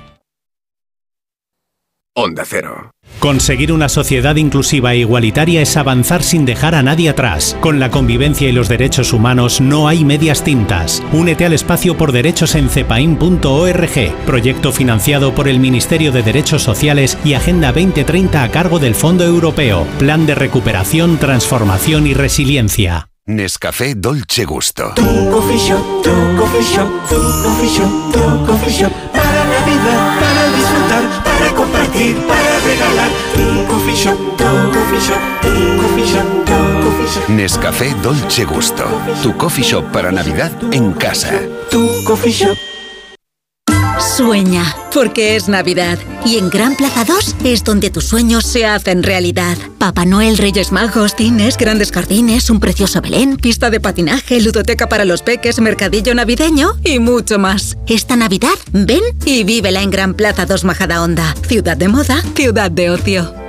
Onda 2.15 2.43
Cero. 2.47 2.89
Conseguir 3.19 3.73
una 3.73 3.89
sociedad 3.89 4.37
inclusiva 4.37 4.93
e 4.93 4.99
igualitaria 4.99 5.61
es 5.61 5.75
avanzar 5.75 6.23
sin 6.23 6.45
dejar 6.45 6.75
a 6.75 6.83
nadie 6.83 7.09
atrás. 7.09 7.57
Con 7.59 7.79
la 7.79 7.91
convivencia 7.91 8.47
y 8.47 8.53
los 8.53 8.69
derechos 8.69 9.11
humanos 9.11 9.59
no 9.59 9.87
hay 9.87 10.05
medias 10.05 10.43
tintas. 10.43 11.03
Únete 11.11 11.45
al 11.45 11.53
espacio 11.53 11.97
por 11.97 12.11
derechos 12.11 12.55
en 12.55 12.69
cepain.org, 12.69 14.15
proyecto 14.25 14.71
financiado 14.71 15.35
por 15.35 15.49
el 15.49 15.59
Ministerio 15.59 16.11
de 16.11 16.23
Derechos 16.23 16.63
Sociales 16.63 17.17
y 17.25 17.33
Agenda 17.33 17.73
2030 17.73 18.43
a 18.43 18.49
cargo 18.51 18.79
del 18.79 18.95
Fondo 18.95 19.25
Europeo, 19.25 19.85
Plan 19.97 20.25
de 20.25 20.35
Recuperación, 20.35 21.17
Transformación 21.17 22.07
y 22.07 22.13
Resiliencia. 22.13 23.09
Nescafé 23.29 23.93
Dolce 23.93 24.43
Gusto. 24.43 24.93
Tu 24.95 25.03
coffee 25.03 25.57
shop, 25.59 26.01
tu 26.01 26.09
coffee 26.35 26.63
shop, 26.63 26.89
tu 27.09 27.15
coffee 27.43 27.69
shop, 27.69 28.11
tu 28.11 28.45
coffee 28.47 28.73
shop. 28.73 28.91
Para 29.13 29.45
Navidad, 29.45 30.19
para 30.19 30.57
disfrutar, 30.57 31.23
para 31.23 31.53
compartir, 31.53 32.15
para 32.27 32.48
regalar. 32.67 33.09
Tu 33.33 33.65
coffee 33.67 33.95
shop, 33.95 34.17
tu 34.37 34.43
coffee 34.73 35.01
shop, 35.01 35.21
tu 35.41 35.51
coffee 35.81 36.07
shop, 36.07 36.27
tu 36.45 36.57
coffee 36.83 37.09
shop. 37.13 37.29
Nescafé 37.29 37.93
Dolce 38.01 38.45
Gusto. 38.45 38.83
Tu 39.21 39.33
coffee 39.33 39.63
shop 39.63 39.83
para 39.91 40.11
Navidad 40.11 40.51
en 40.71 40.93
casa. 40.93 41.31
Tu 41.69 42.03
coffee 42.05 42.31
shop. 42.33 42.57
Sueña, 44.19 44.75
porque 44.93 45.37
es 45.37 45.47
Navidad. 45.47 45.97
Y 46.25 46.39
en 46.39 46.49
Gran 46.49 46.75
Plaza 46.75 47.05
2 47.05 47.37
es 47.45 47.63
donde 47.63 47.89
tus 47.89 48.03
sueños 48.03 48.45
se 48.45 48.65
hacen 48.65 49.01
realidad. 49.01 49.57
Papá 49.77 50.03
Noel, 50.03 50.37
Reyes 50.37 50.73
Magos, 50.73 51.15
cines, 51.15 51.55
grandes 51.55 51.93
jardines, 51.93 52.49
un 52.49 52.59
precioso 52.59 52.99
Belén, 52.99 53.37
pista 53.37 53.69
de 53.69 53.79
patinaje, 53.79 54.41
ludoteca 54.41 54.89
para 54.89 55.05
los 55.05 55.21
peques, 55.21 55.61
mercadillo 55.61 56.13
navideño 56.13 56.73
y 56.83 56.99
mucho 56.99 57.39
más. 57.39 57.77
Esta 57.87 58.17
Navidad, 58.17 58.49
ven 58.73 59.03
y 59.23 59.45
vívela 59.45 59.81
en 59.81 59.89
Gran 59.89 60.13
Plaza 60.13 60.45
2 60.45 60.65
Majadahonda. 60.65 61.33
Ciudad 61.47 61.77
de 61.77 61.87
moda, 61.87 62.21
ciudad 62.35 62.69
de 62.69 62.89
ocio. 62.89 63.48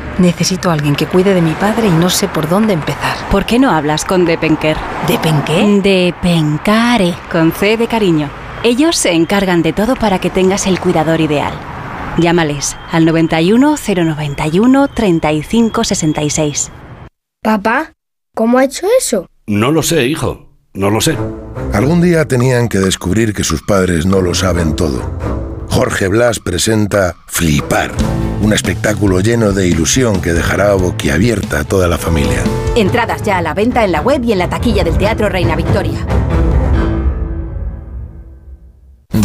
Necesito 0.17 0.69
a 0.69 0.73
alguien 0.73 0.95
que 0.95 1.07
cuide 1.07 1.33
de 1.33 1.41
mi 1.41 1.53
padre 1.53 1.87
y 1.87 1.91
no 1.91 2.09
sé 2.09 2.27
por 2.27 2.47
dónde 2.49 2.73
empezar. 2.73 3.17
¿Por 3.29 3.45
qué 3.45 3.59
no 3.59 3.71
hablas 3.71 4.05
con 4.05 4.25
Depenker? 4.25 4.77
¿Depenqué? 5.07 5.81
Depencare. 5.81 7.15
Con 7.31 7.51
C 7.51 7.77
de 7.77 7.87
cariño. 7.87 8.29
Ellos 8.63 8.95
se 8.95 9.13
encargan 9.13 9.61
de 9.63 9.73
todo 9.73 9.95
para 9.95 10.19
que 10.19 10.29
tengas 10.29 10.67
el 10.67 10.79
cuidador 10.79 11.21
ideal. 11.21 11.53
Llámales 12.17 12.75
al 12.91 13.05
91 13.05 13.75
091 13.77 14.87
35 14.89 15.83
66. 15.83 16.71
Papá, 17.41 17.93
¿cómo 18.35 18.59
ha 18.59 18.65
hecho 18.65 18.85
eso? 18.99 19.27
No 19.47 19.71
lo 19.71 19.81
sé, 19.81 20.05
hijo. 20.05 20.51
No 20.73 20.89
lo 20.89 21.01
sé. 21.01 21.17
Algún 21.73 22.01
día 22.01 22.27
tenían 22.27 22.69
que 22.69 22.79
descubrir 22.79 23.33
que 23.33 23.43
sus 23.43 23.61
padres 23.63 24.05
no 24.05 24.21
lo 24.21 24.33
saben 24.33 24.75
todo. 24.75 25.50
Jorge 25.71 26.07
Blas 26.09 26.39
presenta 26.39 27.15
Flipar, 27.27 27.93
un 28.41 28.51
espectáculo 28.51 29.21
lleno 29.21 29.53
de 29.53 29.69
ilusión 29.69 30.21
que 30.21 30.33
dejará 30.33 30.73
boquiabierta 30.73 31.61
a 31.61 31.63
toda 31.63 31.87
la 31.87 31.97
familia. 31.97 32.43
Entradas 32.75 33.23
ya 33.23 33.37
a 33.37 33.41
la 33.41 33.53
venta 33.53 33.85
en 33.85 33.93
la 33.93 34.01
web 34.01 34.21
y 34.23 34.33
en 34.33 34.39
la 34.39 34.49
taquilla 34.49 34.83
del 34.83 34.97
Teatro 34.97 35.29
Reina 35.29 35.55
Victoria. 35.55 36.05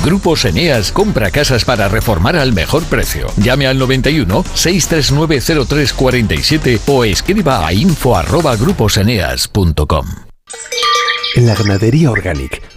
Grupos 0.04 0.44
Eneas 0.44 0.92
compra 0.92 1.32
casas 1.32 1.64
para 1.64 1.88
reformar 1.88 2.36
al 2.36 2.52
mejor 2.52 2.84
precio. 2.84 3.26
Llame 3.38 3.66
al 3.66 3.76
91 3.76 4.44
639 4.54 5.66
0347 5.66 6.78
o 6.86 7.02
escriba 7.04 7.66
a 7.66 7.72
info@gruposeneas.com. 7.72 10.06
En 11.34 11.46
la 11.48 11.56
ganadería 11.56 12.12
Organic 12.12 12.62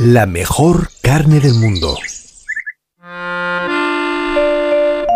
la 0.00 0.24
mejor 0.24 0.88
carne 1.02 1.40
del 1.40 1.52
mundo. 1.52 1.94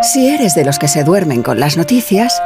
Si 0.02 0.28
eres 0.28 0.54
de 0.54 0.66
los 0.66 0.78
que 0.78 0.88
se 0.88 1.04
duermen 1.04 1.42
con 1.42 1.58
las 1.58 1.78
noticias, 1.78 2.38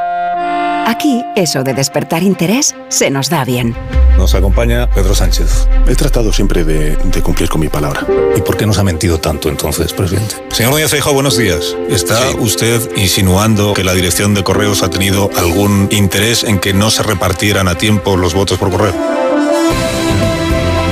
aquí 0.86 1.24
eso 1.34 1.64
de 1.64 1.74
despertar 1.74 2.22
interés 2.22 2.76
se 2.90 3.10
nos 3.10 3.28
da 3.28 3.44
bien. 3.44 3.74
Nos 4.16 4.36
acompaña 4.36 4.88
Pedro 4.88 5.16
Sánchez. 5.16 5.66
He 5.88 5.96
tratado 5.96 6.32
siempre 6.32 6.62
de, 6.62 6.94
de 6.94 7.22
cumplir 7.22 7.48
con 7.48 7.60
mi 7.60 7.68
palabra. 7.68 8.06
¿Y 8.36 8.40
por 8.42 8.56
qué 8.56 8.66
nos 8.66 8.78
ha 8.78 8.84
mentido 8.84 9.18
tanto 9.18 9.48
entonces, 9.48 9.92
presidente? 9.92 10.36
Señor 10.50 10.70
Núñez 10.70 10.92
Feijóo, 10.92 11.14
buenos 11.14 11.36
días. 11.36 11.76
¿Está 11.90 12.30
usted 12.38 12.88
insinuando 12.96 13.74
que 13.74 13.82
la 13.82 13.94
dirección 13.94 14.34
de 14.34 14.44
correos 14.44 14.84
ha 14.84 14.90
tenido 14.90 15.28
algún 15.36 15.88
interés 15.90 16.44
en 16.44 16.60
que 16.60 16.72
no 16.72 16.90
se 16.90 17.02
repartieran 17.02 17.66
a 17.66 17.74
tiempo 17.74 18.16
los 18.16 18.32
votos 18.32 18.58
por 18.58 18.70
correo? 18.70 19.17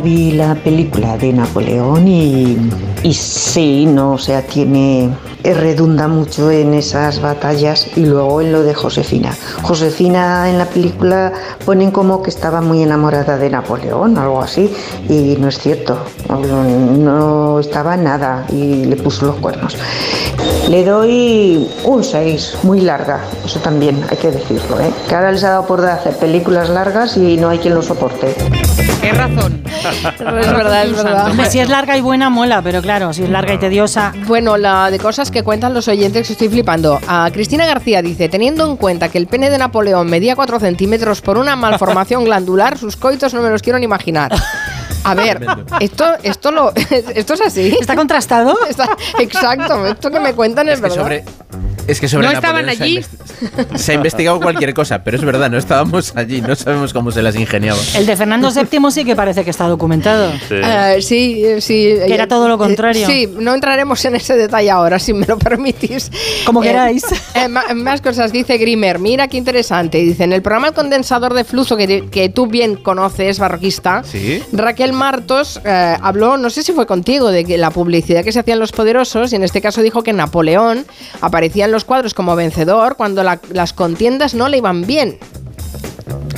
Vi 0.00 0.32
la 0.32 0.54
película 0.54 1.16
de 1.16 1.32
Napoleón 1.32 2.06
y, 2.06 2.56
y 3.02 3.14
sí, 3.14 3.86
no, 3.86 4.12
o 4.12 4.18
sea, 4.18 4.42
tiene 4.42 5.10
redunda 5.44 6.08
mucho 6.08 6.50
en 6.50 6.74
esas 6.74 7.20
batallas 7.20 7.86
y 7.96 8.06
luego 8.06 8.40
en 8.40 8.52
lo 8.52 8.62
de 8.62 8.74
Josefina. 8.74 9.34
Josefina 9.62 10.48
en 10.48 10.58
la 10.58 10.66
película 10.66 11.32
ponen 11.64 11.90
como 11.90 12.22
que 12.22 12.30
estaba 12.30 12.60
muy 12.60 12.82
enamorada 12.82 13.38
de 13.38 13.50
Napoleón, 13.50 14.18
algo 14.18 14.42
así, 14.42 14.70
y 15.08 15.36
no 15.38 15.48
es 15.48 15.58
cierto, 15.58 15.98
no 16.28 17.60
estaba 17.60 17.96
nada 17.96 18.44
y 18.50 18.84
le 18.84 18.96
puso 18.96 19.26
los 19.26 19.36
cuernos. 19.36 19.76
Le 20.68 20.84
doy 20.84 21.68
un 21.84 22.04
6, 22.04 22.58
muy 22.62 22.80
larga, 22.80 23.20
eso 23.44 23.58
también 23.60 24.04
hay 24.10 24.16
que 24.16 24.30
decirlo, 24.30 24.78
¿eh? 24.80 24.90
que 25.08 25.14
ahora 25.14 25.32
les 25.32 25.42
ha 25.44 25.50
dado 25.50 25.66
por 25.66 25.84
hacer 25.84 26.16
películas 26.16 26.68
largas 26.68 27.16
y 27.16 27.36
no 27.36 27.48
hay 27.48 27.58
quien 27.58 27.74
lo 27.74 27.82
soporte. 27.82 28.34
¿Qué 29.00 29.12
razón? 29.12 29.62
es 29.64 30.18
verdad, 30.18 30.84
es 30.84 30.96
verdad. 30.96 31.32
Si 31.48 31.60
es 31.60 31.68
larga 31.68 31.96
y 31.96 32.00
buena, 32.00 32.30
mola, 32.30 32.60
pero 32.62 32.82
claro, 32.82 33.12
si 33.12 33.24
es 33.24 33.30
larga 33.30 33.54
y 33.54 33.58
tediosa. 33.58 34.12
Bueno, 34.26 34.56
la 34.56 34.90
de 34.90 34.98
cosas 34.98 35.27
que 35.30 35.42
cuentan 35.42 35.74
los 35.74 35.88
oyentes 35.88 36.26
que 36.26 36.32
estoy 36.32 36.48
flipando. 36.48 36.98
A 37.06 37.30
Cristina 37.32 37.66
García 37.66 38.02
dice, 38.02 38.28
teniendo 38.28 38.66
en 38.68 38.76
cuenta 38.76 39.08
que 39.08 39.18
el 39.18 39.26
pene 39.26 39.50
de 39.50 39.58
Napoleón 39.58 40.08
medía 40.08 40.34
4 40.36 40.60
centímetros 40.60 41.20
por 41.20 41.38
una 41.38 41.56
malformación 41.56 42.24
glandular, 42.24 42.78
sus 42.78 42.96
coitos 42.96 43.34
no 43.34 43.42
me 43.42 43.50
los 43.50 43.62
quiero 43.62 43.78
ni 43.78 43.84
imaginar. 43.84 44.32
A 45.04 45.14
ver, 45.14 45.46
esto, 45.80 46.04
esto, 46.22 46.50
lo, 46.50 46.72
esto 47.14 47.34
es 47.34 47.40
así. 47.40 47.76
¿Está 47.80 47.94
contrastado? 47.96 48.56
Está- 48.68 48.90
exacto, 49.18 49.86
esto 49.86 50.10
que 50.10 50.20
me 50.20 50.32
cuentan 50.34 50.68
es, 50.68 50.74
Es 50.74 50.80
que 50.80 50.88
verdad. 50.88 50.96
sobre, 51.02 51.24
es 51.88 52.00
que 52.00 52.08
sobre 52.08 52.26
¿No 52.28 52.32
Napoleón 52.34 52.68
estaban 52.68 52.76
se 52.76 52.82
ha 52.82 52.84
allí? 52.84 53.78
Se 53.78 53.92
ha 53.92 53.94
investigado 53.96 54.40
cualquier 54.40 54.74
cosa, 54.74 55.02
pero 55.02 55.16
es 55.16 55.24
verdad, 55.24 55.50
no 55.50 55.58
estábamos 55.58 56.12
allí, 56.16 56.40
no 56.40 56.54
sabemos 56.54 56.92
cómo 56.92 57.10
se 57.10 57.22
las 57.22 57.34
ingeniaba. 57.36 57.78
El 57.96 58.06
de 58.06 58.16
Fernando 58.16 58.50
VII 58.50 58.90
sí 58.90 59.04
que 59.04 59.16
parece 59.16 59.44
que 59.44 59.50
está 59.50 59.66
documentado. 59.68 60.32
Eh, 60.50 60.98
sí, 61.00 61.42
eh, 61.44 61.60
sí. 61.60 61.94
Que 62.06 62.14
era 62.14 62.26
todo 62.28 62.48
lo 62.48 62.58
contrario. 62.58 63.02
Eh, 63.02 63.10
sí, 63.10 63.34
no 63.38 63.54
entraremos 63.54 64.04
en 64.04 64.14
ese 64.16 64.36
detalle 64.36 64.70
ahora, 64.70 64.98
si 64.98 65.12
me 65.12 65.26
lo 65.26 65.38
permitís. 65.38 66.10
Como 66.46 66.62
Eh, 66.62 66.66
queráis. 66.68 67.04
eh, 67.34 67.48
más 67.48 68.00
cosas, 68.00 68.32
dice 68.32 68.58
Grimer. 68.58 68.98
Mira 68.98 69.28
qué 69.28 69.36
interesante. 69.36 69.98
Dice, 69.98 70.24
en 70.24 70.32
el 70.32 70.42
programa 70.42 70.68
El 70.68 70.74
Condensador 70.74 71.34
de 71.34 71.44
Flujo, 71.44 71.76
que, 71.76 72.08
que 72.10 72.28
tú 72.28 72.46
bien 72.46 72.76
conoces, 72.76 73.38
barroquista, 73.38 74.02
Sí. 74.04 74.42
Raquel 74.52 74.92
Martos 74.92 75.60
eh, 75.64 75.96
habló, 76.00 76.36
no 76.36 76.50
sé 76.50 76.62
si 76.62 76.72
fue 76.72 76.86
contigo, 76.86 77.30
de 77.30 77.44
que 77.44 77.56
la 77.58 77.70
publicidad 77.70 78.22
que 78.24 78.32
se 78.32 78.40
hacían 78.40 78.58
los 78.58 78.72
poderosos, 78.72 79.32
y 79.32 79.36
en 79.36 79.42
este 79.44 79.60
caso 79.60 79.82
dijo 79.82 80.02
que 80.02 80.12
Napoleón 80.12 80.84
aparecía 81.20 81.64
en 81.64 81.72
los 81.72 81.77
cuadros 81.84 82.14
como 82.14 82.36
vencedor 82.36 82.96
cuando 82.96 83.22
la- 83.22 83.40
las 83.52 83.72
contiendas 83.72 84.34
no 84.34 84.48
le 84.48 84.58
iban 84.58 84.82
bien. 84.86 85.18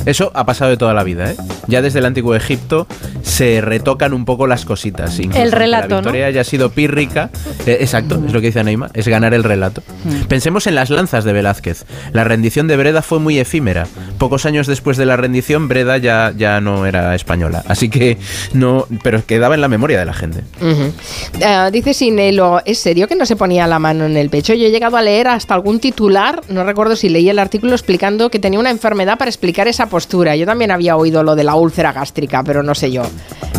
Eso 0.07 0.31
ha 0.35 0.45
pasado 0.47 0.71
de 0.71 0.77
toda 0.77 0.95
la 0.95 1.05
vida, 1.05 1.31
¿eh? 1.31 1.37
Ya 1.67 1.83
desde 1.83 1.99
el 1.99 2.07
antiguo 2.07 2.35
Egipto 2.35 2.87
se 3.23 3.61
retocan 3.61 4.13
un 4.15 4.25
poco 4.25 4.47
las 4.47 4.65
cositas. 4.65 5.19
incluso 5.19 5.43
El 5.43 5.53
relato, 5.53 5.89
La 5.89 5.97
victoria 6.01 6.27
haya 6.27 6.45
sido 6.45 6.71
pírrica. 6.71 7.31
eh, 7.67 7.79
exacto, 7.81 8.21
es 8.27 8.33
lo 8.33 8.41
que 8.41 8.47
dice 8.49 8.65
Neymar, 8.65 8.91
es 8.95 9.07
ganar 9.09 9.35
el 9.35 9.45
relato. 9.45 9.83
Pensemos 10.29 10.67
en 10.67 10.75
las 10.75 10.91
lanzas 10.91 11.25
de 11.25 11.33
Velázquez. 11.33 11.85
La 12.13 12.25
rendición 12.25 12.67
de 12.67 12.77
Breda 12.77 13.03
fue 13.03 13.19
muy 13.19 13.39
efímera. 13.39 13.87
Pocos 14.19 14.47
años 14.47 14.67
después 14.67 14.97
de 14.97 15.07
la 15.07 15.17
rendición, 15.17 15.69
Breda 15.69 15.99
ya, 15.99 16.33
ya 16.37 16.61
no 16.61 16.87
era 16.87 17.15
española. 17.15 17.63
Así 17.69 17.89
que 17.89 18.19
no. 18.55 18.87
Pero 19.03 19.25
quedaba 19.25 19.55
en 19.55 19.61
la 19.61 19.69
memoria 19.69 19.99
de 19.99 20.05
la 20.07 20.15
gente. 20.15 20.41
Eh, 20.63 21.71
dice 21.73 21.95
Sinelo, 21.95 22.61
¿es 22.65 22.79
serio 22.79 23.07
que 23.09 23.17
no 23.17 23.27
se 23.27 23.37
ponía 23.37 23.67
la 23.67 23.79
mano 23.79 24.05
en 24.07 24.17
el 24.17 24.31
pecho? 24.31 24.55
Yo 24.55 24.67
he 24.67 24.71
llegado 24.71 24.97
a 24.97 25.03
leer 25.03 25.29
hasta 25.29 25.55
algún 25.55 25.81
titular, 25.81 26.41
no 26.49 26.65
recuerdo 26.65 26.97
si 26.97 27.09
leí 27.09 27.29
el 27.29 27.39
artículo 27.39 27.73
explicando 27.73 28.31
que 28.31 28.39
tenía 28.39 28.59
una 28.59 28.71
enfermedad 28.71 29.19
para 29.19 29.29
explicar 29.31 29.60
esa 29.69 29.87
postura. 29.87 30.37
Yo 30.37 30.47
también 30.47 30.71
había 30.71 30.97
oído 30.97 31.23
lo 31.23 31.35
de 31.37 31.45
la 31.45 31.55
úlcera 31.55 31.93
gástrica, 31.93 32.43
pero 32.43 32.63
no 32.63 32.75
sé 32.75 32.91
yo. 32.91 33.03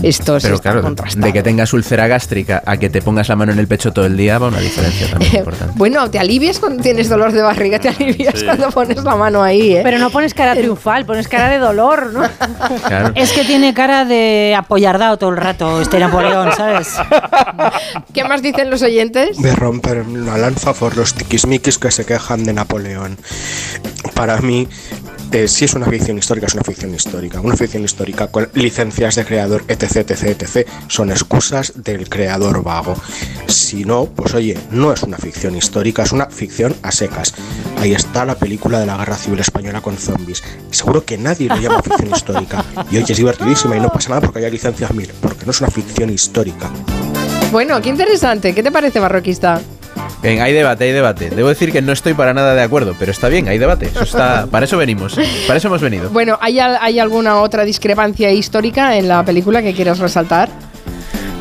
Esto 0.04 0.38
está 0.38 0.58
claro, 0.58 0.82
contrastando. 0.82 1.28
de 1.28 1.34
que 1.34 1.43
tengas 1.43 1.74
úlcera 1.74 2.08
gástrica 2.08 2.64
a 2.66 2.78
que 2.78 2.89
te 2.89 3.02
pongas 3.04 3.30
la 3.30 3.36
mano 3.36 3.52
en 3.52 3.60
el 3.60 3.68
pecho 3.68 3.93
todo 3.93 4.06
el 4.08 4.18
día 4.18 4.39
va 4.39 4.47
una 4.47 4.60
diferencia 4.60 5.08
también 5.12 5.36
importante. 5.38 5.74
Bueno, 5.78 6.10
te 6.10 6.18
alivias 6.18 6.60
cuando 6.60 6.82
tienes 6.82 7.08
dolor 7.08 7.32
de 7.32 7.41
barriga, 7.43 7.78
te 7.80 7.89
alivias 7.89 8.39
Sí. 8.39 8.45
cuando 8.45 8.70
pones 8.72 9.04
la 9.04 9.16
mano 9.16 9.43
ahí, 9.43 9.74
¿eh? 9.76 9.82
Pero 9.84 9.99
no 9.99 10.10
pones 10.10 10.34
cara 10.34 10.56
triunfal, 10.56 11.06
pones 11.06 11.28
cara 11.28 11.49
de 11.49 11.60
dolor, 11.60 12.12
¿no? 12.14 12.24
Claro. 12.88 13.12
Es 13.16 13.32
que 13.32 13.43
tiene 13.43 13.74
cara 13.76 14.06
de 14.06 14.56
apoyardado 14.58 15.18
todo 15.18 15.30
el 15.30 15.38
rato 15.38 15.82
este 15.82 15.99
Napoleón, 15.99 16.49
¿sabes? 16.58 16.95
¿Qué 18.14 18.24
más 18.24 18.41
dicen 18.41 18.70
los 18.72 18.82
oyentes? 18.82 19.38
de 19.41 19.56
romper 19.56 20.06
la 20.08 20.38
lanza 20.38 20.74
por 20.74 20.97
los 20.97 21.14
tiquismiquis 21.14 21.78
que 21.78 21.91
se 21.91 22.06
quejan 22.06 22.43
de 22.43 22.54
Napoleón. 22.54 23.18
Para 24.16 24.38
mí, 24.39 24.68
si 25.48 25.66
es 25.66 25.74
una 25.74 25.88
ficción 25.88 26.18
histórica, 26.18 26.48
es 26.48 26.54
una 26.54 26.64
ficción 26.64 26.94
histórica. 26.94 27.40
Una 27.40 27.56
ficción 27.56 27.84
histórica 27.84 28.28
con 28.28 28.50
licencias 28.54 29.16
de 29.16 29.26
creador, 29.26 29.64
etc, 29.68 30.10
etc, 30.10 30.24
etc, 30.42 30.68
son 30.88 31.10
excusas 31.12 31.74
del 31.76 32.10
creador 32.10 32.64
vago. 32.64 32.96
Si 33.48 33.86
no, 33.86 34.06
pues 34.06 34.34
oye, 34.34 34.58
no 34.72 34.92
es 34.92 35.04
una 35.04 35.18
ficción 35.18 35.56
histórica, 35.56 36.04
es 36.04 36.12
una 36.12 36.28
ficción 36.28 36.76
a 36.84 36.92
secas. 36.92 37.34
Ahí 37.78 37.94
está 37.94 38.26
la 38.26 38.36
película 38.36 38.80
de 38.80 38.86
la 38.86 38.98
Guerra 38.98 39.16
Civil 39.16 39.40
Española 39.40 39.82
con 39.82 39.98
zombies. 39.98 40.44
Seguro 40.72 41.06
que 41.06 41.18
nadie 41.18 41.48
lo 41.48 41.58
llama 41.58 41.82
ficción 41.82 42.14
histórica. 42.14 42.66
Y 42.92 42.98
oye, 42.98 43.12
es 43.12 43.18
divertidísima 43.18 43.78
y 43.78 43.80
no 43.80 43.90
pasa 43.90 44.10
nada 44.10 44.22
porque 44.22 44.40
haya 44.40 44.50
licencias 44.50 44.94
mil, 44.94 45.10
porque 45.22 45.46
no 45.46 45.52
es 45.52 45.62
una 45.62 45.70
ficción 45.70 46.10
histórica. 46.10 46.70
Bueno, 47.52 47.82
qué 47.82 47.90
interesante. 47.90 48.54
¿Qué 48.54 48.64
te 48.64 48.72
parece, 48.72 49.00
barroquista? 49.00 49.62
Bien, 50.22 50.41
hay 50.41 50.53
debate, 50.53 50.86
hay 50.86 50.91
debate. 50.91 51.30
Debo 51.30 51.49
decir 51.49 51.72
que 51.72 51.82
no 51.82 51.91
estoy 51.91 52.14
para 52.14 52.34
nada 52.34 52.53
de 52.53 52.62
acuerdo, 52.62 52.95
pero 52.99 53.12
está 53.12 53.28
bien, 53.28 53.47
hay 53.47 53.57
debate. 53.57 53.88
Eso 53.88 54.03
está, 54.03 54.47
para 54.47 54.66
eso 54.66 54.78
venimos, 54.78 55.18
para 55.47 55.57
eso 55.57 55.68
hemos 55.68 55.82
venido. 55.82 56.09
Bueno, 56.09 56.38
¿hay, 56.41 56.59
¿hay 56.59 56.99
alguna 56.99 57.41
otra 57.41 57.66
discrepancia 57.66 58.32
histórica 58.32 58.97
en 58.97 59.07
la 59.07 59.24
película 59.26 59.62
que 59.62 59.74
quieras 59.74 59.99
resaltar? 59.99 60.49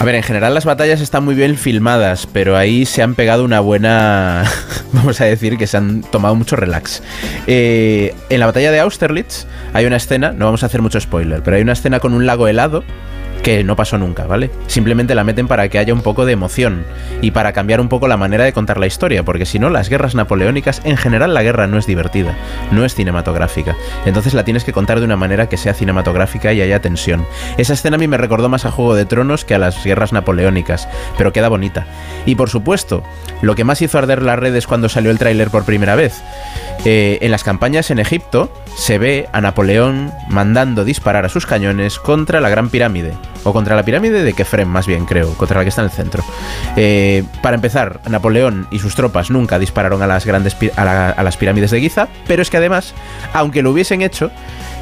A 0.00 0.04
ver, 0.04 0.14
en 0.14 0.22
general 0.22 0.54
las 0.54 0.64
batallas 0.64 1.02
están 1.02 1.26
muy 1.26 1.34
bien 1.34 1.58
filmadas, 1.58 2.26
pero 2.26 2.56
ahí 2.56 2.86
se 2.86 3.02
han 3.02 3.14
pegado 3.14 3.44
una 3.44 3.60
buena... 3.60 4.44
Vamos 4.94 5.20
a 5.20 5.26
decir 5.26 5.58
que 5.58 5.66
se 5.66 5.76
han 5.76 6.00
tomado 6.00 6.34
mucho 6.34 6.56
relax. 6.56 7.02
Eh, 7.46 8.14
en 8.30 8.40
la 8.40 8.46
batalla 8.46 8.70
de 8.72 8.80
Austerlitz 8.80 9.44
hay 9.74 9.84
una 9.84 9.96
escena, 9.96 10.32
no 10.32 10.46
vamos 10.46 10.62
a 10.62 10.66
hacer 10.66 10.80
mucho 10.80 10.98
spoiler, 10.98 11.42
pero 11.42 11.56
hay 11.56 11.62
una 11.62 11.74
escena 11.74 12.00
con 12.00 12.14
un 12.14 12.26
lago 12.26 12.48
helado 12.48 12.82
que 13.42 13.64
no 13.64 13.76
pasó 13.76 13.98
nunca, 13.98 14.26
¿vale? 14.26 14.50
Simplemente 14.66 15.14
la 15.14 15.24
meten 15.24 15.48
para 15.48 15.68
que 15.68 15.78
haya 15.78 15.94
un 15.94 16.02
poco 16.02 16.24
de 16.26 16.32
emoción 16.32 16.84
y 17.20 17.30
para 17.30 17.52
cambiar 17.52 17.80
un 17.80 17.88
poco 17.88 18.08
la 18.08 18.16
manera 18.16 18.44
de 18.44 18.52
contar 18.52 18.78
la 18.78 18.86
historia, 18.86 19.24
porque 19.24 19.46
si 19.46 19.58
no, 19.58 19.70
las 19.70 19.88
guerras 19.88 20.14
napoleónicas, 20.14 20.80
en 20.84 20.96
general 20.96 21.34
la 21.34 21.42
guerra 21.42 21.66
no 21.66 21.78
es 21.78 21.86
divertida, 21.86 22.36
no 22.70 22.84
es 22.84 22.94
cinematográfica. 22.94 23.76
Entonces 24.04 24.34
la 24.34 24.44
tienes 24.44 24.64
que 24.64 24.72
contar 24.72 24.98
de 24.98 25.06
una 25.06 25.16
manera 25.16 25.48
que 25.48 25.56
sea 25.56 25.74
cinematográfica 25.74 26.52
y 26.52 26.60
haya 26.60 26.80
tensión. 26.80 27.26
Esa 27.56 27.72
escena 27.72 27.96
a 27.96 27.98
mí 27.98 28.08
me 28.08 28.16
recordó 28.18 28.48
más 28.48 28.64
a 28.64 28.70
Juego 28.70 28.94
de 28.94 29.06
Tronos 29.06 29.44
que 29.44 29.54
a 29.54 29.58
las 29.58 29.82
guerras 29.84 30.12
napoleónicas, 30.12 30.88
pero 31.16 31.32
queda 31.32 31.48
bonita. 31.48 31.86
Y 32.26 32.34
por 32.34 32.50
supuesto, 32.50 33.02
lo 33.42 33.54
que 33.54 33.64
más 33.64 33.82
hizo 33.82 33.98
arder 33.98 34.22
las 34.22 34.38
redes 34.38 34.66
cuando 34.66 34.88
salió 34.88 35.10
el 35.10 35.18
tráiler 35.18 35.50
por 35.50 35.64
primera 35.64 35.94
vez. 35.94 36.20
Eh, 36.84 37.18
en 37.20 37.30
las 37.30 37.44
campañas 37.44 37.90
en 37.90 37.98
Egipto 37.98 38.52
se 38.76 38.98
ve 38.98 39.28
a 39.32 39.40
Napoleón 39.40 40.12
mandando 40.28 40.84
disparar 40.84 41.24
a 41.24 41.28
sus 41.28 41.46
cañones 41.46 41.98
contra 41.98 42.40
la 42.40 42.48
Gran 42.48 42.70
Pirámide. 42.70 43.12
O 43.44 43.52
contra 43.52 43.76
la 43.76 43.82
pirámide 43.84 44.22
de 44.22 44.32
Kefrem, 44.32 44.68
más 44.68 44.86
bien 44.86 45.06
creo, 45.06 45.32
contra 45.34 45.58
la 45.58 45.64
que 45.64 45.68
está 45.70 45.82
en 45.82 45.86
el 45.86 45.92
centro. 45.92 46.22
Eh, 46.76 47.24
para 47.42 47.56
empezar, 47.56 48.00
Napoleón 48.08 48.66
y 48.70 48.78
sus 48.78 48.94
tropas 48.94 49.30
nunca 49.30 49.58
dispararon 49.58 50.02
a 50.02 50.06
las 50.06 50.26
grandes 50.26 50.56
a, 50.76 50.84
la- 50.84 51.10
a 51.10 51.22
las 51.22 51.36
pirámides 51.36 51.70
de 51.70 51.80
Giza, 51.80 52.08
pero 52.26 52.42
es 52.42 52.50
que 52.50 52.56
además, 52.58 52.94
aunque 53.32 53.62
lo 53.62 53.70
hubiesen 53.70 54.02
hecho, 54.02 54.30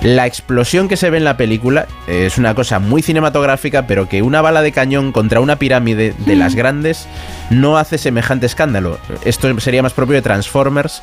la 0.02 0.26
explosión 0.26 0.86
que 0.88 0.96
se 0.96 1.10
ve 1.10 1.16
en 1.18 1.24
la 1.24 1.36
película 1.36 1.86
es 2.06 2.38
una 2.38 2.54
cosa 2.54 2.78
muy 2.78 3.02
cinematográfica, 3.02 3.86
pero 3.88 4.08
que 4.08 4.22
una 4.22 4.40
bala 4.42 4.62
de 4.62 4.70
cañón 4.70 5.10
contra 5.10 5.40
una 5.40 5.56
pirámide 5.56 6.14
de 6.18 6.36
las 6.36 6.54
grandes 6.54 7.08
no 7.50 7.78
hace 7.78 7.98
semejante 7.98 8.46
escándalo. 8.46 8.98
Esto 9.24 9.58
sería 9.58 9.82
más 9.82 9.92
propio 9.94 10.14
de 10.14 10.22
Transformers 10.22 11.02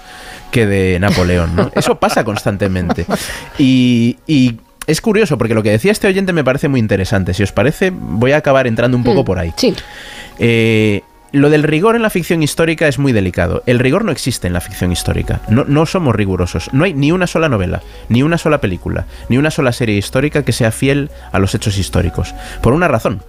que 0.51 0.65
de 0.65 0.97
Napoleón, 0.99 1.55
¿no? 1.57 1.71
Eso 1.75 1.95
pasa 1.95 2.23
constantemente. 2.23 3.05
Y, 3.57 4.17
y 4.27 4.59
es 4.87 5.01
curioso, 5.01 5.37
porque 5.37 5.53
lo 5.53 5.63
que 5.63 5.71
decía 5.71 5.91
este 5.91 6.07
oyente 6.07 6.33
me 6.33 6.43
parece 6.43 6.67
muy 6.67 6.79
interesante. 6.79 7.33
Si 7.33 7.43
os 7.43 7.51
parece, 7.51 7.91
voy 7.91 8.31
a 8.33 8.37
acabar 8.37 8.67
entrando 8.67 8.97
un 8.97 9.03
poco 9.03 9.23
Mm, 9.23 9.25
por 9.25 9.39
ahí. 9.39 9.53
Sí. 9.57 9.73
Eh, 10.39 11.01
lo 11.31 11.49
del 11.49 11.63
rigor 11.63 11.95
en 11.95 12.01
la 12.01 12.09
ficción 12.09 12.43
histórica 12.43 12.87
es 12.87 12.97
muy 12.97 13.11
delicado. 13.11 13.61
El 13.65 13.79
rigor 13.79 14.05
no 14.05 14.11
existe 14.11 14.47
en 14.47 14.53
la 14.53 14.61
ficción 14.61 14.91
histórica. 14.91 15.41
No, 15.49 15.65
no 15.65 15.85
somos 15.85 16.15
rigurosos. 16.15 16.69
No 16.71 16.85
hay 16.85 16.93
ni 16.93 17.11
una 17.11 17.27
sola 17.27 17.49
novela, 17.49 17.81
ni 18.07 18.23
una 18.23 18.37
sola 18.37 18.61
película, 18.61 19.05
ni 19.27 19.37
una 19.37 19.51
sola 19.51 19.73
serie 19.73 19.97
histórica 19.97 20.43
que 20.43 20.53
sea 20.53 20.71
fiel 20.71 21.09
a 21.31 21.39
los 21.39 21.53
hechos 21.53 21.77
históricos. 21.77 22.33
Por 22.61 22.73
una 22.73 22.87
razón. 22.87 23.21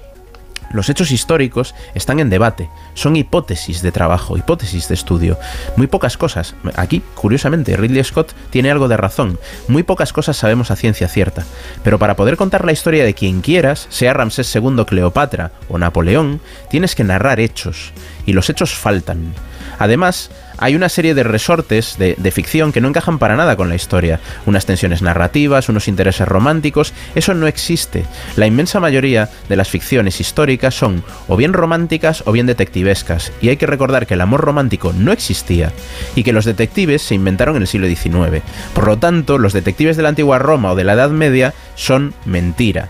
Los 0.70 0.88
hechos 0.88 1.10
históricos 1.10 1.74
están 1.94 2.20
en 2.20 2.30
debate, 2.30 2.68
son 2.94 3.16
hipótesis 3.16 3.82
de 3.82 3.92
trabajo, 3.92 4.36
hipótesis 4.36 4.88
de 4.88 4.94
estudio. 4.94 5.38
Muy 5.76 5.86
pocas 5.86 6.16
cosas. 6.16 6.54
Aquí, 6.74 7.02
curiosamente, 7.14 7.76
Ridley 7.76 8.02
Scott 8.04 8.32
tiene 8.50 8.70
algo 8.70 8.88
de 8.88 8.96
razón. 8.96 9.38
Muy 9.68 9.82
pocas 9.82 10.12
cosas 10.12 10.36
sabemos 10.36 10.70
a 10.70 10.76
ciencia 10.76 11.08
cierta. 11.08 11.44
Pero 11.82 11.98
para 11.98 12.16
poder 12.16 12.36
contar 12.36 12.64
la 12.64 12.72
historia 12.72 13.04
de 13.04 13.14
quien 13.14 13.40
quieras, 13.40 13.86
sea 13.90 14.14
Ramsés 14.14 14.54
II, 14.54 14.84
Cleopatra 14.86 15.52
o 15.68 15.78
Napoleón, 15.78 16.40
tienes 16.70 16.94
que 16.94 17.04
narrar 17.04 17.40
hechos. 17.40 17.92
Y 18.26 18.32
los 18.32 18.50
hechos 18.50 18.74
faltan. 18.74 19.34
Además, 19.78 20.30
hay 20.58 20.74
una 20.74 20.88
serie 20.88 21.14
de 21.14 21.22
resortes 21.22 21.96
de, 21.98 22.30
ficción 22.30 22.72
que 22.72 22.80
no 22.80 22.88
encajan 22.88 23.18
para 23.18 23.36
nada 23.36 23.56
con 23.56 23.68
la 23.68 23.74
historia. 23.74 24.20
Unas 24.46 24.66
tensiones 24.66 25.02
narrativas, 25.02 25.68
unos 25.68 25.88
intereses 25.88 26.26
románticos, 26.28 26.92
eso 27.14 27.34
no 27.34 27.46
existe. 27.46 28.04
La 28.36 28.46
inmensa 28.46 28.80
mayoría 28.80 29.30
de 29.48 29.56
las 29.56 29.68
ficciones 29.68 30.20
históricas 30.20 30.74
son 30.74 31.02
o 31.28 31.36
bien 31.36 31.52
románticas 31.52 32.22
o 32.26 32.32
bien 32.32 32.46
detectivescas. 32.46 33.32
Y 33.40 33.48
hay 33.48 33.56
que 33.56 33.66
recordar 33.66 34.06
que 34.06 34.14
el 34.14 34.20
amor 34.20 34.40
romántico 34.40 34.92
no 34.92 35.12
existía 35.12 35.72
y 36.14 36.22
que 36.22 36.32
los 36.32 36.44
detectives 36.44 37.02
se 37.02 37.14
inventaron 37.14 37.56
en 37.56 37.62
el 37.62 37.68
siglo 37.68 37.86
XIX. 37.86 38.42
Por 38.74 38.86
lo 38.86 38.98
tanto, 38.98 39.38
los 39.38 39.52
detectives 39.52 39.96
de 39.96 40.02
la 40.02 40.10
antigua 40.10 40.38
Roma 40.38 40.72
o 40.72 40.76
de 40.76 40.84
la 40.84 40.94
Edad 40.94 41.10
Media 41.10 41.54
son 41.74 42.14
mentira. 42.24 42.88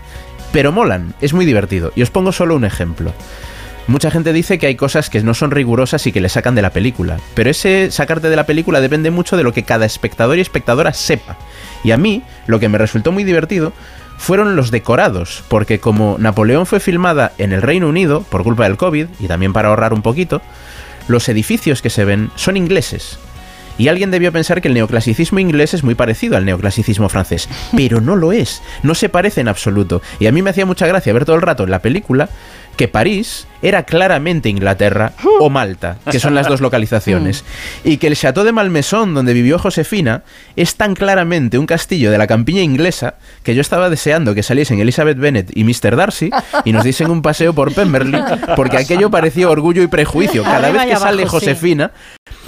Pero 0.51 0.71
molan, 0.71 1.13
es 1.21 1.33
muy 1.33 1.45
divertido. 1.45 1.91
Y 1.95 2.01
os 2.01 2.09
pongo 2.09 2.31
solo 2.31 2.55
un 2.55 2.65
ejemplo. 2.65 3.13
Mucha 3.87 4.11
gente 4.11 4.33
dice 4.33 4.57
que 4.57 4.67
hay 4.67 4.75
cosas 4.75 5.09
que 5.09 5.21
no 5.23 5.33
son 5.33 5.51
rigurosas 5.51 6.05
y 6.07 6.11
que 6.11 6.19
le 6.19 6.27
sacan 6.27 6.55
de 6.55 6.61
la 6.61 6.71
película, 6.71 7.19
pero 7.35 7.49
ese 7.49 7.89
sacarte 7.89 8.29
de 8.29 8.35
la 8.35 8.45
película 8.45 8.81
depende 8.81 9.11
mucho 9.11 9.37
de 9.37 9.43
lo 9.43 9.53
que 9.53 9.63
cada 9.63 9.85
espectador 9.85 10.37
y 10.37 10.41
espectadora 10.41 10.91
sepa. 10.91 11.37
Y 11.85 11.91
a 11.91 11.97
mí, 11.97 12.21
lo 12.47 12.59
que 12.59 12.67
me 12.67 12.77
resultó 12.77 13.13
muy 13.13 13.23
divertido 13.23 13.71
fueron 14.17 14.57
los 14.57 14.71
decorados, 14.71 15.41
porque 15.47 15.79
como 15.79 16.17
Napoleón 16.19 16.65
fue 16.65 16.81
filmada 16.81 17.31
en 17.37 17.53
el 17.53 17.61
Reino 17.61 17.87
Unido 17.87 18.23
por 18.23 18.43
culpa 18.43 18.65
del 18.65 18.75
COVID 18.75 19.07
y 19.21 19.27
también 19.27 19.53
para 19.53 19.69
ahorrar 19.69 19.93
un 19.93 20.01
poquito, 20.01 20.41
los 21.07 21.29
edificios 21.29 21.81
que 21.81 21.89
se 21.89 22.03
ven 22.03 22.29
son 22.35 22.57
ingleses. 22.57 23.19
Y 23.77 23.89
alguien 23.89 24.09
debió 24.09 24.31
pensar 24.31 24.59
que 24.59 24.69
el 24.69 24.73
neoclasicismo 24.73 25.39
inglés 25.39 25.75
es 25.75 25.83
muy 25.83 25.93
parecido 25.93 26.35
al 26.35 26.45
neoclasicismo 26.45 27.09
francés, 27.09 27.47
pero 27.75 28.01
no 28.01 28.15
lo 28.15 28.31
es, 28.31 28.63
no 28.81 28.95
se 28.95 29.07
parece 29.07 29.41
en 29.41 29.47
absoluto. 29.47 30.01
Y 30.19 30.25
a 30.25 30.31
mí 30.31 30.41
me 30.41 30.49
hacía 30.49 30.65
mucha 30.65 30.87
gracia 30.87 31.13
ver 31.13 31.25
todo 31.25 31.35
el 31.35 31.43
rato 31.43 31.63
en 31.63 31.71
la 31.71 31.81
película 31.81 32.27
que 32.77 32.87
París 32.87 33.47
era 33.61 33.83
claramente 33.83 34.49
Inglaterra 34.49 35.13
o 35.39 35.49
Malta, 35.49 35.97
que 36.09 36.19
son 36.19 36.35
las 36.35 36.47
dos 36.47 36.61
localizaciones, 36.61 37.43
y 37.83 37.97
que 37.97 38.07
el 38.07 38.15
Château 38.15 38.45
de 38.45 38.51
Malmaison, 38.51 39.15
donde 39.15 39.33
vivió 39.33 39.57
Josefina, 39.57 40.23
es 40.55 40.75
tan 40.75 40.93
claramente 40.93 41.57
un 41.57 41.65
castillo 41.65 42.11
de 42.11 42.19
la 42.19 42.27
campiña 42.27 42.61
inglesa 42.61 43.15
que 43.43 43.55
yo 43.55 43.61
estaba 43.61 43.89
deseando 43.89 44.35
que 44.35 44.43
saliesen 44.43 44.79
Elizabeth 44.79 45.17
Bennet 45.17 45.51
y 45.57 45.63
Mr. 45.63 45.95
Darcy 45.95 46.29
y 46.65 46.71
nos 46.71 46.83
diesen 46.83 47.09
un 47.09 47.23
paseo 47.23 47.53
por 47.53 47.73
Pemberley, 47.73 48.21
porque 48.55 48.77
aquello 48.77 49.09
parecía 49.09 49.49
orgullo 49.49 49.81
y 49.81 49.87
prejuicio. 49.87 50.43
Cada 50.43 50.69
vez 50.71 50.85
que 50.85 50.95
sale. 50.95 51.25
Josefina, 51.25 51.91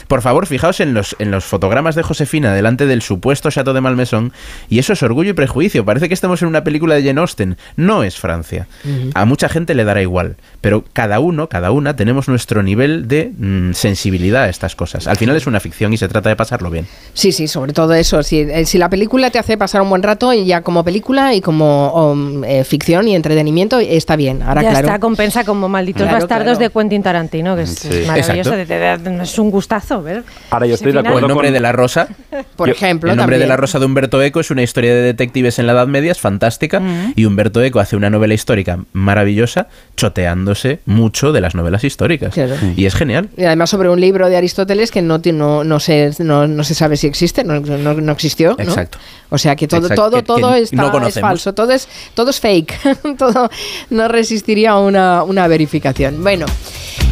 por 0.09 0.23
favor, 0.23 0.47
fijaos 0.47 0.79
en 0.79 0.95
los, 0.95 1.15
en 1.19 1.29
los 1.29 1.45
fotogramas 1.45 1.93
de 1.93 2.01
Josefina 2.01 2.51
delante 2.53 2.87
del 2.87 3.03
supuesto 3.03 3.51
Chateau 3.51 3.75
de 3.75 3.79
Malmaison, 3.79 4.33
y 4.67 4.79
eso 4.79 4.93
es 4.93 5.03
orgullo 5.03 5.29
y 5.29 5.33
prejuicio. 5.33 5.85
Parece 5.85 6.07
que 6.07 6.15
estamos 6.15 6.41
en 6.41 6.47
una 6.47 6.63
película 6.63 6.95
de 6.95 7.03
Jane 7.03 7.21
Austen. 7.21 7.57
No 7.75 8.03
es 8.03 8.17
Francia. 8.17 8.67
A 9.13 9.25
mucha 9.25 9.49
gente 9.49 9.75
le 9.75 9.83
dará 9.83 10.01
igual, 10.01 10.35
pero 10.61 10.83
cada 10.93 11.19
uno, 11.19 11.47
cada 11.47 11.69
una, 11.69 11.95
tenemos 11.95 12.27
nuestro 12.27 12.63
nivel 12.63 13.07
de 13.07 13.31
mm, 13.37 13.73
sensibilidad 13.73 14.43
a 14.45 14.49
estas 14.49 14.75
cosas. 14.75 15.07
Al 15.07 15.17
final 15.17 15.35
es 15.35 15.45
una 15.45 15.59
ficción 15.59 15.93
y 15.93 15.97
se 15.97 16.07
trata 16.07 16.29
de 16.29 16.35
pasarlo 16.35 16.71
bien. 16.71 16.87
Sí, 17.13 17.31
sí, 17.31 17.47
sobre 17.47 17.73
todo 17.73 17.93
eso. 17.93 18.23
Si, 18.23 18.39
eh, 18.39 18.65
si 18.65 18.79
la 18.79 18.89
película 18.89 19.29
te 19.29 19.37
hace 19.37 19.57
pasar 19.57 19.83
un 19.83 19.89
buen 19.89 20.01
rato, 20.01 20.33
y 20.33 20.45
ya 20.45 20.61
como 20.61 20.83
película 20.83 21.35
y 21.35 21.41
como 21.41 22.11
um, 22.13 22.43
eh, 22.43 22.63
ficción 22.63 23.07
y 23.07 23.15
entretenimiento, 23.15 23.77
está 23.79 24.15
bien. 24.15 24.41
Ahora, 24.41 24.63
ya 24.63 24.71
claro. 24.71 24.87
está, 24.87 24.99
compensa 24.99 25.43
como 25.43 25.69
malditos 25.69 26.01
Claro, 26.01 26.17
bastardos 26.17 26.57
claro. 26.57 26.73
de 26.73 26.79
Quentin 26.79 27.03
Tarantino, 27.03 27.55
que 27.55 27.61
es 27.61 27.69
Sí. 27.75 28.03
maravilloso. 28.07 28.55
Es 28.55 29.37
un 29.37 29.51
gustazo 29.51 29.98
ver. 30.01 30.23
Ahora 30.49 30.65
yo 30.67 30.75
estoy 30.75 30.91
de 30.91 30.99
acuerdo 30.99 31.19
el 31.19 31.27
nombre 31.27 31.47
con- 31.47 31.53
de 31.53 31.59
la 31.59 31.71
rosa. 31.71 32.07
Por 32.55 32.67
Yo- 32.69 32.73
ejemplo, 32.73 33.11
El 33.11 33.17
nombre 33.17 33.37
de 33.39 33.47
la 33.47 33.57
rosa 33.57 33.79
de 33.79 33.85
Humberto 33.85 34.21
Eco 34.21 34.39
es 34.39 34.51
una 34.51 34.61
historia 34.63 34.93
de 34.93 35.01
detectives 35.01 35.59
en 35.59 35.67
la 35.67 35.73
Edad 35.73 35.87
Media, 35.87 36.11
es 36.11 36.19
fantástica. 36.19 36.79
Mm. 36.79 37.13
Y 37.15 37.25
Humberto 37.25 37.61
Eco 37.61 37.79
hace 37.79 37.95
una 37.95 38.09
novela 38.09 38.33
histórica 38.33 38.79
maravillosa, 38.93 39.67
choteándose 39.95 40.79
mucho 40.85 41.31
de 41.31 41.41
las 41.41 41.55
novelas 41.55 41.83
históricas. 41.83 42.33
Claro. 42.33 42.55
Y 42.75 42.85
es 42.85 42.95
genial. 42.95 43.29
Y 43.37 43.43
además 43.43 43.69
sobre 43.69 43.89
un 43.89 43.99
libro 44.01 44.29
de 44.29 44.37
Aristóteles 44.37 44.91
que 44.91 45.01
no, 45.01 45.19
no, 45.33 45.63
no, 45.63 45.79
se, 45.79 46.11
no, 46.19 46.47
no 46.47 46.63
se 46.63 46.73
sabe 46.73 46.97
si 46.97 47.07
existe, 47.07 47.43
no, 47.43 47.59
no, 47.59 47.93
no 47.93 48.11
existió. 48.11 48.55
¿no? 48.57 48.63
Exacto. 48.63 48.97
O 49.29 49.37
sea 49.37 49.55
que 49.55 49.67
todo, 49.67 49.81
Exacto, 49.81 50.03
todo, 50.09 50.17
que- 50.17 50.23
todo 50.23 50.53
que 50.53 50.59
está, 50.61 50.75
no 50.99 51.07
es 51.07 51.19
falso, 51.19 51.53
todo 51.53 51.71
es, 51.71 51.87
todo 52.15 52.31
es 52.31 52.39
fake, 52.39 52.73
todo 53.17 53.49
no 53.91 54.07
resistiría 54.07 54.71
a 54.71 54.79
una, 54.79 55.23
una 55.23 55.47
verificación. 55.47 56.23
Bueno, 56.23 56.45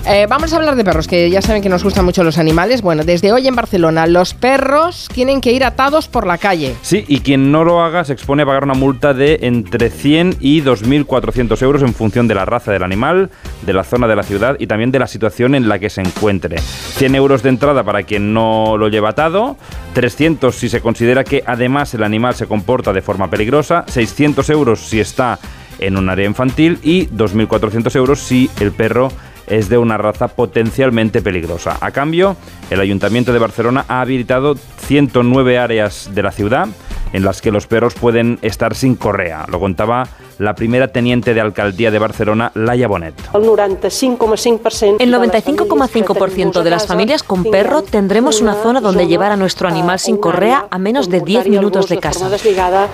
eh, 0.08 0.26
vamos 0.28 0.52
a 0.54 0.56
hablar 0.56 0.76
de 0.76 0.84
perros, 0.84 1.08
que 1.08 1.30
ya 1.30 1.42
saben 1.42 1.62
que 1.62 1.70
nos 1.70 1.84
gustan 1.84 2.06
mucho 2.06 2.24
los 2.24 2.38
animales. 2.38 2.77
Bueno, 2.82 3.04
desde 3.04 3.32
hoy 3.32 3.48
en 3.48 3.56
Barcelona 3.56 4.08
los 4.08 4.34
perros 4.34 5.10
tienen 5.14 5.42
que 5.42 5.52
ir 5.52 5.64
atados 5.64 6.08
por 6.08 6.28
la 6.28 6.38
calle. 6.38 6.76
Sí, 6.82 7.04
y 7.08 7.20
quien 7.20 7.52
no 7.52 7.64
lo 7.64 7.82
haga 7.82 8.04
se 8.04 8.14
expone 8.14 8.44
a 8.44 8.46
pagar 8.46 8.64
una 8.64 8.74
multa 8.74 9.14
de 9.14 9.40
entre 9.42 9.90
100 9.90 10.38
y 10.40 10.62
2.400 10.62 11.62
euros 11.62 11.82
en 11.82 11.94
función 11.94 12.28
de 12.28 12.36
la 12.36 12.46
raza 12.46 12.72
del 12.72 12.84
animal, 12.84 13.30
de 13.66 13.74
la 13.74 13.84
zona 13.84 14.08
de 14.08 14.16
la 14.16 14.24
ciudad 14.24 14.58
y 14.60 14.68
también 14.68 14.92
de 14.92 15.00
la 15.00 15.08
situación 15.08 15.56
en 15.56 15.70
la 15.70 15.80
que 15.80 15.90
se 15.90 16.02
encuentre. 16.02 16.60
100 16.60 17.16
euros 17.16 17.44
de 17.44 17.50
entrada 17.50 17.84
para 17.84 18.04
quien 18.04 18.34
no 18.34 18.78
lo 18.78 18.90
lleva 18.90 19.10
atado, 19.10 19.58
300 19.94 20.56
si 20.56 20.70
se 20.70 20.82
considera 20.82 21.24
que 21.24 21.44
además 21.46 21.94
el 21.94 22.04
animal 22.04 22.36
se 22.36 22.48
comporta 22.48 22.94
de 22.94 23.02
forma 23.02 23.30
peligrosa, 23.30 23.86
600 23.88 24.50
euros 24.50 24.80
si 24.80 25.00
está 25.00 25.40
en 25.80 25.98
un 25.98 26.10
área 26.10 26.26
infantil 26.26 26.80
y 26.84 27.08
2.400 27.08 27.96
euros 27.96 28.20
si 28.20 28.50
el 28.60 28.72
perro 28.72 29.12
es 29.48 29.70
de 29.70 29.78
una 29.78 29.98
raza 29.98 30.28
potencialmente 30.28 31.22
peligrosa. 31.22 31.78
A 31.82 31.92
cambio, 31.92 32.36
el 32.70 32.80
Ayuntamiento 32.80 33.34
de 33.34 33.40
Barcelona 33.40 33.86
ha 33.88 34.02
habilitado 34.02 34.56
109 34.56 35.58
áreas 35.58 36.12
de 36.14 36.24
la 36.24 36.32
ciudad 36.32 36.68
en 37.14 37.24
las 37.24 37.42
que 37.42 37.52
los 37.52 37.68
perros 37.68 37.94
pueden 37.94 38.40
estar 38.42 38.76
sin 38.76 38.96
correa. 38.96 39.46
Lo 39.50 39.60
contaba 39.60 40.08
la 40.40 40.56
primera 40.56 40.88
teniente 40.90 41.34
de 41.34 41.42
alcaldía 41.42 41.92
de 41.92 42.00
Barcelona, 42.00 42.52
Laia 42.54 42.88
Bonet. 42.88 43.16
El 43.34 43.42
95,5% 43.44 44.98
El 45.00 45.14
95,5% 45.14 46.62
de 46.62 46.70
las 46.70 46.88
familias 46.88 47.24
con 47.24 47.44
perro 47.44 47.82
tendremos 47.82 48.42
una 48.42 48.54
zona 48.56 48.82
donde 48.82 49.08
llevar 49.08 49.32
a 49.32 49.38
nuestro 49.38 49.68
animal 49.68 50.00
sin 50.00 50.18
correa 50.18 50.68
a 50.70 50.78
menos 50.78 51.10
de 51.10 51.22
10 51.22 51.48
minutos 51.48 51.90
de 51.90 51.98
casa. 51.98 52.30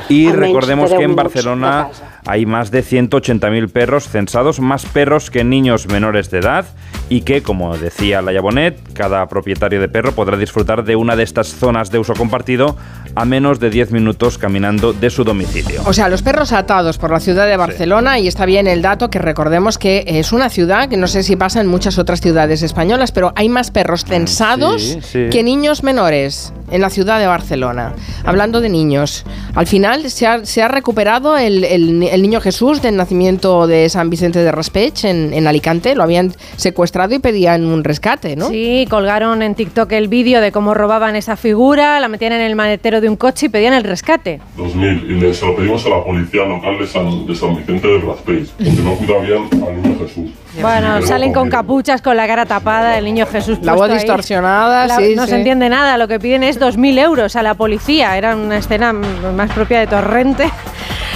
Y 0.10 0.32
recordemos 0.32 0.94
que 0.94 1.04
en 1.04 1.16
Barcelona 1.16 1.89
hay 2.26 2.46
más 2.46 2.72
de 2.72 2.84
180.000 2.84 3.70
perros 3.70 4.08
censados, 4.08 4.60
más 4.60 4.86
perros 4.86 5.30
que 5.30 5.44
niños 5.44 5.88
menores 5.88 6.32
de 6.32 6.39
edad 6.39 6.66
y 7.10 7.22
que, 7.22 7.44
como 7.44 7.78
decía 7.78 8.22
la 8.22 8.39
Bonet, 8.39 8.94
cada 8.94 9.28
propietario 9.28 9.82
de 9.82 9.89
perro 9.89 10.14
podrá 10.14 10.38
disfrutar 10.38 10.84
de 10.84 10.96
una 10.96 11.16
de 11.16 11.24
estas 11.24 11.48
zonas 11.48 11.91
de 11.91 12.00
uso 12.00 12.14
compartido 12.14 12.78
a 13.16 13.26
menos 13.26 13.60
de 13.60 13.70
10 13.70 13.91
minutos 13.91 14.38
caminando 14.38 14.94
de 14.94 15.10
su 15.10 15.24
domicilio. 15.24 15.82
O 15.86 15.94
sea, 15.94 16.10
los 16.10 16.22
perros 16.22 16.52
atados 16.54 16.98
por 16.98 17.12
la 17.12 17.20
ciudad 17.20 17.33
de 17.42 17.58
Barcelona 17.58 18.20
y 18.20 18.28
está 18.28 18.46
bien 18.46 18.68
el 18.68 18.82
dato 18.82 19.10
que 19.10 19.20
recordemos 19.20 19.78
que 19.78 20.04
es 20.08 20.32
una 20.32 20.50
ciudad 20.50 20.88
que 20.90 20.98
no 20.98 21.08
sé 21.08 21.24
si 21.24 21.36
pasa 21.36 21.60
en 21.60 21.68
muchas 21.68 21.98
otras 21.98 22.22
ciudades 22.22 22.62
españolas, 22.62 23.12
pero 23.12 23.34
hay 23.36 23.50
más 23.50 23.72
perros 23.72 24.06
censados 24.06 24.82
sí, 24.84 25.00
sí. 25.02 25.26
que 25.32 25.44
niños 25.44 25.84
menores. 25.84 26.54
en 26.72 26.82
la 26.82 26.90
ciudad 26.90 27.20
de 27.20 27.28
Barcelona, 27.28 27.94
hablando 28.26 28.60
de 28.60 28.68
niños. 28.70 29.26
Al 29.54 29.68
final 29.68 30.10
se 30.10 30.26
ha, 30.26 30.44
se 30.44 30.64
ha 30.64 30.68
recuperado 30.68 31.38
el, 31.38 31.64
el- 31.66 32.02
el 32.02 32.22
niño 32.24 32.42
Jesús 32.42 32.82
del 32.82 32.96
nacimiento 32.96 33.68
de 33.68 33.90
San 33.90 34.10
Vicente 34.10 34.40
de 34.40 34.52
Raspech 34.52 35.04
en, 35.06 35.34
en 35.34 35.46
Alicante. 35.46 35.94
Lo 35.94 36.02
habían 36.02 36.34
secuestrado 36.56 37.14
y 37.14 37.20
pedían 37.20 37.66
un 37.66 37.84
rescate, 37.84 38.36
¿no? 38.36 38.50
Sí, 38.50 38.88
colgaron 38.90 39.44
en 39.44 39.54
TikTok 39.54 39.92
el 39.92 40.08
vídeo 40.08 40.42
de 40.42 40.52
cómo 40.52 40.74
robaban 40.74 41.16
esa 41.16 41.36
figura, 41.36 42.00
la 42.00 42.08
metían 42.08 42.32
en 42.34 42.42
el 42.42 42.56
maletero 42.56 43.02
de 43.02 43.10
un 43.10 43.18
coche 43.18 43.46
y 43.48 43.50
pedían 43.50 43.74
el 43.74 43.84
rescate. 43.84 44.40
2000 44.58 45.12
y 45.12 45.20
le- 45.20 45.34
se 45.36 45.46
lo 45.46 45.56
pedimos 45.56 45.86
a 45.86 45.90
la 45.90 46.04
policía 46.04 46.44
local 46.46 46.80
de 46.80 46.88
San, 46.88 47.23
de 47.28 47.36
San 47.36 47.56
Vicente 47.56 47.88
de 47.88 48.00
Raspeix, 48.00 48.50
porque 48.50 48.72
no 48.84 48.94
cuida 48.96 49.18
bien 49.20 49.44
al 49.66 49.82
niño 49.82 49.98
Jesús. 50.00 50.32
Bueno, 50.62 51.02
salen 51.02 51.34
con 51.34 51.50
capuchas, 51.50 52.02
con 52.02 52.16
la 52.16 52.28
cara 52.28 52.46
tapada, 52.46 52.98
el 52.98 53.06
niño 53.06 53.26
Jesús 53.26 53.58
La 53.64 53.74
voz 53.74 53.90
ahí. 53.90 53.96
distorsionada, 53.98 54.86
La- 54.88 54.96
sí, 54.98 55.16
No 55.16 55.24
sí. 55.24 55.30
se 55.32 55.36
entiende 55.38 55.68
nada, 55.70 55.98
lo 55.98 56.08
que 56.08 56.20
piden 56.20 56.44
es 56.44 56.60
2.000 56.60 57.00
euros 57.00 57.36
a 57.36 57.42
la 57.44 57.56
policía. 57.56 58.18
Era 58.18 58.36
una 58.36 58.58
escena 58.58 58.94
más 58.94 59.52
propia 59.52 59.80
de 59.80 59.88
Torrente. 59.88 60.50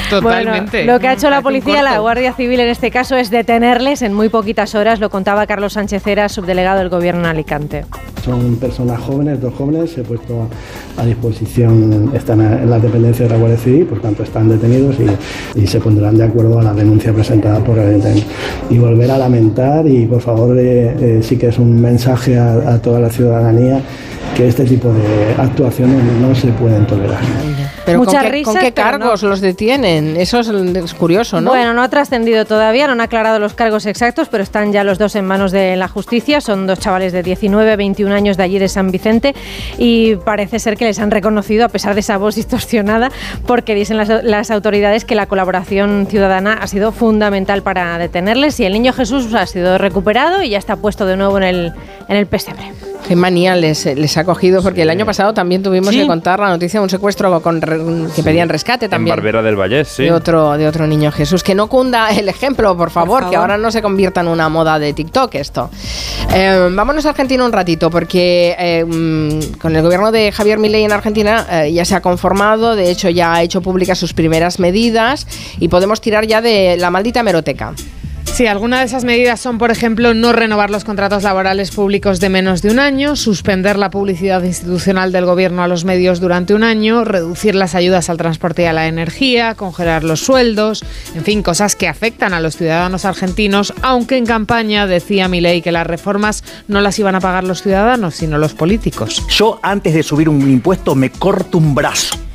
Totalmente. 0.09 0.77
Bueno, 0.77 0.93
lo 0.93 0.99
que 0.99 1.07
ha 1.07 1.13
hecho 1.13 1.29
la 1.29 1.41
policía, 1.41 1.83
la. 1.83 1.99
Guardia 1.99 2.33
Civil 2.33 2.59
en 2.59 2.69
este 2.69 2.91
caso, 2.91 3.15
es 3.15 3.29
detenerles 3.29 4.01
en 4.01 4.13
muy 4.13 4.29
poquitas 4.29 4.75
horas, 4.75 4.99
lo 4.99 5.09
contaba 5.09 5.45
Carlos 5.47 5.73
Sánchez 5.73 6.05
Era, 6.07 6.29
subdelegado 6.29 6.79
del 6.79 6.89
Gobierno 6.89 7.21
en 7.21 7.25
Alicante. 7.27 7.85
Son 8.23 8.55
personas 8.57 8.99
jóvenes, 8.99 9.41
dos 9.41 9.53
jóvenes, 9.53 9.91
se 9.91 10.01
he 10.01 10.03
puesto 10.03 10.47
a 10.97 11.05
disposición, 11.05 12.11
están 12.13 12.41
en 12.41 12.69
la 12.69 12.79
dependencia 12.79 13.25
de 13.25 13.31
la 13.31 13.37
Guardia 13.37 13.57
Civil, 13.57 13.85
por 13.85 14.01
tanto 14.01 14.23
están 14.23 14.49
detenidos 14.49 14.95
y, 14.99 15.59
y 15.61 15.67
se 15.67 15.79
pondrán 15.79 16.17
de 16.17 16.25
acuerdo 16.25 16.59
a 16.59 16.63
la 16.63 16.73
denuncia 16.73 17.13
presentada 17.13 17.59
por 17.59 17.77
el 17.77 17.89
Ayuntamiento. 17.89 18.29
Y 18.69 18.77
volver 18.77 19.11
a 19.11 19.17
lamentar 19.17 19.87
y 19.87 20.05
por 20.05 20.21
favor 20.21 20.57
eh, 20.57 20.95
eh, 20.99 21.19
sí 21.23 21.37
que 21.37 21.47
es 21.47 21.57
un 21.57 21.81
mensaje 21.81 22.37
a, 22.37 22.73
a 22.73 22.81
toda 22.81 22.99
la 22.99 23.09
ciudadanía 23.09 23.81
que 24.35 24.47
este 24.47 24.65
tipo 24.65 24.89
de 24.89 25.41
actuaciones 25.41 26.03
no 26.21 26.35
se 26.35 26.47
pueden 26.49 26.85
tolerar. 26.85 27.19
Pero 27.87 27.99
Muchas 27.99 28.15
¿con 28.15 28.23
qué, 28.23 28.29
risas, 28.29 28.53
¿con 28.53 28.61
qué 28.61 28.73
cargos 28.73 29.23
los 29.23 29.39
detienen? 29.39 30.17
Eso 30.17 30.41
es, 30.41 30.49
es 30.49 30.93
curioso, 30.93 31.39
¿no? 31.39 31.51
Bueno, 31.51 31.73
no 31.73 31.81
ha 31.81 31.87
trascendido 31.87 32.43
todavía, 32.43 32.85
no 32.85 32.91
han 32.91 32.99
aclarado 32.99 33.39
los 33.39 33.53
cargos 33.53 33.85
exactos, 33.85 34.27
pero 34.27 34.43
están 34.43 34.73
ya 34.73 34.83
los 34.83 34.97
dos 34.97 35.15
en 35.15 35.25
manos 35.25 35.53
de 35.53 35.77
la 35.77 35.87
justicia. 35.87 36.41
Son 36.41 36.67
dos 36.67 36.79
chavales 36.79 37.13
de 37.13 37.23
19, 37.23 37.77
21 37.77 38.13
años 38.13 38.35
de 38.35 38.43
allí 38.43 38.59
de 38.59 38.67
San 38.67 38.91
Vicente 38.91 39.33
y 39.77 40.17
parece 40.17 40.59
ser 40.59 40.75
que 40.75 40.83
les 40.83 40.99
han 40.99 41.11
reconocido, 41.11 41.63
a 41.63 41.69
pesar 41.69 41.93
de 41.93 42.01
esa 42.01 42.17
voz 42.17 42.35
distorsionada, 42.35 43.09
porque 43.45 43.73
dicen 43.73 43.95
las, 43.95 44.09
las 44.21 44.51
autoridades 44.51 45.05
que 45.05 45.15
la 45.15 45.27
colaboración 45.27 46.07
ciudadana 46.09 46.55
ha 46.55 46.67
sido 46.67 46.91
fundamental 46.91 47.63
para 47.63 47.97
detenerles 47.97 48.59
y 48.59 48.65
el 48.65 48.73
niño 48.73 48.91
Jesús 48.91 49.33
ha 49.33 49.45
sido 49.45 49.77
recuperado 49.77 50.43
y 50.43 50.49
ya 50.49 50.57
está 50.57 50.75
puesto 50.75 51.05
de 51.05 51.15
nuevo 51.15 51.37
en 51.37 51.43
el, 51.43 51.73
en 52.09 52.17
el 52.17 52.27
pesebre. 52.27 52.73
Qué 53.07 53.15
manía 53.15 53.55
les, 53.55 53.85
les 53.85 54.17
ha 54.17 54.25
cogido, 54.25 54.61
porque 54.61 54.81
el 54.81 54.89
año 54.89 55.05
pasado 55.05 55.33
también 55.33 55.63
tuvimos 55.63 55.91
Sí. 55.91 56.01
que 56.01 56.07
contar 56.07 56.39
la 56.41 56.49
noticia 56.49 56.79
de 56.81 56.83
un 56.83 56.89
secuestro 56.89 57.41
con 57.41 57.61
re- 57.61 57.79
que 58.13 58.21
pedían 58.21 58.49
rescate 58.49 58.85
En 58.85 58.91
también. 58.91 59.15
Barbera 59.15 59.41
del 59.41 59.55
Vallés, 59.55 59.87
sí. 59.87 60.03
De 60.03 60.11
otro, 60.11 60.57
de 60.57 60.67
otro 60.67 60.85
niño 60.87 61.09
Jesús. 61.13 61.41
Que 61.41 61.55
no 61.55 61.67
cunda 61.67 62.09
el 62.09 62.27
ejemplo, 62.27 62.75
por 62.75 62.89
favor, 62.91 63.19
que 63.19 63.25
favor. 63.35 63.39
ahora 63.39 63.57
no 63.57 63.71
se 63.71 63.81
convierta 63.81 64.19
en 64.21 64.27
una 64.27 64.49
moda 64.49 64.77
de 64.77 64.91
TikTok 64.91 65.35
esto. 65.35 65.69
Eh, 66.33 66.69
vámonos 66.73 67.05
a 67.05 67.11
Argentina 67.11 67.45
un 67.45 67.53
ratito, 67.53 67.89
porque 67.89 68.55
eh, 68.59 68.83
mm, 68.83 69.57
con 69.57 69.73
el 69.73 69.81
gobierno 69.83 70.11
de 70.11 70.31
Javier 70.33 70.57
Milei 70.59 70.83
en 70.83 70.91
Argentina 70.91 71.45
eh, 71.49 71.71
ya 71.71 71.85
se 71.85 71.95
ha 71.95 72.01
conformado, 72.01 72.75
de 72.75 72.91
hecho 72.91 73.07
ya 73.09 73.33
ha 73.35 73.41
hecho 73.41 73.61
públicas 73.61 73.97
sus 73.97 74.13
primeras 74.13 74.59
medidas 74.59 75.25
y 75.59 75.69
podemos 75.69 76.01
tirar 76.01 76.27
ya 76.27 76.41
de 76.41 76.75
la 76.77 76.89
maldita 76.89 77.23
meroteca. 77.23 77.73
Sí, 78.37 78.45
algunas 78.45 78.81
de 78.81 78.85
esas 78.85 79.03
medidas 79.03 79.39
son, 79.39 79.57
por 79.57 79.71
ejemplo, 79.71 80.13
no 80.13 80.31
renovar 80.31 80.69
los 80.69 80.83
contratos 80.83 81.23
laborales 81.23 81.71
públicos 81.71 82.19
de 82.19 82.29
menos 82.29 82.61
de 82.61 82.69
un 82.69 82.77
año, 82.77 83.15
suspender 83.15 83.79
la 83.79 83.89
publicidad 83.89 84.43
institucional 84.43 85.11
del 85.11 85.25
gobierno 85.25 85.63
a 85.63 85.67
los 85.67 85.85
medios 85.85 86.19
durante 86.19 86.53
un 86.53 86.61
año, 86.61 87.03
reducir 87.03 87.55
las 87.55 87.73
ayudas 87.73 88.11
al 88.11 88.17
transporte 88.17 88.61
y 88.61 88.65
a 88.65 88.73
la 88.73 88.85
energía, 88.85 89.55
congelar 89.55 90.03
los 90.03 90.19
sueldos, 90.19 90.85
en 91.15 91.23
fin, 91.23 91.41
cosas 91.41 91.75
que 91.75 91.87
afectan 91.87 92.31
a 92.31 92.39
los 92.39 92.57
ciudadanos 92.57 93.05
argentinos, 93.05 93.73
aunque 93.81 94.17
en 94.17 94.27
campaña 94.27 94.85
decía 94.85 95.27
Milei 95.27 95.63
que 95.63 95.71
las 95.71 95.87
reformas 95.87 96.43
no 96.67 96.79
las 96.79 96.99
iban 96.99 97.15
a 97.15 97.19
pagar 97.19 97.43
los 97.43 97.63
ciudadanos, 97.63 98.13
sino 98.13 98.37
los 98.37 98.53
políticos. 98.53 99.25
Yo 99.29 99.59
antes 99.63 99.95
de 99.95 100.03
subir 100.03 100.29
un 100.29 100.47
impuesto 100.47 100.93
me 100.93 101.09
corto 101.09 101.57
un 101.57 101.73
brazo. 101.73 102.26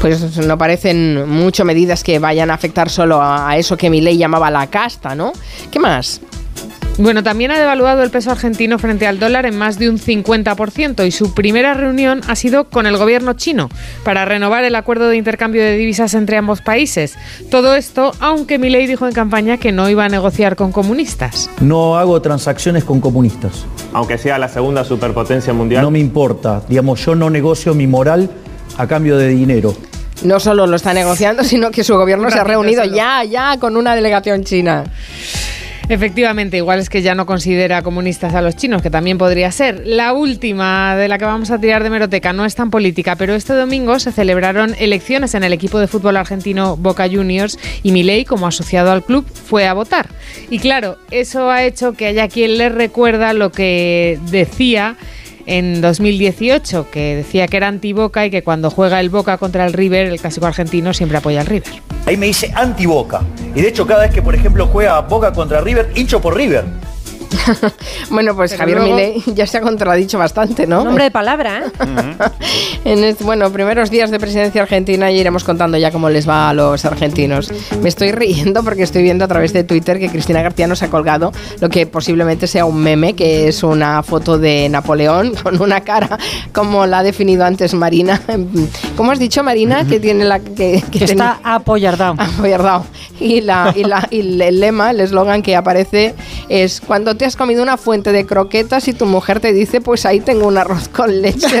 Pues 0.00 0.38
no 0.38 0.56
parecen 0.56 1.28
mucho 1.28 1.64
medidas 1.64 2.02
que 2.02 2.18
vayan 2.18 2.50
a 2.50 2.54
afectar 2.54 2.88
solo 2.88 3.20
a, 3.20 3.50
a 3.50 3.56
eso 3.58 3.76
que 3.76 3.90
Milei 3.90 4.16
llamaba 4.16 4.50
la 4.50 4.66
casta, 4.68 5.14
¿no? 5.14 5.32
¿Qué 5.70 5.78
más? 5.78 6.20
Bueno, 6.98 7.22
también 7.22 7.50
ha 7.50 7.58
devaluado 7.58 8.02
el 8.02 8.10
peso 8.10 8.30
argentino 8.30 8.78
frente 8.78 9.06
al 9.06 9.18
dólar 9.18 9.46
en 9.46 9.56
más 9.56 9.78
de 9.78 9.88
un 9.88 9.98
50% 9.98 11.06
y 11.06 11.10
su 11.10 11.32
primera 11.32 11.72
reunión 11.72 12.20
ha 12.28 12.36
sido 12.36 12.64
con 12.64 12.84
el 12.84 12.98
gobierno 12.98 13.32
chino 13.32 13.70
para 14.04 14.26
renovar 14.26 14.64
el 14.64 14.74
acuerdo 14.74 15.08
de 15.08 15.16
intercambio 15.16 15.62
de 15.62 15.78
divisas 15.78 16.12
entre 16.12 16.36
ambos 16.36 16.60
países. 16.60 17.16
Todo 17.50 17.74
esto, 17.74 18.12
aunque 18.20 18.58
Milei 18.58 18.86
dijo 18.86 19.06
en 19.06 19.14
campaña 19.14 19.56
que 19.56 19.72
no 19.72 19.88
iba 19.88 20.04
a 20.04 20.08
negociar 20.10 20.56
con 20.56 20.72
comunistas. 20.72 21.48
No 21.60 21.96
hago 21.96 22.20
transacciones 22.20 22.84
con 22.84 23.00
comunistas. 23.00 23.64
Aunque 23.94 24.18
sea 24.18 24.38
la 24.38 24.48
segunda 24.48 24.84
superpotencia 24.84 25.54
mundial. 25.54 25.82
No 25.82 25.90
me 25.90 26.00
importa. 26.00 26.62
Digamos, 26.68 27.02
yo 27.04 27.14
no 27.14 27.30
negocio 27.30 27.74
mi 27.74 27.86
moral 27.86 28.28
a 28.76 28.86
cambio 28.86 29.16
de 29.16 29.28
dinero. 29.28 29.76
No 30.22 30.38
solo 30.38 30.66
lo 30.66 30.76
está 30.76 30.92
negociando, 30.92 31.44
sino 31.44 31.70
que 31.70 31.84
su 31.84 31.94
gobierno 31.96 32.30
se 32.30 32.38
ha 32.38 32.44
reunido 32.44 32.84
solo. 32.84 32.96
ya, 32.96 33.24
ya 33.24 33.56
con 33.58 33.76
una 33.76 33.94
delegación 33.94 34.44
china. 34.44 34.84
Efectivamente, 35.90 36.56
igual 36.56 36.78
es 36.78 36.88
que 36.88 37.02
ya 37.02 37.16
no 37.16 37.26
considera 37.26 37.82
comunistas 37.82 38.32
a 38.34 38.42
los 38.42 38.54
chinos, 38.54 38.80
que 38.80 38.90
también 38.90 39.18
podría 39.18 39.50
ser. 39.50 39.82
La 39.84 40.12
última 40.12 40.94
de 40.94 41.08
la 41.08 41.18
que 41.18 41.24
vamos 41.24 41.50
a 41.50 41.58
tirar 41.58 41.82
de 41.82 41.90
meroteca 41.90 42.32
no 42.32 42.44
es 42.44 42.54
tan 42.54 42.70
política, 42.70 43.16
pero 43.16 43.34
este 43.34 43.54
domingo 43.54 43.98
se 43.98 44.12
celebraron 44.12 44.76
elecciones 44.78 45.34
en 45.34 45.42
el 45.42 45.52
equipo 45.52 45.80
de 45.80 45.88
fútbol 45.88 46.16
argentino 46.16 46.76
Boca 46.76 47.08
Juniors 47.08 47.58
y 47.82 47.90
Milei, 47.90 48.24
como 48.24 48.46
asociado 48.46 48.92
al 48.92 49.02
club, 49.02 49.26
fue 49.26 49.66
a 49.66 49.72
votar. 49.72 50.06
Y 50.48 50.60
claro, 50.60 50.96
eso 51.10 51.50
ha 51.50 51.64
hecho 51.64 51.94
que 51.94 52.06
haya 52.06 52.28
quien 52.28 52.56
le 52.56 52.68
recuerda 52.68 53.32
lo 53.32 53.50
que 53.50 54.20
decía 54.30 54.96
en 55.50 55.80
2018, 55.80 56.90
que 56.92 57.16
decía 57.16 57.48
que 57.48 57.56
era 57.56 57.66
anti-Boca 57.66 58.24
y 58.24 58.30
que 58.30 58.44
cuando 58.44 58.70
juega 58.70 59.00
el 59.00 59.10
Boca 59.10 59.36
contra 59.36 59.66
el 59.66 59.72
River, 59.72 60.06
el 60.06 60.20
clásico 60.20 60.46
argentino, 60.46 60.94
siempre 60.94 61.18
apoya 61.18 61.40
al 61.40 61.46
River. 61.46 61.82
Ahí 62.06 62.16
me 62.16 62.26
dice 62.26 62.52
anti-Boca. 62.54 63.22
Y 63.56 63.60
de 63.60 63.68
hecho, 63.68 63.84
cada 63.84 64.02
vez 64.02 64.12
que, 64.12 64.22
por 64.22 64.36
ejemplo, 64.36 64.68
juega 64.68 65.00
Boca 65.00 65.32
contra 65.32 65.60
River, 65.60 65.90
hincho 65.96 66.20
por 66.20 66.36
River. 66.36 66.64
Bueno, 68.10 68.34
pues 68.34 68.50
Pero 68.52 68.60
Javier 68.60 68.78
luego- 68.78 68.94
Milei 68.96 69.22
ya 69.34 69.46
se 69.46 69.58
ha 69.58 69.60
contradicho 69.60 70.18
bastante, 70.18 70.66
¿no? 70.66 70.82
Un 70.82 70.88
hombre 70.88 71.04
de 71.04 71.10
palabra, 71.10 71.58
¿eh? 71.64 71.70
En 72.84 73.04
este- 73.04 73.24
bueno, 73.24 73.50
primeros 73.52 73.90
días 73.90 74.10
de 74.10 74.18
presidencia 74.18 74.62
argentina 74.62 75.10
y 75.10 75.18
iremos 75.20 75.44
contando 75.44 75.76
ya 75.78 75.90
cómo 75.90 76.08
les 76.10 76.28
va 76.28 76.48
a 76.50 76.54
los 76.54 76.84
argentinos. 76.84 77.50
Me 77.82 77.88
estoy 77.88 78.12
riendo 78.12 78.62
porque 78.64 78.82
estoy 78.82 79.02
viendo 79.02 79.24
a 79.24 79.28
través 79.28 79.52
de 79.52 79.64
Twitter 79.64 79.98
que 79.98 80.08
Cristina 80.08 80.42
García 80.42 80.66
nos 80.66 80.82
ha 80.82 80.88
colgado 80.90 81.32
lo 81.60 81.68
que 81.68 81.86
posiblemente 81.86 82.46
sea 82.46 82.64
un 82.64 82.78
meme, 82.82 83.14
que 83.14 83.48
es 83.48 83.62
una 83.62 84.02
foto 84.02 84.38
de 84.38 84.68
Napoleón 84.68 85.34
con 85.42 85.60
una 85.60 85.82
cara 85.82 86.18
como 86.52 86.86
la 86.86 87.00
ha 87.00 87.02
definido 87.02 87.44
antes 87.44 87.74
Marina. 87.74 88.20
¿Cómo 88.96 89.12
has 89.12 89.18
dicho, 89.18 89.42
Marina? 89.42 89.86
Que 89.86 90.00
tiene 90.00 90.24
la 90.24 90.40
que, 90.40 90.82
que 90.90 91.04
Está 91.04 91.38
apoyardado. 91.42 92.14
apoyardado. 92.18 92.84
Y, 93.20 93.40
la, 93.42 93.72
y, 93.76 93.84
la- 93.84 94.06
y 94.10 94.20
el 94.40 94.60
lema, 94.60 94.90
el 94.90 95.00
eslogan 95.00 95.42
que 95.42 95.54
aparece 95.56 96.14
es 96.48 96.80
cuando 96.80 97.16
te 97.20 97.26
has 97.26 97.36
comido 97.36 97.62
una 97.62 97.76
fuente 97.76 98.12
de 98.12 98.24
croquetas 98.24 98.88
y 98.88 98.94
tu 98.94 99.04
mujer 99.04 99.40
te 99.40 99.52
dice, 99.52 99.82
pues 99.82 100.06
ahí 100.06 100.20
tengo 100.20 100.46
un 100.46 100.56
arroz 100.56 100.88
con 100.88 101.20
leche. 101.20 101.60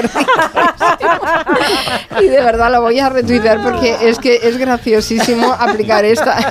y 2.22 2.28
de 2.28 2.40
verdad 2.40 2.72
lo 2.72 2.80
voy 2.80 2.98
a 2.98 3.10
retuitear 3.10 3.62
porque 3.62 3.94
es 4.00 4.18
que 4.18 4.40
es 4.42 4.56
graciosísimo 4.56 5.52
aplicar 5.52 6.06
esta 6.06 6.38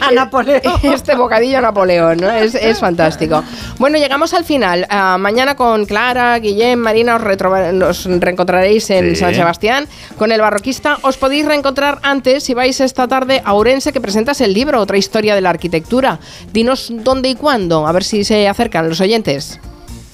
a 0.00 0.10
Napoleón. 0.12 0.62
este 0.82 1.14
bocadillo 1.14 1.58
a 1.58 1.60
Napoleón, 1.60 2.20
¿no? 2.22 2.30
Es, 2.30 2.54
es 2.54 2.78
fantástico. 2.78 3.44
Bueno, 3.78 3.98
llegamos 3.98 4.32
al 4.32 4.46
final. 4.46 4.86
Ah, 4.88 5.18
mañana 5.18 5.54
con 5.54 5.84
Clara, 5.84 6.38
Guillem, 6.38 6.78
Marina 6.78 7.16
os 7.16 8.04
reencontraréis 8.06 8.88
en 8.88 9.10
Sí. 9.10 9.16
San 9.16 9.34
Sebastián 9.34 9.86
con 10.16 10.32
el 10.32 10.40
barroquista. 10.40 10.96
Os 11.02 11.18
podéis 11.18 11.44
reencontrar 11.44 11.98
antes 12.02 12.44
si 12.44 12.54
vais 12.54 12.80
esta 12.80 13.08
tarde 13.08 13.42
a 13.44 13.52
Ourense 13.52 13.92
que 13.92 14.00
presentas 14.00 14.40
el 14.40 14.54
libro, 14.54 14.80
otra 14.80 14.96
historia 14.96 15.34
de 15.34 15.42
la 15.42 15.50
arquitectura. 15.50 16.18
Dinos 16.50 16.90
dónde 16.90 17.28
y 17.28 17.34
cuándo, 17.34 17.86
a 17.86 17.92
ver 17.92 18.04
si 18.04 18.24
se 18.24 18.37
acercan 18.46 18.88
los 18.88 19.00
oyentes. 19.00 19.58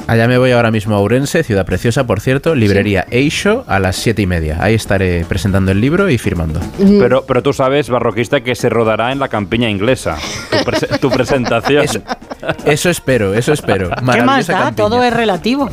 Allá 0.06 0.28
me 0.28 0.36
voy 0.36 0.50
ahora 0.52 0.70
mismo 0.70 0.94
a 0.94 0.98
Ourense, 0.98 1.42
ciudad 1.44 1.64
preciosa, 1.64 2.04
por 2.06 2.20
cierto, 2.20 2.54
librería 2.54 3.06
Eixo 3.10 3.64
a 3.66 3.78
las 3.78 3.96
siete 3.96 4.20
y 4.20 4.26
media. 4.26 4.58
Ahí 4.60 4.74
estaré 4.74 5.24
presentando 5.26 5.72
el 5.72 5.80
libro 5.80 6.10
y 6.10 6.18
firmando. 6.18 6.60
Pero, 6.98 7.24
pero 7.24 7.42
tú 7.42 7.54
sabes, 7.54 7.88
barroquista, 7.88 8.42
que 8.42 8.54
se 8.54 8.68
rodará 8.68 9.12
en 9.12 9.18
la 9.18 9.28
campiña 9.28 9.70
inglesa. 9.70 10.18
Tu, 10.50 10.56
prese- 10.58 10.98
tu 11.00 11.08
presentación. 11.10 11.86
Eso 12.66 12.90
espero, 12.90 13.32
eso 13.32 13.54
espero. 13.54 13.88
¿Qué 14.12 14.20
más 14.22 14.46
da? 14.46 14.54
campiña. 14.64 14.76
Todo 14.76 15.02
es 15.02 15.14
relativo. 15.14 15.70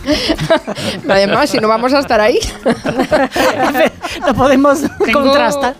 Además, 1.10 1.50
si 1.50 1.58
no 1.60 1.68
vamos 1.68 1.94
a 1.94 2.00
estar 2.00 2.22
ahí. 2.22 2.40
no 4.26 4.34
podemos 4.34 4.80
Tengo- 5.06 5.24
contrastar. 5.24 5.76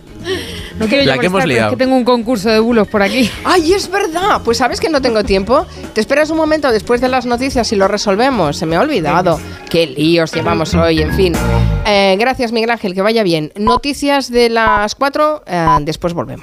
No 0.78 0.86
quiero 0.86 1.04
La 1.04 1.14
yo 1.16 1.20
que 1.20 1.26
hemos 1.26 1.40
pero 1.42 1.50
es 1.52 1.56
liado. 1.56 1.70
que 1.70 1.76
tengo 1.76 1.94
un 1.96 2.04
concurso 2.04 2.48
de 2.50 2.58
bulos 2.60 2.88
por 2.88 3.02
aquí. 3.02 3.30
¡Ay, 3.44 3.72
es 3.72 3.90
verdad! 3.90 4.40
Pues 4.44 4.58
sabes 4.58 4.80
que 4.80 4.88
no 4.88 5.00
tengo 5.02 5.22
tiempo. 5.24 5.66
Te 5.94 6.00
esperas 6.00 6.30
un 6.30 6.36
momento 6.36 6.70
después 6.70 7.00
de 7.00 7.08
las 7.08 7.26
noticias 7.26 7.70
y 7.72 7.76
lo 7.76 7.88
resolvemos. 7.88 8.56
Se 8.56 8.66
me 8.66 8.76
ha 8.76 8.80
olvidado. 8.80 9.38
Qué 9.68 9.86
líos 9.86 10.32
llevamos 10.32 10.74
hoy, 10.74 11.02
en 11.02 11.14
fin. 11.14 11.34
Eh, 11.86 12.16
gracias, 12.18 12.52
Miguel 12.52 12.70
Ángel, 12.70 12.94
que 12.94 13.02
vaya 13.02 13.22
bien. 13.22 13.52
Noticias 13.56 14.30
de 14.30 14.48
las 14.48 14.94
4, 14.94 15.42
después 15.80 16.12
volvemos. 16.14 16.40